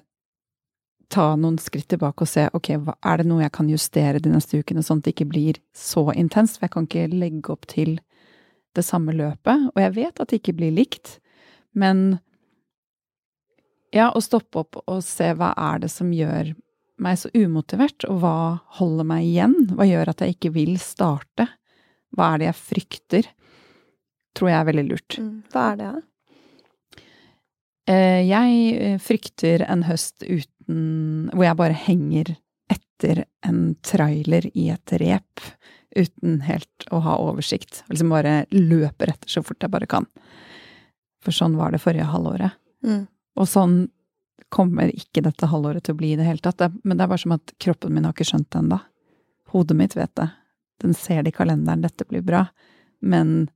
ta 1.11 1.33
noen 1.35 1.57
skritt 1.59 1.89
tilbake 1.91 2.23
og 2.23 2.29
se 2.31 2.45
ok, 2.55 2.69
er 2.71 3.19
det 3.19 3.27
noe 3.27 3.43
jeg 3.43 3.53
kan 3.55 3.69
justere 3.71 4.21
de 4.23 4.31
neste 4.31 4.61
ukene, 4.61 4.83
sånn 4.83 5.01
at 5.01 5.07
det 5.07 5.15
ikke 5.15 5.31
blir 5.33 5.59
så 5.75 6.05
intenst, 6.15 6.57
for 6.57 6.67
jeg 6.67 6.75
kan 6.75 6.87
ikke 6.87 7.07
legge 7.11 7.51
opp 7.51 7.67
til 7.71 7.97
det 8.75 8.85
samme 8.87 9.15
løpet. 9.15 9.71
Og 9.73 9.81
jeg 9.83 9.95
vet 9.97 10.21
at 10.23 10.31
det 10.31 10.39
ikke 10.39 10.55
blir 10.59 10.71
likt, 10.75 11.17
men 11.75 12.21
ja, 13.91 14.07
å 14.07 14.23
stoppe 14.23 14.63
opp 14.63 14.79
og 14.85 15.01
se 15.03 15.33
hva 15.35 15.51
er 15.59 15.83
det 15.83 15.91
som 15.91 16.13
gjør 16.15 16.53
meg 17.03 17.17
så 17.19 17.31
umotivert, 17.33 18.05
og 18.09 18.21
hva 18.23 18.35
holder 18.79 19.07
meg 19.07 19.25
igjen? 19.27 19.55
Hva 19.73 19.87
gjør 19.89 20.13
at 20.13 20.23
jeg 20.23 20.35
ikke 20.35 20.53
vil 20.55 20.75
starte? 20.81 21.47
Hva 22.15 22.33
er 22.33 22.41
det 22.41 22.49
jeg 22.49 22.59
frykter? 22.59 23.29
Tror 24.37 24.51
jeg 24.51 24.59
er 24.59 24.69
veldig 24.69 24.87
lurt. 24.87 25.17
Mm, 25.19 25.35
hva 25.51 25.65
er 25.71 25.79
det, 25.79 25.89
da? 25.91 26.05
Eh, 27.91 28.21
jeg 28.29 28.57
eh, 28.77 28.97
frykter 29.01 29.63
en 29.65 29.81
høst 29.87 30.21
uten 30.21 31.31
Hvor 31.33 31.41
jeg 31.43 31.57
bare 31.57 31.75
henger 31.75 32.35
etter 32.71 33.23
en 33.43 33.73
trailer 33.83 34.45
i 34.53 34.69
et 34.71 34.93
rep 35.01 35.41
uten 35.97 36.37
helt 36.45 36.85
å 36.93 37.01
ha 37.03 37.17
oversikt. 37.19 37.81
Liksom 37.89 38.13
bare 38.13 38.45
løper 38.53 39.11
etter 39.11 39.31
så 39.33 39.41
fort 39.43 39.59
jeg 39.59 39.73
bare 39.73 39.89
kan. 39.89 40.05
For 41.25 41.35
sånn 41.35 41.57
var 41.59 41.73
det 41.73 41.81
forrige 41.83 42.07
halvåret. 42.07 42.55
Mm. 42.85 43.09
Og 43.35 43.49
sånn 43.49 43.75
kommer 44.49 44.91
ikke 44.93 45.23
dette 45.25 45.49
halvåret 45.51 45.85
til 45.85 45.95
å 45.95 45.99
bli 45.99 46.13
i 46.13 46.17
det 46.19 46.27
hele 46.27 46.43
tatt. 46.43 46.61
men 46.83 46.97
det 46.97 47.03
er 47.03 47.11
bare 47.11 47.21
som 47.21 47.35
at 47.35 47.53
kroppen 47.59 47.93
min 47.93 48.05
har 48.05 48.13
ikke 48.15 48.27
skjønt 48.31 48.49
det 48.51 48.59
ennå. 48.59 48.79
Hodet 49.51 49.77
mitt 49.77 49.95
vet 49.95 50.15
det. 50.15 50.29
Den 50.81 50.93
ser 50.93 51.23
det 51.23 51.29
i 51.33 51.37
kalenderen, 51.37 51.81
dette 51.81 52.05
blir 52.05 52.21
bra. 52.21 52.45
Men 53.01 53.49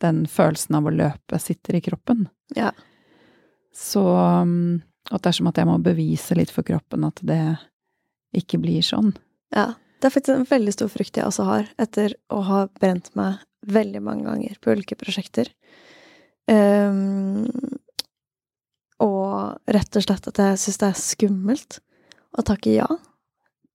den 0.00 0.26
følelsen 0.26 0.78
av 0.78 0.86
å 0.86 0.94
løpe 0.94 1.38
sitter 1.38 1.78
i 1.78 1.84
kroppen. 1.84 2.28
Ja. 2.56 2.72
Så 3.74 4.02
Og 5.10 5.18
det 5.18 5.28
er 5.28 5.34
som 5.34 5.48
at 5.50 5.58
jeg 5.58 5.66
må 5.66 5.78
bevise 5.82 6.36
litt 6.38 6.50
for 6.54 6.62
kroppen 6.62 7.04
at 7.04 7.18
det 7.26 7.58
ikke 8.38 8.60
blir 8.62 8.84
sånn. 8.86 9.10
Ja. 9.54 9.74
Det 9.98 10.08
er 10.08 10.14
faktisk 10.14 10.34
en 10.34 10.48
veldig 10.50 10.72
stor 10.74 10.88
frykt 10.90 11.18
jeg 11.18 11.26
også 11.28 11.44
har, 11.46 11.66
etter 11.78 12.14
å 12.32 12.40
ha 12.42 12.64
brent 12.80 13.12
meg 13.14 13.42
veldig 13.70 14.00
mange 14.02 14.24
ganger 14.26 14.56
på 14.58 14.74
ulike 14.74 14.96
prosjekter. 14.98 15.50
Um, 16.50 17.46
og 19.02 19.72
rett 19.74 19.98
og 19.98 20.04
slett 20.04 20.28
at 20.30 20.40
jeg 20.40 20.60
syns 20.62 20.80
det 20.80 20.90
er 20.90 21.00
skummelt 21.00 21.80
å 22.38 22.44
takke 22.46 22.76
ja 22.76 22.88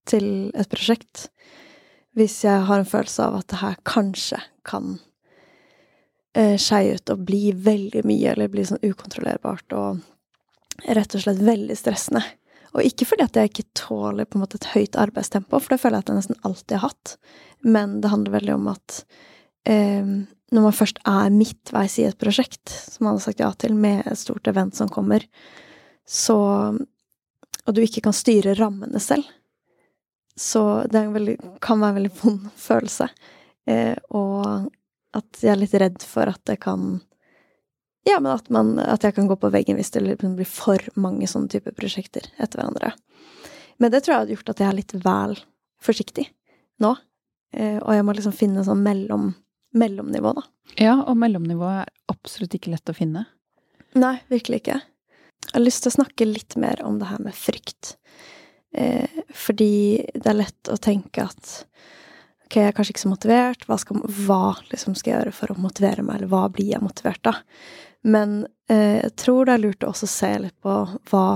til 0.08 0.48
et 0.56 0.70
prosjekt 0.72 1.28
hvis 2.18 2.40
jeg 2.42 2.64
har 2.66 2.80
en 2.80 2.88
følelse 2.88 3.26
av 3.28 3.38
at 3.38 3.50
det 3.52 3.60
her 3.60 3.76
kanskje 3.86 4.40
kan 4.66 4.96
eh, 6.34 6.56
skeie 6.58 6.96
ut 6.98 7.12
og 7.14 7.24
bli 7.28 7.52
veldig 7.54 8.02
mye, 8.08 8.32
eller 8.32 8.50
bli 8.50 8.64
sånn 8.66 8.82
ukontrollerbart 8.82 9.76
og 9.78 10.00
rett 10.98 11.14
og 11.14 11.22
slett 11.22 11.42
veldig 11.46 11.76
stressende. 11.78 12.24
Og 12.74 12.84
ikke 12.84 13.06
fordi 13.08 13.24
at 13.24 13.38
jeg 13.38 13.52
ikke 13.52 13.68
tåler 13.78 14.26
på 14.26 14.38
en 14.38 14.44
måte 14.44 14.58
et 14.58 14.70
høyt 14.74 14.98
arbeidstempo, 15.00 15.60
for 15.60 15.74
det 15.74 15.80
føler 15.82 15.98
jeg 15.98 16.06
at 16.06 16.12
jeg 16.12 16.20
nesten 16.20 16.42
alltid 16.48 16.76
har 16.76 16.90
hatt, 16.90 17.14
men 17.76 17.96
det 18.02 18.12
handler 18.12 18.36
veldig 18.38 18.56
om 18.56 18.68
at 18.74 18.98
eh, 19.70 20.12
når 20.54 20.64
man 20.64 20.76
først 20.76 21.00
er 21.08 21.32
midtveis 21.34 21.98
i 22.00 22.06
et 22.08 22.18
prosjekt, 22.20 22.70
som 22.70 23.04
man 23.04 23.18
har 23.18 23.24
sagt 23.26 23.42
ja 23.42 23.50
til, 23.52 23.74
med 23.76 24.06
et 24.08 24.20
stort 24.20 24.48
event 24.48 24.76
som 24.76 24.90
kommer, 24.92 25.26
så 26.08 26.38
Og 27.68 27.74
du 27.76 27.82
ikke 27.82 28.00
kan 28.00 28.14
styre 28.16 28.54
rammene 28.56 28.96
selv, 28.96 29.26
så 30.40 30.86
det 30.88 31.02
veldig, 31.12 31.34
kan 31.60 31.82
være 31.82 31.90
en 31.90 31.98
veldig 31.98 32.12
vond 32.22 32.46
følelse. 32.68 33.08
Eh, 33.68 33.92
og 34.08 34.70
at 35.12 35.42
jeg 35.42 35.52
er 35.52 35.60
litt 35.60 35.74
redd 35.76 36.06
for 36.06 36.30
at 36.32 36.40
det 36.48 36.56
kan 36.64 37.02
Ja, 38.08 38.20
men 38.20 38.32
at, 38.32 38.48
man, 38.48 38.78
at 38.80 39.04
jeg 39.04 39.18
kan 39.18 39.28
gå 39.28 39.36
på 39.36 39.50
veggen 39.52 39.76
hvis 39.76 39.90
det 39.92 40.00
blir 40.16 40.48
for 40.48 40.80
mange 40.96 41.28
sånne 41.28 41.50
typer 41.52 41.76
prosjekter 41.76 42.24
etter 42.38 42.62
hverandre. 42.62 42.94
Men 43.76 43.92
det 43.92 44.00
tror 44.00 44.14
jeg 44.14 44.22
hadde 44.22 44.36
gjort 44.36 44.52
at 44.54 44.62
jeg 44.62 44.68
er 44.70 44.78
litt 44.78 44.94
vel 45.04 45.36
forsiktig 45.84 46.24
nå. 46.80 46.94
Eh, 47.52 47.76
og 47.82 47.92
jeg 47.92 48.06
må 48.06 48.14
liksom 48.16 48.36
finne 48.36 48.64
sånn 48.64 48.80
mellom 48.80 49.34
mellomnivå, 49.76 50.32
da. 50.36 50.44
Ja, 50.78 50.94
og 51.02 51.16
mellomnivå 51.20 51.68
er 51.82 51.90
absolutt 52.12 52.54
ikke 52.56 52.72
lett 52.72 52.90
å 52.90 52.96
finne. 52.96 53.26
Nei, 53.98 54.18
virkelig 54.30 54.62
ikke. 54.62 54.80
Jeg 55.48 55.54
har 55.54 55.64
lyst 55.64 55.84
til 55.84 55.92
å 55.92 55.98
snakke 55.98 56.28
litt 56.28 56.56
mer 56.60 56.82
om 56.84 56.98
det 57.00 57.08
her 57.08 57.22
med 57.24 57.36
frykt. 57.36 57.96
Eh, 58.74 59.08
fordi 59.34 60.04
det 60.14 60.28
er 60.28 60.40
lett 60.42 60.70
å 60.70 60.76
tenke 60.76 61.24
at 61.24 61.52
ok, 62.48 62.56
jeg 62.58 62.68
er 62.68 62.76
kanskje 62.76 62.94
ikke 62.94 63.04
så 63.04 63.12
motivert, 63.12 63.66
hva 63.68 63.78
skal, 63.80 64.02
hva 64.26 64.42
liksom 64.72 64.96
skal 64.96 65.12
jeg 65.12 65.20
gjøre 65.20 65.36
for 65.36 65.52
å 65.52 65.60
motivere 65.60 66.04
meg, 66.04 66.18
eller 66.18 66.32
hva 66.32 66.46
blir 66.52 66.72
jeg 66.72 66.84
motivert 66.84 67.30
av? 67.30 67.40
Men 68.08 68.42
eh, 68.70 69.00
jeg 69.02 69.14
tror 69.20 69.48
det 69.48 69.56
er 69.56 69.64
lurt 69.64 69.84
å 69.84 69.92
også 69.92 70.08
se 70.10 70.30
litt 70.44 70.56
på 70.64 70.74
hva 71.10 71.26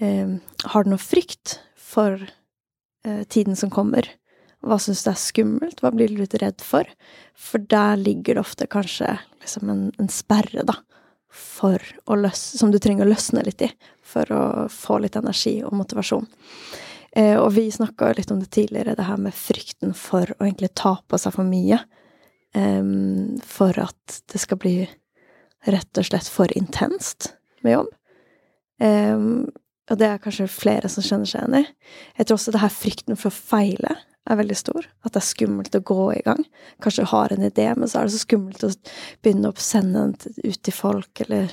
eh, 0.00 0.38
Har 0.72 0.84
du 0.84 0.92
noe 0.92 1.02
frykt 1.02 1.58
for 1.78 2.16
eh, 2.22 3.22
tiden 3.28 3.58
som 3.58 3.70
kommer? 3.70 4.08
Hva 4.62 4.78
syns 4.78 5.02
du 5.02 5.10
er 5.10 5.18
skummelt? 5.18 5.82
Hva 5.82 5.90
blir 5.94 6.10
du 6.10 6.20
litt 6.20 6.36
redd 6.38 6.62
for? 6.62 6.86
For 7.34 7.62
der 7.72 7.98
ligger 7.98 8.38
det 8.38 8.44
ofte 8.44 8.68
kanskje 8.70 9.16
liksom 9.42 9.70
en, 9.72 9.84
en 9.98 10.10
sperre, 10.12 10.62
da, 10.68 10.76
for 11.32 11.82
å 12.06 12.18
løse 12.20 12.60
Som 12.60 12.70
du 12.70 12.78
trenger 12.82 13.06
å 13.06 13.12
løsne 13.12 13.42
litt 13.46 13.64
i 13.64 13.72
for 14.12 14.28
å 14.32 14.42
få 14.68 14.98
litt 15.00 15.16
energi 15.16 15.54
og 15.64 15.72
motivasjon. 15.78 16.26
Eh, 17.16 17.36
og 17.40 17.52
vi 17.56 17.70
snakka 17.72 18.10
litt 18.16 18.30
om 18.32 18.42
det 18.42 18.50
tidligere, 18.52 18.96
det 18.96 19.06
her 19.08 19.20
med 19.20 19.32
frykten 19.36 19.94
for 19.96 20.28
å 20.36 20.44
egentlig 20.44 20.72
ta 20.76 20.98
på 21.08 21.20
seg 21.20 21.34
for 21.36 21.48
mye. 21.48 21.78
Eh, 22.52 22.84
for 23.48 23.80
at 23.80 24.20
det 24.32 24.42
skal 24.42 24.60
bli 24.60 24.76
rett 25.72 25.98
og 25.98 26.08
slett 26.08 26.28
for 26.28 26.52
intenst 26.58 27.32
med 27.64 27.78
jobb. 27.78 27.90
Eh, 28.84 29.26
og 29.90 29.98
det 29.98 30.08
er 30.08 30.22
kanskje 30.22 30.48
flere 30.52 30.88
som 30.92 31.04
kjenner 31.04 31.28
seg 31.28 31.42
igjen 31.42 31.60
i. 31.62 31.90
Jeg 32.18 32.28
tror 32.28 32.38
også 32.38 32.54
det 32.54 32.62
her 32.62 32.72
frykten 32.72 33.18
for 33.18 33.32
å 33.32 33.40
feile 33.52 33.96
er 34.30 34.38
veldig 34.38 34.58
stor. 34.58 34.86
At 35.02 35.14
det 35.14 35.22
er 35.22 35.28
skummelt 35.28 35.76
å 35.78 35.82
gå 35.86 36.06
i 36.14 36.22
gang. 36.26 36.44
Kanskje 36.84 37.06
du 37.06 37.12
har 37.12 37.34
en 37.34 37.46
idé, 37.46 37.66
men 37.76 37.90
så 37.90 38.00
er 38.00 38.08
det 38.08 38.16
så 38.16 38.22
skummelt 38.22 38.64
å 38.66 38.70
begynne 39.24 39.50
å 39.50 39.58
sende 39.58 40.06
den 40.06 40.38
ut 40.44 40.62
til 40.62 40.76
folk, 40.76 41.24
eller 41.24 41.52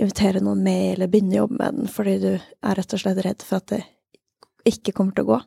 invitere 0.00 0.42
noen 0.42 0.62
med, 0.64 0.84
eller 0.94 1.10
begynne 1.12 1.36
å 1.36 1.44
jobbe 1.44 1.58
med 1.60 1.80
den, 1.80 1.90
fordi 1.90 2.18
du 2.22 2.30
er 2.34 2.78
rett 2.78 2.96
og 2.96 3.02
slett 3.02 3.22
redd 3.26 3.44
for 3.46 3.60
at 3.60 3.74
det 3.74 3.82
ikke 4.68 4.94
kommer 4.96 5.16
til 5.16 5.26
å 5.26 5.34
gå. 5.34 5.40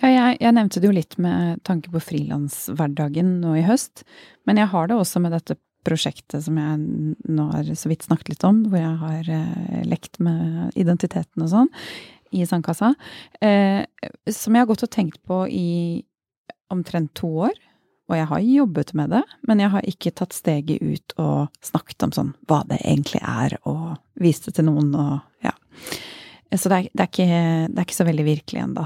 Ja, 0.00 0.08
jeg, 0.10 0.38
jeg 0.42 0.54
nevnte 0.56 0.80
det 0.82 0.88
jo 0.88 0.96
litt 0.96 1.14
med 1.22 1.60
tanke 1.66 1.92
på 1.92 2.02
frilanshverdagen 2.02 3.36
nå 3.44 3.54
i 3.60 3.66
høst, 3.66 4.02
men 4.48 4.58
jeg 4.58 4.72
har 4.72 4.90
det 4.90 4.98
også 4.98 5.22
med 5.22 5.34
dette 5.36 5.56
prosjektet 5.84 6.46
som 6.46 6.56
jeg 6.58 7.14
nå 7.28 7.46
har 7.52 7.68
så 7.76 7.90
vidt 7.90 8.06
snakket 8.06 8.32
litt 8.32 8.46
om, 8.48 8.62
hvor 8.72 8.80
jeg 8.80 8.96
har 9.02 9.30
eh, 9.36 9.82
lekt 9.86 10.16
med 10.24 10.72
identiteten 10.80 11.44
og 11.44 11.50
sånn 11.52 11.70
i 12.34 12.46
Sandkassa, 12.48 12.94
eh, 13.40 13.84
som 14.30 14.54
jeg 14.54 14.64
har 14.64 14.70
gått 14.70 14.84
og 14.86 14.92
tenkt 14.92 15.20
på 15.26 15.44
i 15.48 16.02
omtrent 16.74 17.14
to 17.18 17.30
år. 17.48 17.54
Og 18.10 18.18
jeg 18.18 18.28
har 18.28 18.40
jobbet 18.44 18.92
med 18.98 19.14
det, 19.14 19.22
men 19.48 19.62
jeg 19.62 19.72
har 19.72 19.86
ikke 19.88 20.12
tatt 20.18 20.34
steget 20.36 20.82
ut 20.82 21.14
og 21.22 21.54
snakket 21.64 22.04
om 22.04 22.12
sånn 22.12 22.32
hva 22.50 22.60
det 22.68 22.82
egentlig 22.82 23.22
er, 23.24 23.56
og 23.64 23.94
vist 24.20 24.44
det 24.48 24.58
til 24.58 24.68
noen 24.68 24.90
og 24.92 25.44
ja. 25.44 25.54
Så 26.54 26.70
det 26.70 26.76
er, 26.76 26.88
det 26.92 27.02
er, 27.02 27.08
ikke, 27.08 27.28
det 27.72 27.80
er 27.80 27.86
ikke, 27.86 27.96
så 27.96 28.06
veldig 28.06 28.26
virkelig 28.28 28.60
ennå. 28.62 28.84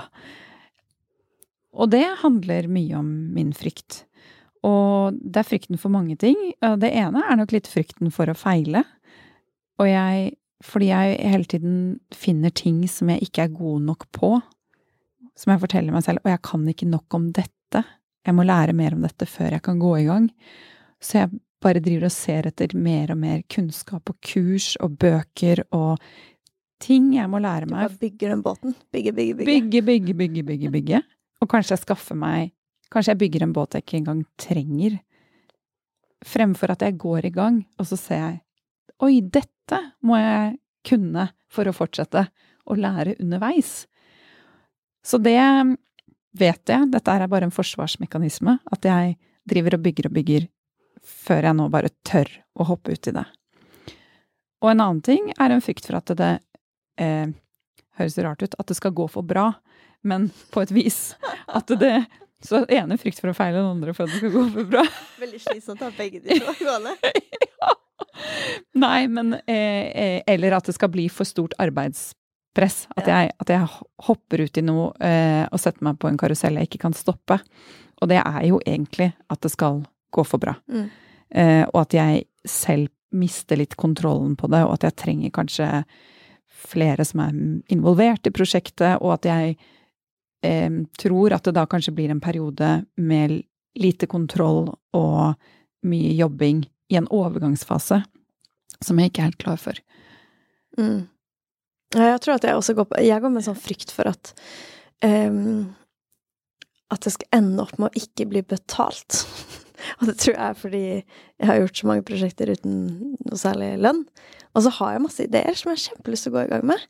Og 1.79 1.91
det 1.93 2.07
handler 2.23 2.71
mye 2.73 2.95
om 2.97 3.09
min 3.35 3.51
frykt. 3.53 4.05
Og 4.65 5.19
det 5.21 5.43
er 5.43 5.49
frykten 5.51 5.81
for 5.81 5.93
mange 5.93 6.17
ting. 6.17 6.39
Det 6.81 6.89
ene 6.89 7.27
er 7.27 7.37
nok 7.39 7.53
litt 7.53 7.69
frykten 7.69 8.15
for 8.15 8.31
å 8.31 8.39
feile. 8.39 8.87
Og 9.79 9.91
jeg 9.91 10.33
Fordi 10.65 10.91
jeg 10.91 11.19
hele 11.23 11.47
tiden 11.47 11.75
finner 12.15 12.51
ting 12.51 12.81
som 12.91 13.11
jeg 13.13 13.29
ikke 13.29 13.45
er 13.47 13.55
god 13.55 13.85
nok 13.87 14.09
på. 14.15 14.33
Som 15.39 15.53
jeg 15.55 15.63
forteller 15.63 15.95
meg 15.95 16.07
selv. 16.07 16.23
Og 16.25 16.33
jeg 16.33 16.43
kan 16.47 16.65
ikke 16.71 16.89
nok 16.91 17.19
om 17.19 17.29
dette. 17.37 17.85
Jeg 18.27 18.35
må 18.35 18.47
lære 18.47 18.75
mer 18.77 18.97
om 18.97 19.05
dette 19.07 19.29
før 19.31 19.55
jeg 19.55 19.65
kan 19.65 19.79
gå 19.79 19.93
i 20.01 20.09
gang. 20.09 20.27
Så 21.01 21.21
jeg 21.21 21.39
bare 21.63 21.83
driver 21.83 22.09
og 22.09 22.15
ser 22.15 22.51
etter 22.51 22.75
mer 22.79 23.13
og 23.15 23.21
mer 23.23 23.45
kunnskap 23.51 24.11
og 24.11 24.19
kurs 24.25 24.75
og 24.83 24.99
bøker 24.99 25.65
og 25.75 26.03
ting 26.83 27.13
jeg 27.17 27.31
må 27.31 27.41
lære 27.43 27.71
meg. 27.71 27.87
Du 27.87 27.95
bare 27.95 28.03
bygger 28.03 28.35
den 28.35 28.43
båten. 28.43 28.75
Bygge, 28.95 29.15
bygge, 29.15 29.39
bygge. 29.39 29.49
Bygge, 29.49 29.83
bygge, 29.83 30.15
bygge, 30.15 30.45
bygge, 30.51 30.73
bygge. 30.75 31.03
Og 31.43 31.51
kanskje 31.51 31.77
jeg 31.77 31.87
skaffer 31.87 32.19
meg 32.19 32.55
Kanskje 32.89 33.13
jeg 33.13 33.21
bygger 33.21 33.43
en 33.45 33.51
båt 33.53 33.75
jeg 33.77 33.85
ikke 33.85 33.99
engang 33.99 34.21
trenger. 34.41 34.95
Fremfor 36.25 36.73
at 36.73 36.81
jeg 36.87 36.97
går 36.97 37.27
i 37.29 37.31
gang, 37.35 37.59
og 37.77 37.85
så 37.85 37.99
ser 38.01 38.23
jeg 38.23 38.39
Oi, 39.05 39.21
dette 39.23 39.81
må 40.07 40.19
jeg 40.21 40.59
kunne 40.89 41.29
for 41.53 41.69
å 41.69 41.75
fortsette 41.77 42.27
å 42.69 42.77
lære 42.77 43.17
underveis. 43.23 43.87
Så 45.05 45.21
det 45.23 45.41
vet 46.39 46.69
jeg. 46.69 46.91
Dette 46.93 47.15
er 47.15 47.31
bare 47.31 47.49
en 47.49 47.55
forsvarsmekanisme. 47.55 48.59
At 48.73 48.85
jeg 48.85 49.17
driver 49.49 49.79
og 49.79 49.85
bygger 49.87 50.11
og 50.11 50.17
bygger 50.19 50.49
før 51.09 51.49
jeg 51.49 51.57
nå 51.57 51.69
bare 51.73 51.93
tør 52.07 52.31
å 52.59 52.67
hoppe 52.69 52.95
ut 52.97 53.09
i 53.09 53.15
det. 53.17 53.25
Og 54.59 54.73
en 54.73 54.83
annen 54.83 55.03
ting 55.07 55.31
er 55.39 55.55
en 55.55 55.63
frykt 55.63 55.87
for 55.87 56.01
at 56.01 56.11
det 56.19 56.33
eh, 57.01 57.31
høres 57.99 58.19
rart 58.25 58.43
ut, 58.43 58.57
at 58.59 58.71
det 58.71 58.77
skal 58.79 58.95
gå 58.97 59.07
for 59.11 59.27
bra, 59.27 59.53
men 60.07 60.29
på 60.55 60.65
et 60.65 60.75
vis. 60.75 61.03
At 61.47 61.71
det 61.81 62.07
Så 62.39 62.61
ene 62.71 62.95
frykt 63.03 63.19
for 63.19 63.33
å 63.33 63.35
feile, 63.35 63.59
den 63.59 63.67
andre 63.67 63.91
for 63.97 64.07
at 64.07 64.13
det 64.15 64.21
skal 64.21 64.31
gå 64.31 64.45
for 64.55 64.69
bra. 64.71 64.85
Veldig 65.19 65.41
slitsomt 65.43 65.81
å 65.83 65.89
ha 65.89 65.95
begge 65.97 66.21
de 66.23 66.37
to 66.39 66.53
gående. 66.61 66.93
ja. 67.63 67.73
Nei, 68.85 69.09
men 69.09 69.35
eh, 69.47 69.89
eh, 69.89 70.23
Eller 70.27 70.57
at 70.59 70.69
det 70.69 70.75
skal 70.77 70.91
bli 70.93 71.09
for 71.13 71.29
stort 71.29 71.57
arbeidspress. 71.59 72.87
At, 72.97 73.07
ja. 73.07 73.23
jeg, 73.23 73.35
at 73.39 73.53
jeg, 73.53 73.69
hopper 74.09 74.45
ut 74.45 74.61
i 74.61 74.65
noe 74.65 74.93
eh, 75.05 75.45
og 75.51 75.61
setter 75.63 75.85
meg 75.87 75.99
på 76.01 76.11
en 76.11 76.19
karusell 76.21 76.59
jeg 76.61 76.71
ikke 76.71 76.85
kan 76.87 76.97
stoppe. 76.97 77.41
Og 77.99 78.11
det 78.11 78.21
er 78.23 78.45
jo 78.47 78.61
egentlig 78.65 79.11
at 79.29 79.43
det 79.43 79.53
skal 79.55 79.83
gå 80.15 80.25
for 80.27 80.43
bra. 80.43 80.55
Mm. 80.71 80.87
Eh, 81.35 81.65
og 81.73 81.83
at 81.83 81.97
jeg 81.99 82.23
selv 82.49 82.93
mister 83.19 83.59
litt 83.59 83.75
kontrollen 83.81 84.37
på 84.37 84.51
det, 84.53 84.63
og 84.67 84.77
at 84.77 84.89
jeg 84.89 84.99
trenger 85.01 85.35
kanskje 85.35 85.69
flere 86.69 87.05
som 87.07 87.23
er 87.25 87.37
involvert 87.73 88.27
i 88.29 88.35
prosjektet, 88.35 89.01
og 89.01 89.15
at 89.17 89.29
jeg 89.29 89.55
eh, 90.45 90.81
tror 91.01 91.37
at 91.37 91.49
det 91.49 91.57
da 91.57 91.67
kanskje 91.71 91.95
blir 91.97 92.13
en 92.13 92.23
periode 92.23 92.83
med 92.97 93.41
lite 93.79 94.09
kontroll 94.11 94.67
og 94.97 95.39
mye 95.87 96.15
jobbing 96.19 96.65
i 96.89 96.99
en 96.99 97.09
overgangsfase 97.13 98.03
som 98.85 98.99
jeg 99.01 99.11
ikke 99.11 99.23
er 99.23 99.31
helt 99.31 99.43
klar 99.43 99.61
for. 99.61 99.79
Mm. 100.79 101.09
Jeg 101.97 102.21
tror 102.23 102.37
at 102.37 102.45
jeg 102.45 102.59
også 102.59 102.75
går 102.77 102.85
på 102.91 103.01
Jeg 103.01 103.23
går 103.25 103.33
med 103.33 103.41
en 103.41 103.47
sånn 103.47 103.59
frykt 103.59 103.93
for 103.97 104.11
at 104.11 104.35
um, 105.01 105.71
At 106.93 107.07
det 107.07 107.15
skal 107.15 107.39
ende 107.39 107.65
opp 107.65 107.79
med 107.81 107.89
å 107.89 107.99
ikke 108.03 108.27
bli 108.29 108.43
betalt. 108.45 109.25
og 109.99 110.11
det 110.11 110.19
tror 110.21 110.35
jeg 110.35 110.45
er 110.45 110.59
fordi 110.59 110.85
jeg 110.85 111.49
har 111.49 111.59
gjort 111.63 111.81
så 111.81 111.89
mange 111.91 112.07
prosjekter 112.07 112.53
uten 112.53 112.79
noe 113.25 113.41
særlig 113.41 113.75
lønn. 113.81 114.05
Og 114.57 114.65
så 114.65 114.73
har 114.79 114.95
jeg 114.95 115.05
masse 115.05 115.27
ideer 115.27 115.59
som 115.59 115.71
jeg 115.71 115.79
har 115.79 115.85
kjempelyst 115.87 116.27
til 116.27 116.33
å 116.33 116.37
gå 116.37 116.45
i 116.45 116.53
gang 116.53 116.65
med. 116.71 116.87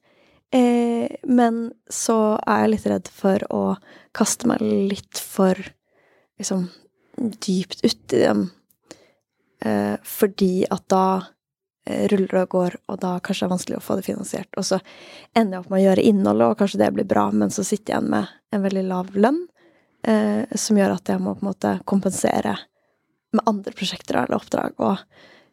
Eh, 0.55 1.16
men 1.28 1.59
så 1.92 2.38
er 2.49 2.62
jeg 2.62 2.72
litt 2.72 2.86
redd 2.88 3.11
for 3.12 3.44
å 3.53 3.62
kaste 4.16 4.49
meg 4.49 4.62
litt 4.62 5.20
for 5.20 5.59
liksom 6.38 6.68
dypt 7.18 7.82
uti 7.84 8.22
dem. 8.22 8.46
Eh, 9.65 9.97
fordi 10.07 10.67
at 10.71 10.85
da 10.93 11.05
eh, 11.87 12.07
ruller 12.13 12.35
det 12.35 12.43
og 12.47 12.55
går, 12.57 12.79
og 12.89 13.01
da 13.03 13.17
kanskje 13.19 13.45
det 13.45 13.49
er 13.49 13.55
vanskelig 13.55 13.79
å 13.79 13.85
få 13.85 13.99
det 13.99 14.07
finansiert. 14.07 14.51
Og 14.61 14.67
så 14.67 14.81
ender 15.35 15.59
jeg 15.59 15.65
opp 15.65 15.71
med 15.73 15.81
å 15.81 15.85
gjøre 15.87 16.09
innholdet, 16.11 16.51
og 16.51 16.61
kanskje 16.61 16.83
det 16.85 16.91
blir 16.97 17.09
bra, 17.09 17.29
men 17.35 17.55
så 17.55 17.67
sitter 17.67 17.95
jeg 17.95 17.99
igjen 17.99 18.13
med 18.15 18.35
en 18.55 18.67
veldig 18.67 18.85
lav 18.91 19.15
lønn, 19.17 19.43
eh, 20.07 20.45
som 20.55 20.79
gjør 20.79 20.99
at 20.99 21.15
jeg 21.15 21.25
må 21.25 21.35
på 21.35 21.45
en 21.45 21.51
måte 21.51 21.75
kompensere 21.91 22.57
med 23.35 23.45
andre 23.51 23.75
prosjekter 23.77 24.23
eller 24.23 24.39
oppdrag. 24.39 24.79
og 24.79 25.03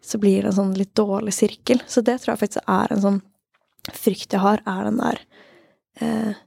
så 0.05 0.19
blir 0.21 0.43
det 0.43 0.51
en 0.51 0.59
sånn 0.59 0.75
litt 0.77 0.93
dårlig 0.93 1.33
sirkel. 1.33 1.81
Så 1.89 2.03
det 2.05 2.19
tror 2.21 2.35
jeg 2.35 2.43
faktisk 2.43 2.67
er 2.69 2.91
en 2.93 3.01
sånn 3.01 3.21
frykt 3.89 4.35
jeg 4.35 4.41
har, 4.43 4.61
er 4.69 4.83
den 4.85 4.99
der 5.01 5.21
eh, 6.01 6.37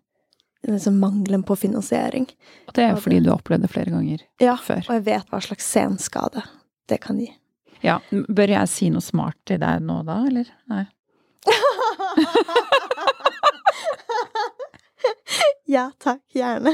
liksom 0.66 1.00
mangelen 1.02 1.42
på 1.42 1.56
finansiering. 1.58 2.28
Og 2.68 2.76
det 2.76 2.84
er 2.84 2.92
jo 2.92 3.02
fordi 3.02 3.20
du 3.24 3.32
har 3.32 3.40
opplevd 3.40 3.66
det 3.66 3.72
flere 3.72 3.94
ganger 3.94 4.22
ja, 4.42 4.54
før. 4.62 4.84
og 4.86 4.94
jeg 4.94 5.06
vet 5.10 5.32
hva 5.32 5.42
slags 5.42 5.66
senskade 5.66 6.44
det 6.90 7.00
kan 7.02 7.18
gi. 7.20 7.32
Ja. 7.84 7.98
Bør 8.10 8.48
jeg 8.54 8.68
si 8.72 8.88
noe 8.92 9.04
smart 9.04 9.38
til 9.48 9.58
deg 9.62 9.82
nå 9.84 9.96
da, 10.06 10.16
eller? 10.28 10.46
Nei. 10.70 10.84
ja 15.76 15.84
takk, 16.02 16.22
gjerne. 16.34 16.72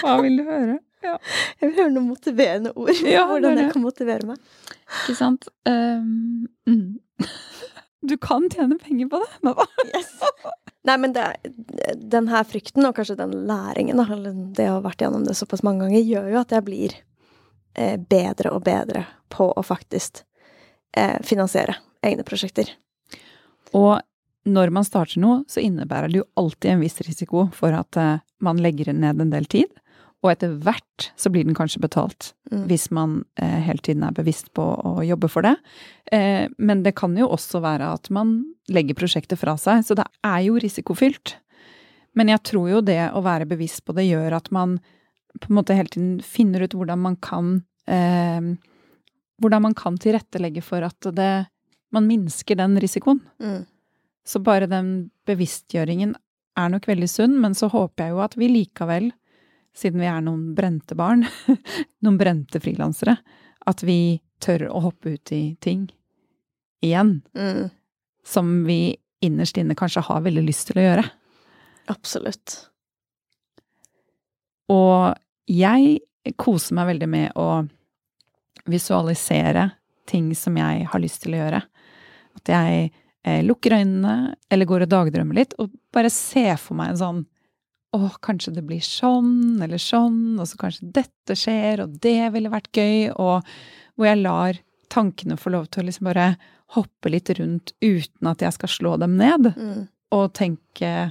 Hva 0.00 0.12
vil 0.24 0.34
du 0.40 0.44
høre? 0.46 0.76
Ja. 1.04 1.16
Jeg 1.60 1.70
vil 1.70 1.76
høre 1.78 1.92
noen 1.94 2.10
motiverende 2.10 2.70
ord. 2.76 2.96
Ja, 3.14 3.22
hvordan 3.28 3.58
jeg 3.58 3.72
kan 3.74 3.84
motivere 3.84 4.24
meg. 4.32 4.38
Ikke 5.02 5.16
sant. 5.18 5.42
Um, 5.68 6.48
mm. 6.68 6.90
Du 8.00 8.16
kan 8.16 8.46
tjene 8.48 8.78
penger 8.80 9.10
på 9.12 9.18
det. 9.20 9.28
Nå 9.44 9.50
da. 9.58 9.64
Yes. 9.90 10.08
Nei, 10.88 10.96
men 11.02 11.12
det, 11.12 11.24
den 12.00 12.30
her 12.32 12.46
frykten, 12.48 12.86
og 12.88 12.96
kanskje 12.96 13.18
den 13.18 13.34
læringen, 13.44 14.00
eller 14.00 14.32
det 14.56 14.70
å 14.70 14.78
ha 14.78 14.82
vært 14.86 15.02
gjennom 15.04 15.26
det 15.26 15.34
såpass 15.36 15.60
mange 15.66 15.84
ganger, 15.84 16.00
gjør 16.08 16.30
jo 16.32 16.38
at 16.40 16.54
jeg 16.56 16.64
blir 16.64 16.94
bedre 18.10 18.50
og 18.50 18.64
bedre 18.66 19.04
på 19.30 19.46
å 19.52 19.62
faktisk 19.62 20.24
eh, 20.96 21.18
finansiere 21.22 21.76
egne 22.02 22.24
prosjekter. 22.26 22.72
Og 23.76 24.00
når 24.48 24.72
man 24.72 24.86
starter 24.86 25.20
noe, 25.20 25.42
så 25.48 25.62
innebærer 25.62 26.10
det 26.10 26.22
jo 26.22 26.28
alltid 26.40 26.72
en 26.72 26.82
viss 26.82 27.00
risiko 27.04 27.48
for 27.54 27.76
at 27.76 27.98
eh, 28.00 28.22
man 28.40 28.60
legger 28.62 28.92
ned 28.92 29.20
en 29.20 29.32
del 29.32 29.46
tid. 29.50 29.70
Og 30.20 30.34
etter 30.34 30.52
hvert 30.60 31.10
så 31.16 31.30
blir 31.32 31.46
den 31.48 31.56
kanskje 31.56 31.80
betalt, 31.80 32.34
mm. 32.52 32.64
hvis 32.68 32.90
man 32.92 33.22
eh, 33.40 33.60
hele 33.64 33.80
tiden 33.84 34.04
er 34.04 34.16
bevisst 34.16 34.50
på 34.56 34.64
å 34.64 35.00
jobbe 35.06 35.30
for 35.32 35.46
det. 35.46 35.54
Eh, 36.12 36.44
men 36.58 36.82
det 36.84 36.96
kan 36.98 37.16
jo 37.16 37.30
også 37.32 37.62
være 37.64 37.92
at 37.96 38.10
man 38.12 38.42
legger 38.68 38.98
prosjektet 38.98 39.40
fra 39.40 39.56
seg, 39.60 39.84
så 39.86 39.96
det 39.96 40.04
er 40.26 40.42
jo 40.44 40.60
risikofylt. 40.60 41.38
Men 42.18 42.32
jeg 42.32 42.44
tror 42.50 42.68
jo 42.68 42.82
det 42.84 43.00
å 43.16 43.22
være 43.24 43.48
bevisst 43.48 43.84
på 43.86 43.94
det 43.96 44.08
gjør 44.10 44.36
at 44.40 44.50
man 44.52 44.80
på 45.38 45.50
en 45.50 45.58
måte 45.60 45.76
hele 45.76 45.92
tiden 45.92 46.18
finner 46.24 46.64
ut 46.64 46.74
hvordan 46.74 47.00
man 47.00 47.16
kan 47.22 47.60
eh, 47.86 48.50
Hvordan 49.40 49.62
man 49.64 49.74
kan 49.74 49.94
tilrettelegge 49.96 50.60
for 50.60 50.84
at 50.84 51.06
det, 51.16 51.46
man 51.96 52.04
minsker 52.04 52.58
den 52.60 52.74
risikoen. 52.76 53.22
Mm. 53.40 53.62
Så 54.20 54.42
bare 54.44 54.68
den 54.68 55.08
bevisstgjøringen 55.24 56.12
er 56.60 56.68
nok 56.68 56.84
veldig 56.90 57.08
sunn, 57.08 57.38
men 57.40 57.56
så 57.56 57.70
håper 57.72 58.04
jeg 58.04 58.12
jo 58.12 58.20
at 58.20 58.36
vi 58.36 58.50
likevel 58.52 59.08
siden 59.76 60.02
vi 60.02 60.08
er 60.10 60.20
noen 60.24 60.50
brente 60.56 60.96
barn, 60.98 61.24
noen 62.04 62.18
brente 62.20 62.60
frilansere, 62.60 63.16
at 63.66 63.84
vi 63.86 64.20
tør 64.44 64.66
å 64.70 64.84
hoppe 64.88 65.14
ut 65.16 65.32
i 65.32 65.42
ting 65.62 65.86
igjen. 66.84 67.20
Mm. 67.36 67.70
Som 68.26 68.52
vi 68.68 68.96
innerst 69.24 69.56
inne 69.60 69.76
kanskje 69.78 70.04
har 70.04 70.24
veldig 70.24 70.44
lyst 70.46 70.68
til 70.70 70.80
å 70.80 70.86
gjøre. 70.86 71.06
Absolutt. 71.92 72.69
Og 74.70 75.50
jeg 75.50 76.34
koser 76.38 76.76
meg 76.78 76.92
veldig 76.92 77.10
med 77.10 77.36
å 77.38 77.64
visualisere 78.70 79.70
ting 80.10 80.30
som 80.36 80.56
jeg 80.58 80.86
har 80.90 81.02
lyst 81.02 81.24
til 81.24 81.34
å 81.34 81.42
gjøre. 81.42 81.60
At 82.38 82.52
jeg 82.52 82.90
eh, 83.24 83.42
lukker 83.46 83.78
øynene, 83.78 84.36
eller 84.50 84.68
går 84.68 84.86
og 84.86 84.92
dagdrømmer 84.94 85.40
litt, 85.40 85.56
og 85.58 85.72
bare 85.94 86.12
ser 86.12 86.56
for 86.60 86.78
meg 86.78 86.94
en 86.94 87.02
sånn 87.02 87.20
å, 87.96 88.06
kanskje 88.22 88.54
det 88.54 88.64
blir 88.66 88.82
sånn 88.84 89.58
eller 89.64 89.80
sånn, 89.82 90.38
og 90.38 90.46
så 90.46 90.58
kanskje 90.60 90.90
dette 91.00 91.36
skjer, 91.38 91.84
og 91.84 91.98
det 92.02 92.30
ville 92.34 92.52
vært 92.52 92.70
gøy, 92.76 93.10
og 93.18 93.46
hvor 93.98 94.06
jeg 94.06 94.22
lar 94.22 94.60
tankene 94.90 95.38
få 95.38 95.52
lov 95.54 95.68
til 95.70 95.82
å 95.82 95.88
liksom 95.88 96.10
bare 96.10 96.28
hoppe 96.76 97.10
litt 97.10 97.30
rundt 97.34 97.72
uten 97.82 98.30
at 98.30 98.42
jeg 98.44 98.54
skal 98.54 98.70
slå 98.70 98.96
dem 99.02 99.16
ned, 99.18 99.50
mm. 99.56 99.80
og 100.14 100.30
tenke 100.38 101.10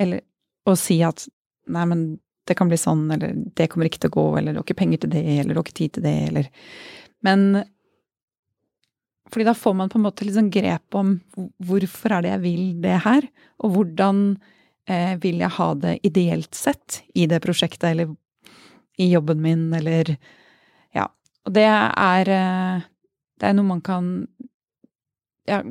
Eller 0.00 0.22
og 0.66 0.78
si 0.78 1.00
at 1.02 1.24
nei, 1.70 1.82
men 1.90 2.02
det 2.48 2.56
kan 2.58 2.70
bli 2.70 2.78
sånn, 2.80 3.04
eller 3.14 3.36
det 3.56 3.68
kommer 3.70 3.86
ikke 3.86 4.02
til 4.02 4.12
å 4.12 4.16
gå, 4.16 4.24
eller 4.38 4.54
du 4.54 4.60
har 4.60 4.66
ikke 4.66 4.80
penger 4.80 5.04
til 5.04 5.12
det, 5.14 5.22
eller 5.38 5.54
du 5.54 5.60
har 5.60 5.66
ikke 5.66 5.78
tid 5.78 5.94
til 5.96 6.06
det, 6.06 6.16
eller 6.30 6.48
Men 7.22 7.64
fordi 9.32 9.46
da 9.48 9.54
får 9.54 9.74
man 9.74 9.88
på 9.88 9.96
en 9.98 10.04
måte 10.04 10.26
litt 10.26 10.36
sånn 10.36 10.50
grep 10.52 10.96
om 10.98 11.14
hvorfor 11.64 12.18
er 12.18 12.24
det 12.24 12.32
jeg 12.34 12.42
vil 12.42 12.64
det 12.82 12.98
her, 13.06 13.28
og 13.64 13.76
hvordan 13.76 14.18
eh, 14.90 15.14
vil 15.22 15.40
jeg 15.40 15.56
ha 15.56 15.68
det 15.80 15.94
ideelt 16.04 16.58
sett 16.58 17.00
i 17.14 17.24
det 17.30 17.40
prosjektet, 17.44 17.86
eller 17.94 18.12
i 19.00 19.08
jobben 19.12 19.40
min, 19.42 19.70
eller 19.72 20.16
Ja. 20.92 21.08
Og 21.46 21.54
det 21.56 21.64
er 21.64 22.28
eh, 22.28 22.82
Det 23.40 23.48
er 23.48 23.54
noe 23.56 23.66
man 23.66 23.80
kan 23.80 24.28
ja, 25.48 25.62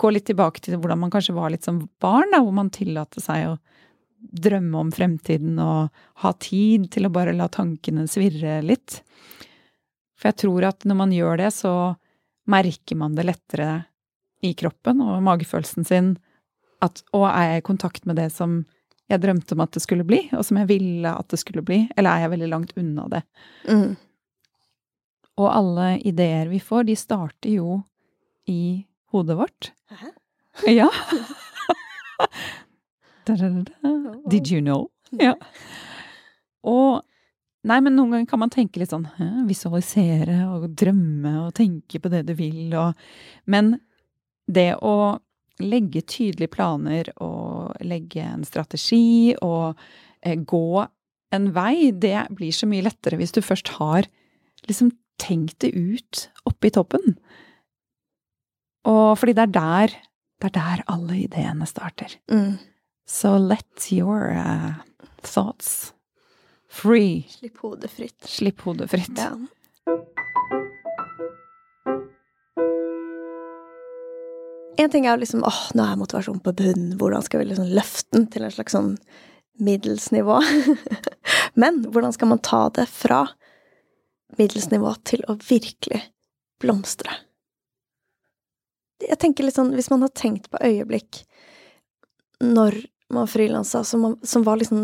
gå 0.00 0.10
litt 0.10 0.24
tilbake 0.30 0.62
til 0.62 0.78
hvordan 0.78 1.02
man 1.02 1.10
kanskje 1.12 1.34
var 1.36 1.50
litt 1.50 1.66
som 1.66 1.82
barn, 2.00 2.30
da, 2.32 2.40
hvor 2.40 2.54
man 2.54 2.70
tillater 2.70 3.20
seg 3.20 3.50
å 3.50 3.58
drømme 4.22 4.78
om 4.78 4.90
fremtiden 4.94 5.58
og 5.62 6.04
ha 6.22 6.32
tid 6.40 6.88
til 6.94 7.08
å 7.08 7.12
bare 7.12 7.34
la 7.36 7.48
tankene 7.52 8.06
svirre 8.10 8.60
litt. 8.64 9.00
For 10.18 10.30
jeg 10.30 10.40
tror 10.44 10.68
at 10.70 10.86
når 10.86 10.98
man 10.98 11.14
gjør 11.14 11.40
det, 11.42 11.50
så 11.56 11.72
merker 12.50 12.98
man 12.98 13.16
det 13.18 13.26
lettere 13.26 13.70
i 14.42 14.52
kroppen 14.58 15.02
og 15.02 15.22
magefølelsen 15.26 15.86
sin 15.86 16.14
at 16.82 17.02
å, 17.14 17.24
er 17.28 17.52
jeg 17.52 17.62
i 17.62 17.66
kontakt 17.66 18.06
med 18.10 18.18
det 18.18 18.28
som 18.34 18.62
jeg 19.10 19.22
drømte 19.22 19.54
om 19.54 19.62
at 19.62 19.74
det 19.74 19.82
skulle 19.84 20.06
bli, 20.06 20.24
og 20.34 20.42
som 20.46 20.58
jeg 20.58 20.70
ville 20.70 21.10
at 21.10 21.28
det 21.30 21.38
skulle 21.42 21.62
bli, 21.66 21.84
eller 21.96 22.10
er 22.10 22.24
jeg 22.24 22.32
veldig 22.32 22.48
langt 22.50 22.72
unna 22.80 23.06
det? 23.12 23.20
Mm. 23.68 23.92
Og 25.42 25.48
alle 25.48 25.88
ideer 26.08 26.50
vi 26.50 26.60
får, 26.62 26.88
de 26.88 26.96
starter 26.98 27.54
jo 27.54 27.82
i 28.50 28.82
hodet 29.12 29.36
vårt. 29.38 29.70
Hæ? 29.92 30.12
Ja. 30.72 30.88
da, 33.26 33.36
da, 33.36 33.48
da, 33.48 33.64
da. 33.82 34.14
Did 34.28 34.50
you 34.50 34.60
know? 34.60 34.90
Ja. 35.20 35.34
Og 36.64 37.02
Nei, 37.62 37.76
men 37.78 37.94
noen 37.94 38.10
ganger 38.10 38.26
kan 38.26 38.40
man 38.42 38.50
tenke 38.50 38.80
litt 38.80 38.90
sånn 38.90 39.04
Visualisere 39.46 40.48
og 40.50 40.64
drømme 40.74 41.44
og 41.44 41.52
tenke 41.54 42.00
på 42.02 42.10
det 42.10 42.24
du 42.26 42.32
vil 42.34 42.72
og 42.74 42.98
Men 43.46 43.76
det 44.50 44.72
å 44.82 45.20
legge 45.62 46.02
tydelige 46.02 46.50
planer 46.56 47.12
og 47.22 47.76
legge 47.86 48.24
en 48.24 48.42
strategi 48.42 49.36
og 49.36 49.78
eh, 50.24 50.34
gå 50.34 50.82
en 51.32 51.46
vei, 51.54 51.92
det 51.94 52.26
blir 52.34 52.50
så 52.56 52.66
mye 52.66 52.82
lettere 52.82 53.20
hvis 53.20 53.36
du 53.36 53.38
først 53.44 53.76
har 53.78 54.08
liksom 54.66 54.90
tenkt 55.22 55.60
det 55.62 55.70
ut 55.76 56.24
oppe 56.48 56.68
i 56.68 56.74
toppen. 56.74 57.14
Og 58.90 59.14
fordi 59.20 59.36
det 59.38 59.46
er 59.46 59.54
der 59.54 59.94
det 60.42 60.50
er 60.50 60.56
der 60.56 60.84
alle 60.90 61.20
ideene 61.22 61.66
starter. 61.70 62.16
Mm. 62.32 62.56
So 63.12 63.36
let 63.36 63.92
your 63.92 64.32
uh, 64.32 64.72
thoughts 65.20 65.92
free. 66.68 67.26
Slipp 67.28 67.58
hodet 67.58 67.90
fritt. 67.90 68.24
Slipp 68.24 68.60
hodet 68.60 68.90
fritt. 68.90 69.18
Ja. 69.18 69.36
En 74.76 74.90
ting 74.90 75.06
er 75.06 75.10
jo 75.10 75.20
liksom 75.20 75.44
åh, 75.44 75.58
nå 75.76 75.84
er 75.84 75.98
motivasjonen 76.00 76.40
på 76.40 76.54
bunnen, 76.56 76.94
hvordan 76.96 77.26
skal 77.26 77.42
vi 77.42 77.50
liksom 77.50 77.68
løfte 77.76 78.16
den 78.16 78.24
til 78.32 78.46
en 78.46 78.54
slags 78.54 78.72
sånn 78.72 78.94
middelsnivå? 79.60 80.38
Men 81.60 81.82
hvordan 81.92 82.16
skal 82.16 82.32
man 82.32 82.40
ta 82.40 82.62
det 82.72 82.86
fra 82.88 83.26
middelsnivå 84.40 84.94
til 85.04 85.26
å 85.28 85.36
virkelig 85.50 86.00
blomstre? 86.64 87.12
Jeg 89.04 89.20
tenker 89.20 89.44
litt 89.44 89.60
sånn, 89.60 89.76
hvis 89.76 89.92
man 89.92 90.08
har 90.08 90.16
tenkt 90.16 90.48
på 90.48 90.64
øyeblikk 90.64 91.26
når 92.42 92.80
man 93.14 93.28
frilansa 93.30 93.84
som, 93.84 94.16
som 94.22 94.44
var 94.46 94.56
liksom 94.60 94.82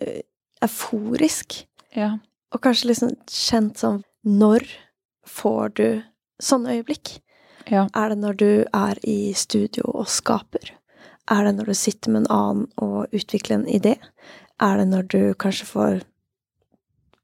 eh, 0.00 0.22
euforisk, 0.64 1.62
Ja. 1.96 2.18
og 2.54 2.60
kanskje 2.64 2.90
liksom 2.92 3.14
kjent 3.30 3.78
som 3.78 4.02
Når 4.26 4.64
får 5.26 5.68
du 5.78 6.02
sånne 6.42 6.74
øyeblikk? 6.76 7.20
Ja. 7.70 7.86
Er 7.94 8.08
det 8.10 8.18
når 8.18 8.36
du 8.36 8.64
er 8.74 8.98
i 9.06 9.32
studio 9.34 9.84
og 9.94 10.08
skaper? 10.10 10.72
Er 11.30 11.44
det 11.46 11.54
når 11.56 11.70
du 11.70 11.74
sitter 11.74 12.10
med 12.10 12.24
en 12.26 12.32
annen 12.34 12.66
og 12.82 13.06
utvikler 13.14 13.56
en 13.60 13.66
idé? 13.70 13.96
Er 14.62 14.76
det 14.78 14.88
når 14.90 15.06
du 15.10 15.34
kanskje 15.34 15.66
får 15.66 16.02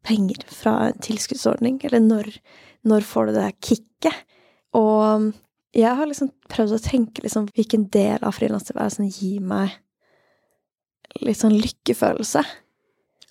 penger 0.07 0.43
fra 0.51 0.89
en 0.89 0.99
tilskuddsordning? 1.03 1.81
Eller 1.85 2.01
når, 2.03 2.31
når 2.87 3.07
får 3.07 3.27
du 3.27 3.33
det 3.39 3.53
kicket? 3.63 4.15
Og 4.75 5.33
jeg 5.75 5.95
har 5.97 6.07
liksom 6.07 6.31
prøvd 6.53 6.77
å 6.77 6.83
tenke 6.83 7.23
liksom 7.25 7.47
hvilken 7.57 7.89
del 7.95 8.23
av 8.23 8.37
som 8.91 9.09
gir 9.09 9.41
meg 9.41 9.79
litt 11.21 11.39
sånn 11.41 11.59
lykkefølelse. 11.61 12.43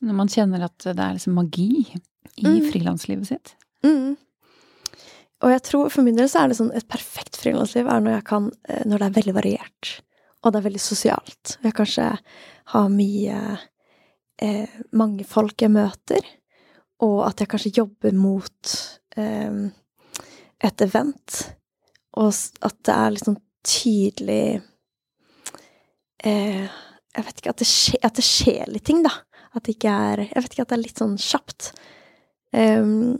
Når 0.01 0.17
man 0.17 0.27
kjenner 0.31 0.65
at 0.65 0.77
det 0.85 0.97
er 0.97 1.15
liksom 1.17 1.33
magi 1.37 1.69
i 2.37 2.45
Mm. 2.47 2.71
frilanslivet 2.71 3.27
sitt. 3.27 3.55
Mm. 3.83 4.17
Og 5.41 5.49
jeg 5.49 5.61
tror 5.63 5.89
for 5.89 6.03
min 6.05 6.15
del 6.15 6.27
så 6.29 6.43
er 6.43 6.47
det 6.49 6.57
sånn 6.57 6.73
et 6.75 6.87
perfekt 6.87 7.37
frilansliv 7.37 7.87
er 7.89 7.99
når 8.01 8.23
kan 8.23 8.51
eh, 8.69 8.83
Når 8.85 8.99
det 8.99 9.07
er 9.07 9.17
veldig 9.21 9.33
variert, 9.35 10.01
og 10.43 10.51
det 10.53 10.59
er 10.59 10.69
veldig 10.69 10.81
sosialt. 10.81 11.57
Jeg 11.63 11.73
kanskje 11.73 12.07
har 12.65 12.89
mye 12.89 13.57
eh, 14.39 14.67
Mange 14.93 15.23
folk 15.25 15.61
jeg 15.61 15.71
møter, 15.71 16.21
og 17.01 17.27
at 17.27 17.39
jeg 17.39 17.47
kanskje 17.49 17.73
jobber 17.77 18.13
mot 18.13 18.75
eh, 19.17 19.69
et 20.61 20.81
event, 20.81 21.55
og 22.13 22.33
at 22.61 22.77
det 22.85 22.93
er 22.95 23.11
litt 23.11 23.25
sånn 23.25 23.41
tydelig 23.63 24.61
eh, 26.23 26.67
Jeg 27.11 27.27
vet 27.27 27.41
ikke 27.41 27.51
at 27.51 27.61
det, 27.61 27.67
skje, 27.67 27.99
at 28.07 28.17
det 28.17 28.25
skjer 28.25 28.71
litt 28.71 28.85
ting, 28.87 29.01
da. 29.03 29.11
At 29.51 29.65
det 29.65 29.75
ikke 29.75 29.91
er 29.91 30.23
Jeg 30.29 30.43
vet 30.43 30.53
ikke 30.55 30.65
at 30.65 30.71
det 30.71 30.77
er 30.77 30.85
litt 30.85 31.01
sånn 31.01 31.17
kjapt. 31.19 31.71
Um, 32.55 33.17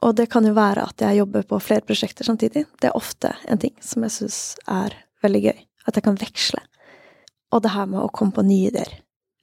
og 0.00 0.16
det 0.16 0.30
kan 0.32 0.46
jo 0.46 0.54
være 0.56 0.86
at 0.88 1.02
jeg 1.04 1.20
jobber 1.20 1.44
på 1.46 1.60
flere 1.62 1.84
prosjekter 1.86 2.26
samtidig. 2.26 2.64
Det 2.80 2.88
er 2.88 2.96
ofte 2.96 3.34
en 3.50 3.60
ting 3.60 3.74
som 3.84 4.06
jeg 4.06 4.16
syns 4.16 4.40
er 4.70 4.96
veldig 5.22 5.42
gøy. 5.44 5.58
At 5.86 5.98
jeg 5.98 6.06
kan 6.06 6.18
veksle. 6.20 6.62
Og 7.52 7.62
det 7.62 7.74
her 7.74 7.88
med 7.90 8.00
å 8.02 8.12
komme 8.14 8.34
på 8.34 8.46
nye 8.46 8.70
ideer. 8.70 8.92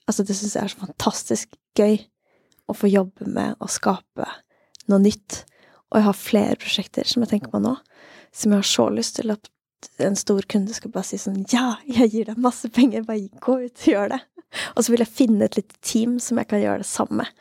Altså, 0.07 0.23
det 0.23 0.37
syns 0.39 0.55
jeg 0.55 0.63
er 0.63 0.73
så 0.73 0.81
fantastisk 0.81 1.57
gøy 1.77 1.99
å 2.67 2.75
få 2.75 2.89
jobbe 2.89 3.27
med 3.29 3.59
å 3.63 3.69
skape 3.71 4.27
noe 4.91 5.03
nytt. 5.03 5.43
Og 5.91 5.99
jeg 5.99 6.07
har 6.07 6.19
flere 6.19 6.59
prosjekter 6.59 7.07
som 7.07 7.23
jeg 7.23 7.35
tenker 7.35 7.51
på 7.53 7.61
nå, 7.63 7.75
som 8.35 8.53
jeg 8.53 8.63
har 8.63 8.69
så 8.71 8.87
lyst 8.91 9.19
til 9.19 9.35
at 9.35 9.51
en 10.01 10.15
stor 10.17 10.41
kunde 10.49 10.73
skal 10.73 10.91
bare 10.93 11.05
si 11.05 11.17
sånn 11.21 11.43
Ja, 11.53 11.75
jeg 11.85 12.09
gir 12.13 12.25
deg 12.31 12.37
masse 12.41 12.69
penger, 12.73 13.03
bare 13.07 13.27
gå 13.43 13.57
ut 13.65 13.73
og 13.83 13.87
gjør 13.91 14.09
det. 14.15 14.19
Og 14.75 14.83
så 14.85 14.93
vil 14.93 15.03
jeg 15.03 15.11
finne 15.11 15.45
et 15.45 15.57
lite 15.59 15.75
team 15.85 16.17
som 16.23 16.39
jeg 16.41 16.47
kan 16.49 16.61
gjøre 16.63 16.81
det 16.81 16.87
sammen 16.89 17.21
med. 17.23 17.31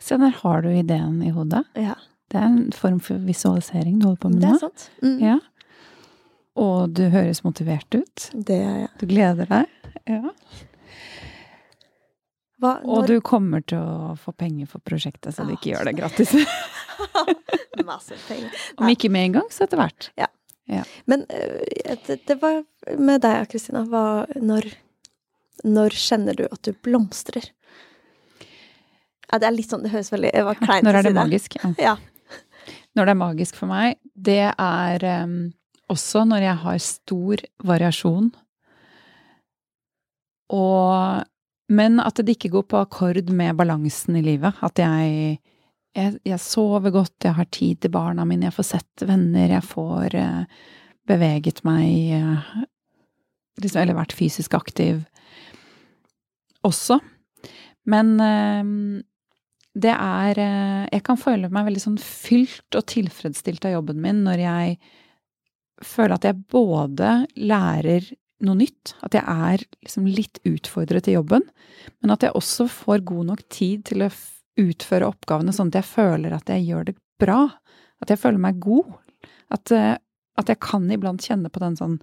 Se, 0.00 0.16
der 0.16 0.34
har 0.42 0.62
du 0.64 0.70
ideen 0.72 1.20
i 1.26 1.30
hodet. 1.34 1.64
Ja, 1.76 1.94
Det 2.30 2.38
er 2.40 2.44
en 2.48 2.72
form 2.72 2.98
for 3.00 3.18
visualisering 3.24 3.98
du 4.00 4.06
holder 4.08 4.20
på 4.22 4.28
med 4.32 4.42
nå. 4.42 4.46
det 4.46 4.54
er 4.56 4.60
sant. 4.62 4.90
Mm. 5.02 5.18
Ja. 5.22 5.38
Og 6.58 6.90
du 6.98 7.04
høres 7.12 7.44
motivert 7.44 7.94
ut. 7.94 8.30
Det 8.34 8.56
er 8.58 8.78
jeg. 8.82 8.88
Du 9.00 9.06
gleder 9.06 9.46
deg. 9.46 9.66
Ja. 10.08 10.32
Hva, 12.58 12.72
Og 12.82 13.06
du 13.06 13.20
kommer 13.22 13.62
til 13.62 13.78
å 13.78 14.16
få 14.18 14.32
penger 14.34 14.66
for 14.66 14.82
prosjektet, 14.82 15.30
så 15.36 15.44
du 15.46 15.52
ikke 15.54 15.70
gjør 15.76 15.84
det 15.92 15.94
gratis. 16.00 16.32
Masse 17.86 18.16
penger. 18.26 18.50
Om 18.76 18.90
ikke 18.90 19.10
med 19.14 19.28
en 19.28 19.36
gang, 19.38 19.52
så 19.54 19.68
etter 19.68 19.78
hvert. 19.78 20.08
Men 21.08 21.24
øh, 21.32 21.96
det, 22.06 22.20
det 22.28 22.36
var 22.42 22.62
med 22.98 23.22
deg, 23.24 23.48
Kristina. 23.52 23.84
Når, 24.36 24.68
når 25.64 25.96
kjenner 25.96 26.36
du 26.36 26.44
at 26.48 26.60
du 26.66 26.74
blomstrer? 26.84 27.48
Ja, 29.28 29.40
det 29.40 29.48
er 29.48 29.56
litt 29.56 29.72
sånn, 29.72 29.84
det 29.84 29.92
høres 29.92 30.12
veldig 30.12 30.30
var 30.46 30.60
kleint 30.60 30.86
Når 30.86 31.00
er 31.00 31.08
det 31.08 31.14
magisk? 31.16 31.58
Ja. 31.60 31.72
Ja. 31.90 31.96
Når 32.96 33.08
det 33.08 33.12
er 33.12 33.20
magisk 33.20 33.58
for 33.58 33.70
meg, 33.70 33.98
det 34.16 34.50
er 34.50 35.04
um, 35.22 35.34
også 35.92 36.24
når 36.28 36.46
jeg 36.46 36.60
har 36.64 36.78
stor 36.82 37.42
variasjon. 37.68 38.30
Og 40.56 41.24
Men 41.68 42.00
at 42.00 42.16
det 42.24 42.38
ikke 42.38 42.48
går 42.54 42.64
på 42.64 42.78
akkord 42.80 43.28
med 43.28 43.56
balansen 43.58 44.16
i 44.16 44.22
livet. 44.24 44.56
At 44.64 44.80
jeg, 44.80 45.36
jeg, 45.96 46.18
jeg 46.26 46.40
sover 46.42 46.92
godt, 46.94 47.16
jeg 47.24 47.36
har 47.38 47.48
tid 47.54 47.80
til 47.82 47.92
barna 47.94 48.26
mine, 48.28 48.48
jeg 48.48 48.56
får 48.56 48.68
sett 48.72 49.06
venner, 49.08 49.48
jeg 49.56 49.64
får 49.66 50.16
eh, 50.18 50.66
beveget 51.08 51.62
meg 51.66 52.14
eh, 52.18 52.48
liksom, 53.62 53.80
Eller 53.82 53.98
vært 53.98 54.16
fysisk 54.16 54.54
aktiv 54.58 55.00
også. 56.66 56.98
Men 57.88 58.14
eh, 58.20 58.70
det 59.78 59.94
er 59.94 60.42
eh, 60.42 60.86
Jeg 60.92 61.04
kan 61.06 61.20
føle 61.20 61.50
meg 61.52 61.68
veldig 61.68 61.84
sånn 61.86 62.00
fylt 62.02 62.78
og 62.78 62.88
tilfredsstilt 62.90 63.68
av 63.68 63.78
jobben 63.78 64.00
min 64.04 64.24
når 64.26 64.44
jeg 64.44 64.78
føler 65.86 66.16
at 66.16 66.26
jeg 66.26 66.40
både 66.50 67.10
lærer 67.38 68.06
noe 68.42 68.58
nytt, 68.58 68.94
at 69.02 69.14
jeg 69.14 69.22
er 69.22 69.62
liksom 69.82 70.06
litt 70.10 70.38
utfordret 70.46 71.08
i 71.10 71.14
jobben, 71.14 71.42
men 72.02 72.12
at 72.14 72.22
jeg 72.22 72.34
også 72.38 72.68
får 72.70 73.02
god 73.06 73.30
nok 73.32 73.42
tid 73.50 73.84
til 73.86 74.04
å 74.06 74.10
utføre 74.58 75.08
oppgavene 75.08 75.54
sånn 75.54 75.72
at 75.72 75.80
jeg 75.80 75.88
føler 75.90 76.34
at 76.36 76.50
jeg 76.52 76.66
gjør 76.66 76.90
det 76.90 76.96
bra. 77.20 77.40
At 78.02 78.12
jeg 78.12 78.20
føler 78.22 78.42
meg 78.42 78.60
god. 78.62 78.92
At, 79.54 79.72
eh, 79.74 79.96
at 80.38 80.52
jeg 80.52 80.60
kan 80.62 80.86
iblant 80.92 81.24
kjenne 81.24 81.50
på 81.50 81.62
den 81.62 81.76
sånn 81.78 81.98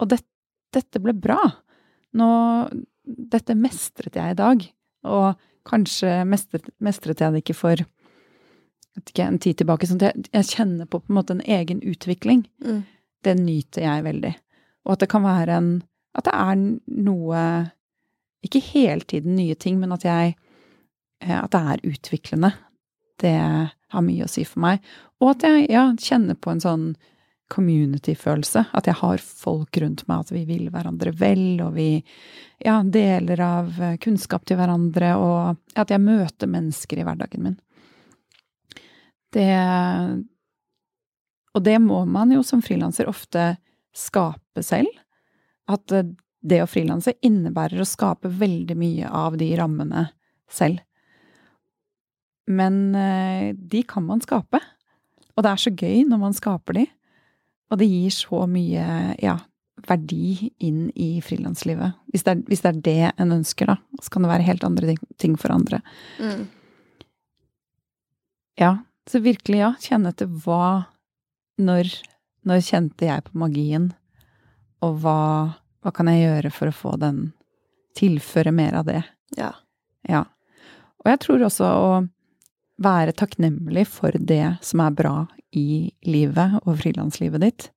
Og 0.00 0.08
det, 0.12 0.20
dette 0.76 1.00
ble 1.02 1.16
bra. 1.16 1.40
Nå 2.16 2.28
Dette 3.06 3.54
mestret 3.54 4.16
jeg 4.18 4.34
i 4.34 4.38
dag. 4.38 4.64
Og 5.06 5.44
kanskje 5.66 6.24
mestret, 6.26 6.66
mestret 6.82 7.20
jeg 7.22 7.34
det 7.34 7.42
ikke 7.44 7.58
for 7.58 7.82
vet 8.96 9.12
ikke, 9.12 9.26
en 9.26 9.38
tid 9.42 9.60
tilbake. 9.60 9.86
Sånn 9.88 10.00
at 10.00 10.08
jeg, 10.08 10.26
jeg 10.32 10.50
kjenner 10.56 10.88
på 10.88 11.00
på 11.02 11.12
en 11.12 11.18
måte 11.18 11.36
en 11.36 11.44
egen 11.44 11.82
utvikling. 11.86 12.46
Mm. 12.64 12.82
Det 13.24 13.34
nyter 13.38 13.86
jeg 13.86 14.06
veldig. 14.06 14.32
Og 14.86 14.96
at 14.96 15.04
det 15.04 15.10
kan 15.12 15.26
være 15.26 15.60
en 15.60 15.70
At 16.16 16.24
det 16.24 16.32
er 16.32 16.56
noe 17.04 17.40
Ikke 18.46 18.62
hele 18.62 19.04
tiden 19.04 19.34
nye 19.36 19.54
ting, 19.54 19.80
men 19.80 19.92
at 19.92 20.04
jeg 20.06 20.36
at 21.24 21.52
det 21.54 21.60
er 21.72 21.84
utviklende. 21.92 22.52
Det 23.20 23.36
har 23.92 24.04
mye 24.04 24.26
å 24.26 24.30
si 24.30 24.44
for 24.44 24.62
meg. 24.64 24.82
Og 25.22 25.32
at 25.32 25.46
jeg 25.46 25.68
ja, 25.72 25.88
kjenner 25.96 26.36
på 26.36 26.52
en 26.52 26.62
sånn 26.62 26.88
community-følelse. 27.52 28.64
At 28.74 28.88
jeg 28.90 28.98
har 29.00 29.22
folk 29.22 29.78
rundt 29.82 30.04
meg, 30.08 30.24
at 30.24 30.32
vi 30.34 30.42
vil 30.48 30.68
hverandre 30.74 31.12
vel, 31.16 31.60
og 31.64 31.76
vi 31.76 31.90
ja, 32.64 32.80
deler 32.82 33.42
av 33.44 33.76
eh, 33.82 33.98
kunnskap 34.02 34.46
til 34.48 34.58
hverandre, 34.58 35.12
og 35.20 35.78
at 35.78 35.92
jeg 35.92 36.02
møter 36.02 36.50
mennesker 36.50 37.00
i 37.00 37.06
hverdagen 37.06 37.46
min. 37.46 37.60
Det 39.36 39.52
Og 41.56 41.62
det 41.64 41.78
må 41.80 42.04
man 42.04 42.32
jo 42.32 42.42
som 42.44 42.62
frilanser 42.62 43.08
ofte 43.08 43.56
skape 43.96 44.62
selv. 44.62 44.90
At 45.68 45.92
eh, 45.92 46.10
det 46.46 46.62
å 46.62 46.70
frilanse 46.70 47.16
innebærer 47.22 47.80
å 47.80 47.88
skape 47.88 48.28
veldig 48.28 48.76
mye 48.78 49.08
av 49.08 49.38
de 49.38 49.48
rammene 49.58 50.08
selv. 50.50 50.82
Men 52.46 52.94
eh, 52.94 53.54
de 53.56 53.82
kan 53.88 54.06
man 54.06 54.22
skape. 54.22 54.60
Og 55.36 55.44
det 55.44 55.52
er 55.52 55.60
så 55.60 55.72
gøy 55.74 56.06
når 56.08 56.22
man 56.22 56.36
skaper 56.36 56.78
de. 56.78 56.86
Og 57.70 57.80
det 57.80 57.88
gir 57.90 58.14
så 58.14 58.44
mye 58.48 58.86
ja, 59.20 59.36
verdi 59.88 60.50
inn 60.62 60.86
i 60.94 61.16
frilanslivet. 61.24 61.96
Hvis, 62.12 62.24
hvis, 62.46 62.62
det 62.62 62.70
er 62.70 62.82
det 62.86 63.12
en 63.22 63.34
ønsker, 63.40 63.72
da. 63.72 63.76
Så 64.00 64.12
kan 64.12 64.24
det 64.24 64.32
være 64.32 64.46
helt 64.46 64.66
andre 64.66 64.96
ting 65.20 65.36
for 65.40 65.54
andre. 65.54 65.82
Mm. 66.22 66.46
Ja, 68.56 68.72
så 69.10 69.20
virkelig, 69.20 69.60
ja. 69.60 69.72
Kjenne 69.82 70.14
etter 70.14 70.30
hva 70.30 70.86
Når, 71.56 71.88
når 72.44 72.64
kjente 72.64 73.06
jeg 73.08 73.24
på 73.24 73.38
magien? 73.40 73.90
Og 74.84 74.98
hva, 75.00 75.20
hva 75.80 75.92
kan 75.96 76.08
jeg 76.12 76.26
gjøre 76.26 76.50
for 76.52 76.68
å 76.68 76.76
få 76.76 76.96
den 77.00 77.30
Tilføre 77.96 78.52
mer 78.52 78.74
av 78.82 78.88
det? 78.90 79.00
Ja. 79.38 79.54
Ja. 80.04 80.26
Og 81.00 81.08
jeg 81.08 81.20
tror 81.22 81.44
også 81.46 81.64
å 81.64 81.92
være 82.82 83.14
takknemlig 83.16 83.86
for 83.88 84.16
det 84.16 84.56
som 84.64 84.82
er 84.84 84.96
bra 84.96 85.14
i 85.56 85.92
livet 86.06 86.58
og 86.62 86.76
frilanslivet 86.82 87.44
ditt. 87.44 87.68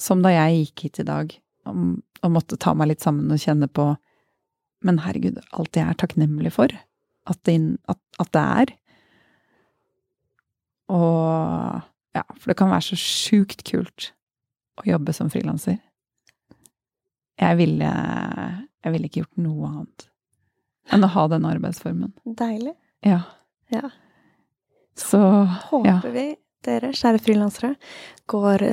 Som 0.00 0.22
da 0.24 0.34
jeg 0.34 0.66
gikk 0.66 0.86
hit 0.86 1.00
i 1.00 1.08
dag 1.08 1.32
og, 1.66 1.96
måtte 2.32 2.58
ta 2.60 2.74
meg 2.76 2.90
litt 2.90 3.04
sammen 3.04 3.30
og 3.32 3.40
kjenne 3.42 3.68
på 3.70 3.94
Men 4.84 5.00
herregud, 5.02 5.38
alt 5.56 5.74
jeg 5.74 5.88
er 5.88 5.96
takknemlig 5.98 6.50
for. 6.52 6.70
At 7.26 7.38
det, 7.48 7.56
at, 7.88 7.98
at 8.20 8.28
det 8.36 8.42
er. 8.42 8.72
Og 10.92 11.80
ja, 12.14 12.22
for 12.36 12.52
det 12.52 12.58
kan 12.60 12.70
være 12.70 12.84
så 12.92 12.98
sjukt 13.00 13.64
kult 13.66 14.10
å 14.78 14.84
jobbe 14.86 15.14
som 15.16 15.32
frilanser. 15.32 15.80
Jeg 17.40 17.58
ville, 17.58 17.88
jeg 17.88 18.94
ville 18.94 19.08
ikke 19.08 19.24
gjort 19.24 19.42
noe 19.42 19.72
annet 19.72 20.06
enn 20.94 21.08
å 21.08 21.10
ha 21.16 21.24
den 21.32 21.48
arbeidsformen. 21.48 22.12
Deilig. 22.38 22.76
Ja. 23.06 23.20
ja. 23.72 23.90
Så 24.98 25.20
håper 25.70 26.08
ja. 26.08 26.12
vi 26.14 26.26
dere, 26.66 26.90
kjære 26.96 27.20
frilansere, 27.22 27.74
går 28.26 28.64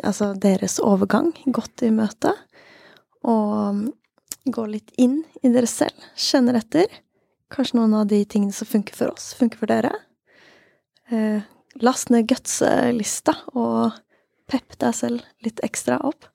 altså 0.00 0.30
deres 0.40 0.78
overgang 0.82 1.32
godt 1.52 1.84
i 1.84 1.90
møte. 1.94 2.32
Og 3.24 3.84
går 4.44 4.68
litt 4.68 4.92
inn 5.00 5.22
i 5.42 5.50
dere 5.52 5.68
selv. 5.70 5.96
Kjenner 6.16 6.58
etter. 6.60 6.90
Kanskje 7.52 7.78
noen 7.78 7.94
av 7.96 8.08
de 8.10 8.20
tingene 8.28 8.52
som 8.52 8.68
funker 8.68 8.96
for 8.96 9.12
oss, 9.14 9.32
funker 9.38 9.60
for 9.60 9.70
dere. 9.70 9.92
Eh, 11.12 11.44
last 11.84 12.10
ned 12.12 12.28
gutselista 12.28 13.36
og 13.54 13.96
pepp 14.50 14.76
deg 14.80 14.96
selv 14.96 15.44
litt 15.44 15.62
ekstra 15.64 16.00
opp. 16.04 16.28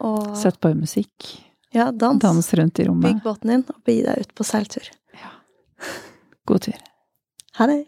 Og 0.00 0.32
Sett 0.40 0.60
på 0.60 0.72
musikk. 0.76 1.28
Ja, 1.76 1.90
dans. 1.92 2.20
Dans 2.22 2.54
rundt 2.54 2.80
i 2.80 2.86
rommet. 2.88 3.10
Bygg 3.10 3.22
båten 3.24 3.52
din 3.52 3.66
og 3.68 3.82
begi 3.86 4.02
deg 4.06 4.24
ut 4.24 4.32
på 4.34 4.46
seiltur. 4.46 4.88
God 6.46 6.60
tur. 6.60 6.74
Ha 7.52 7.66
det. 7.66 7.84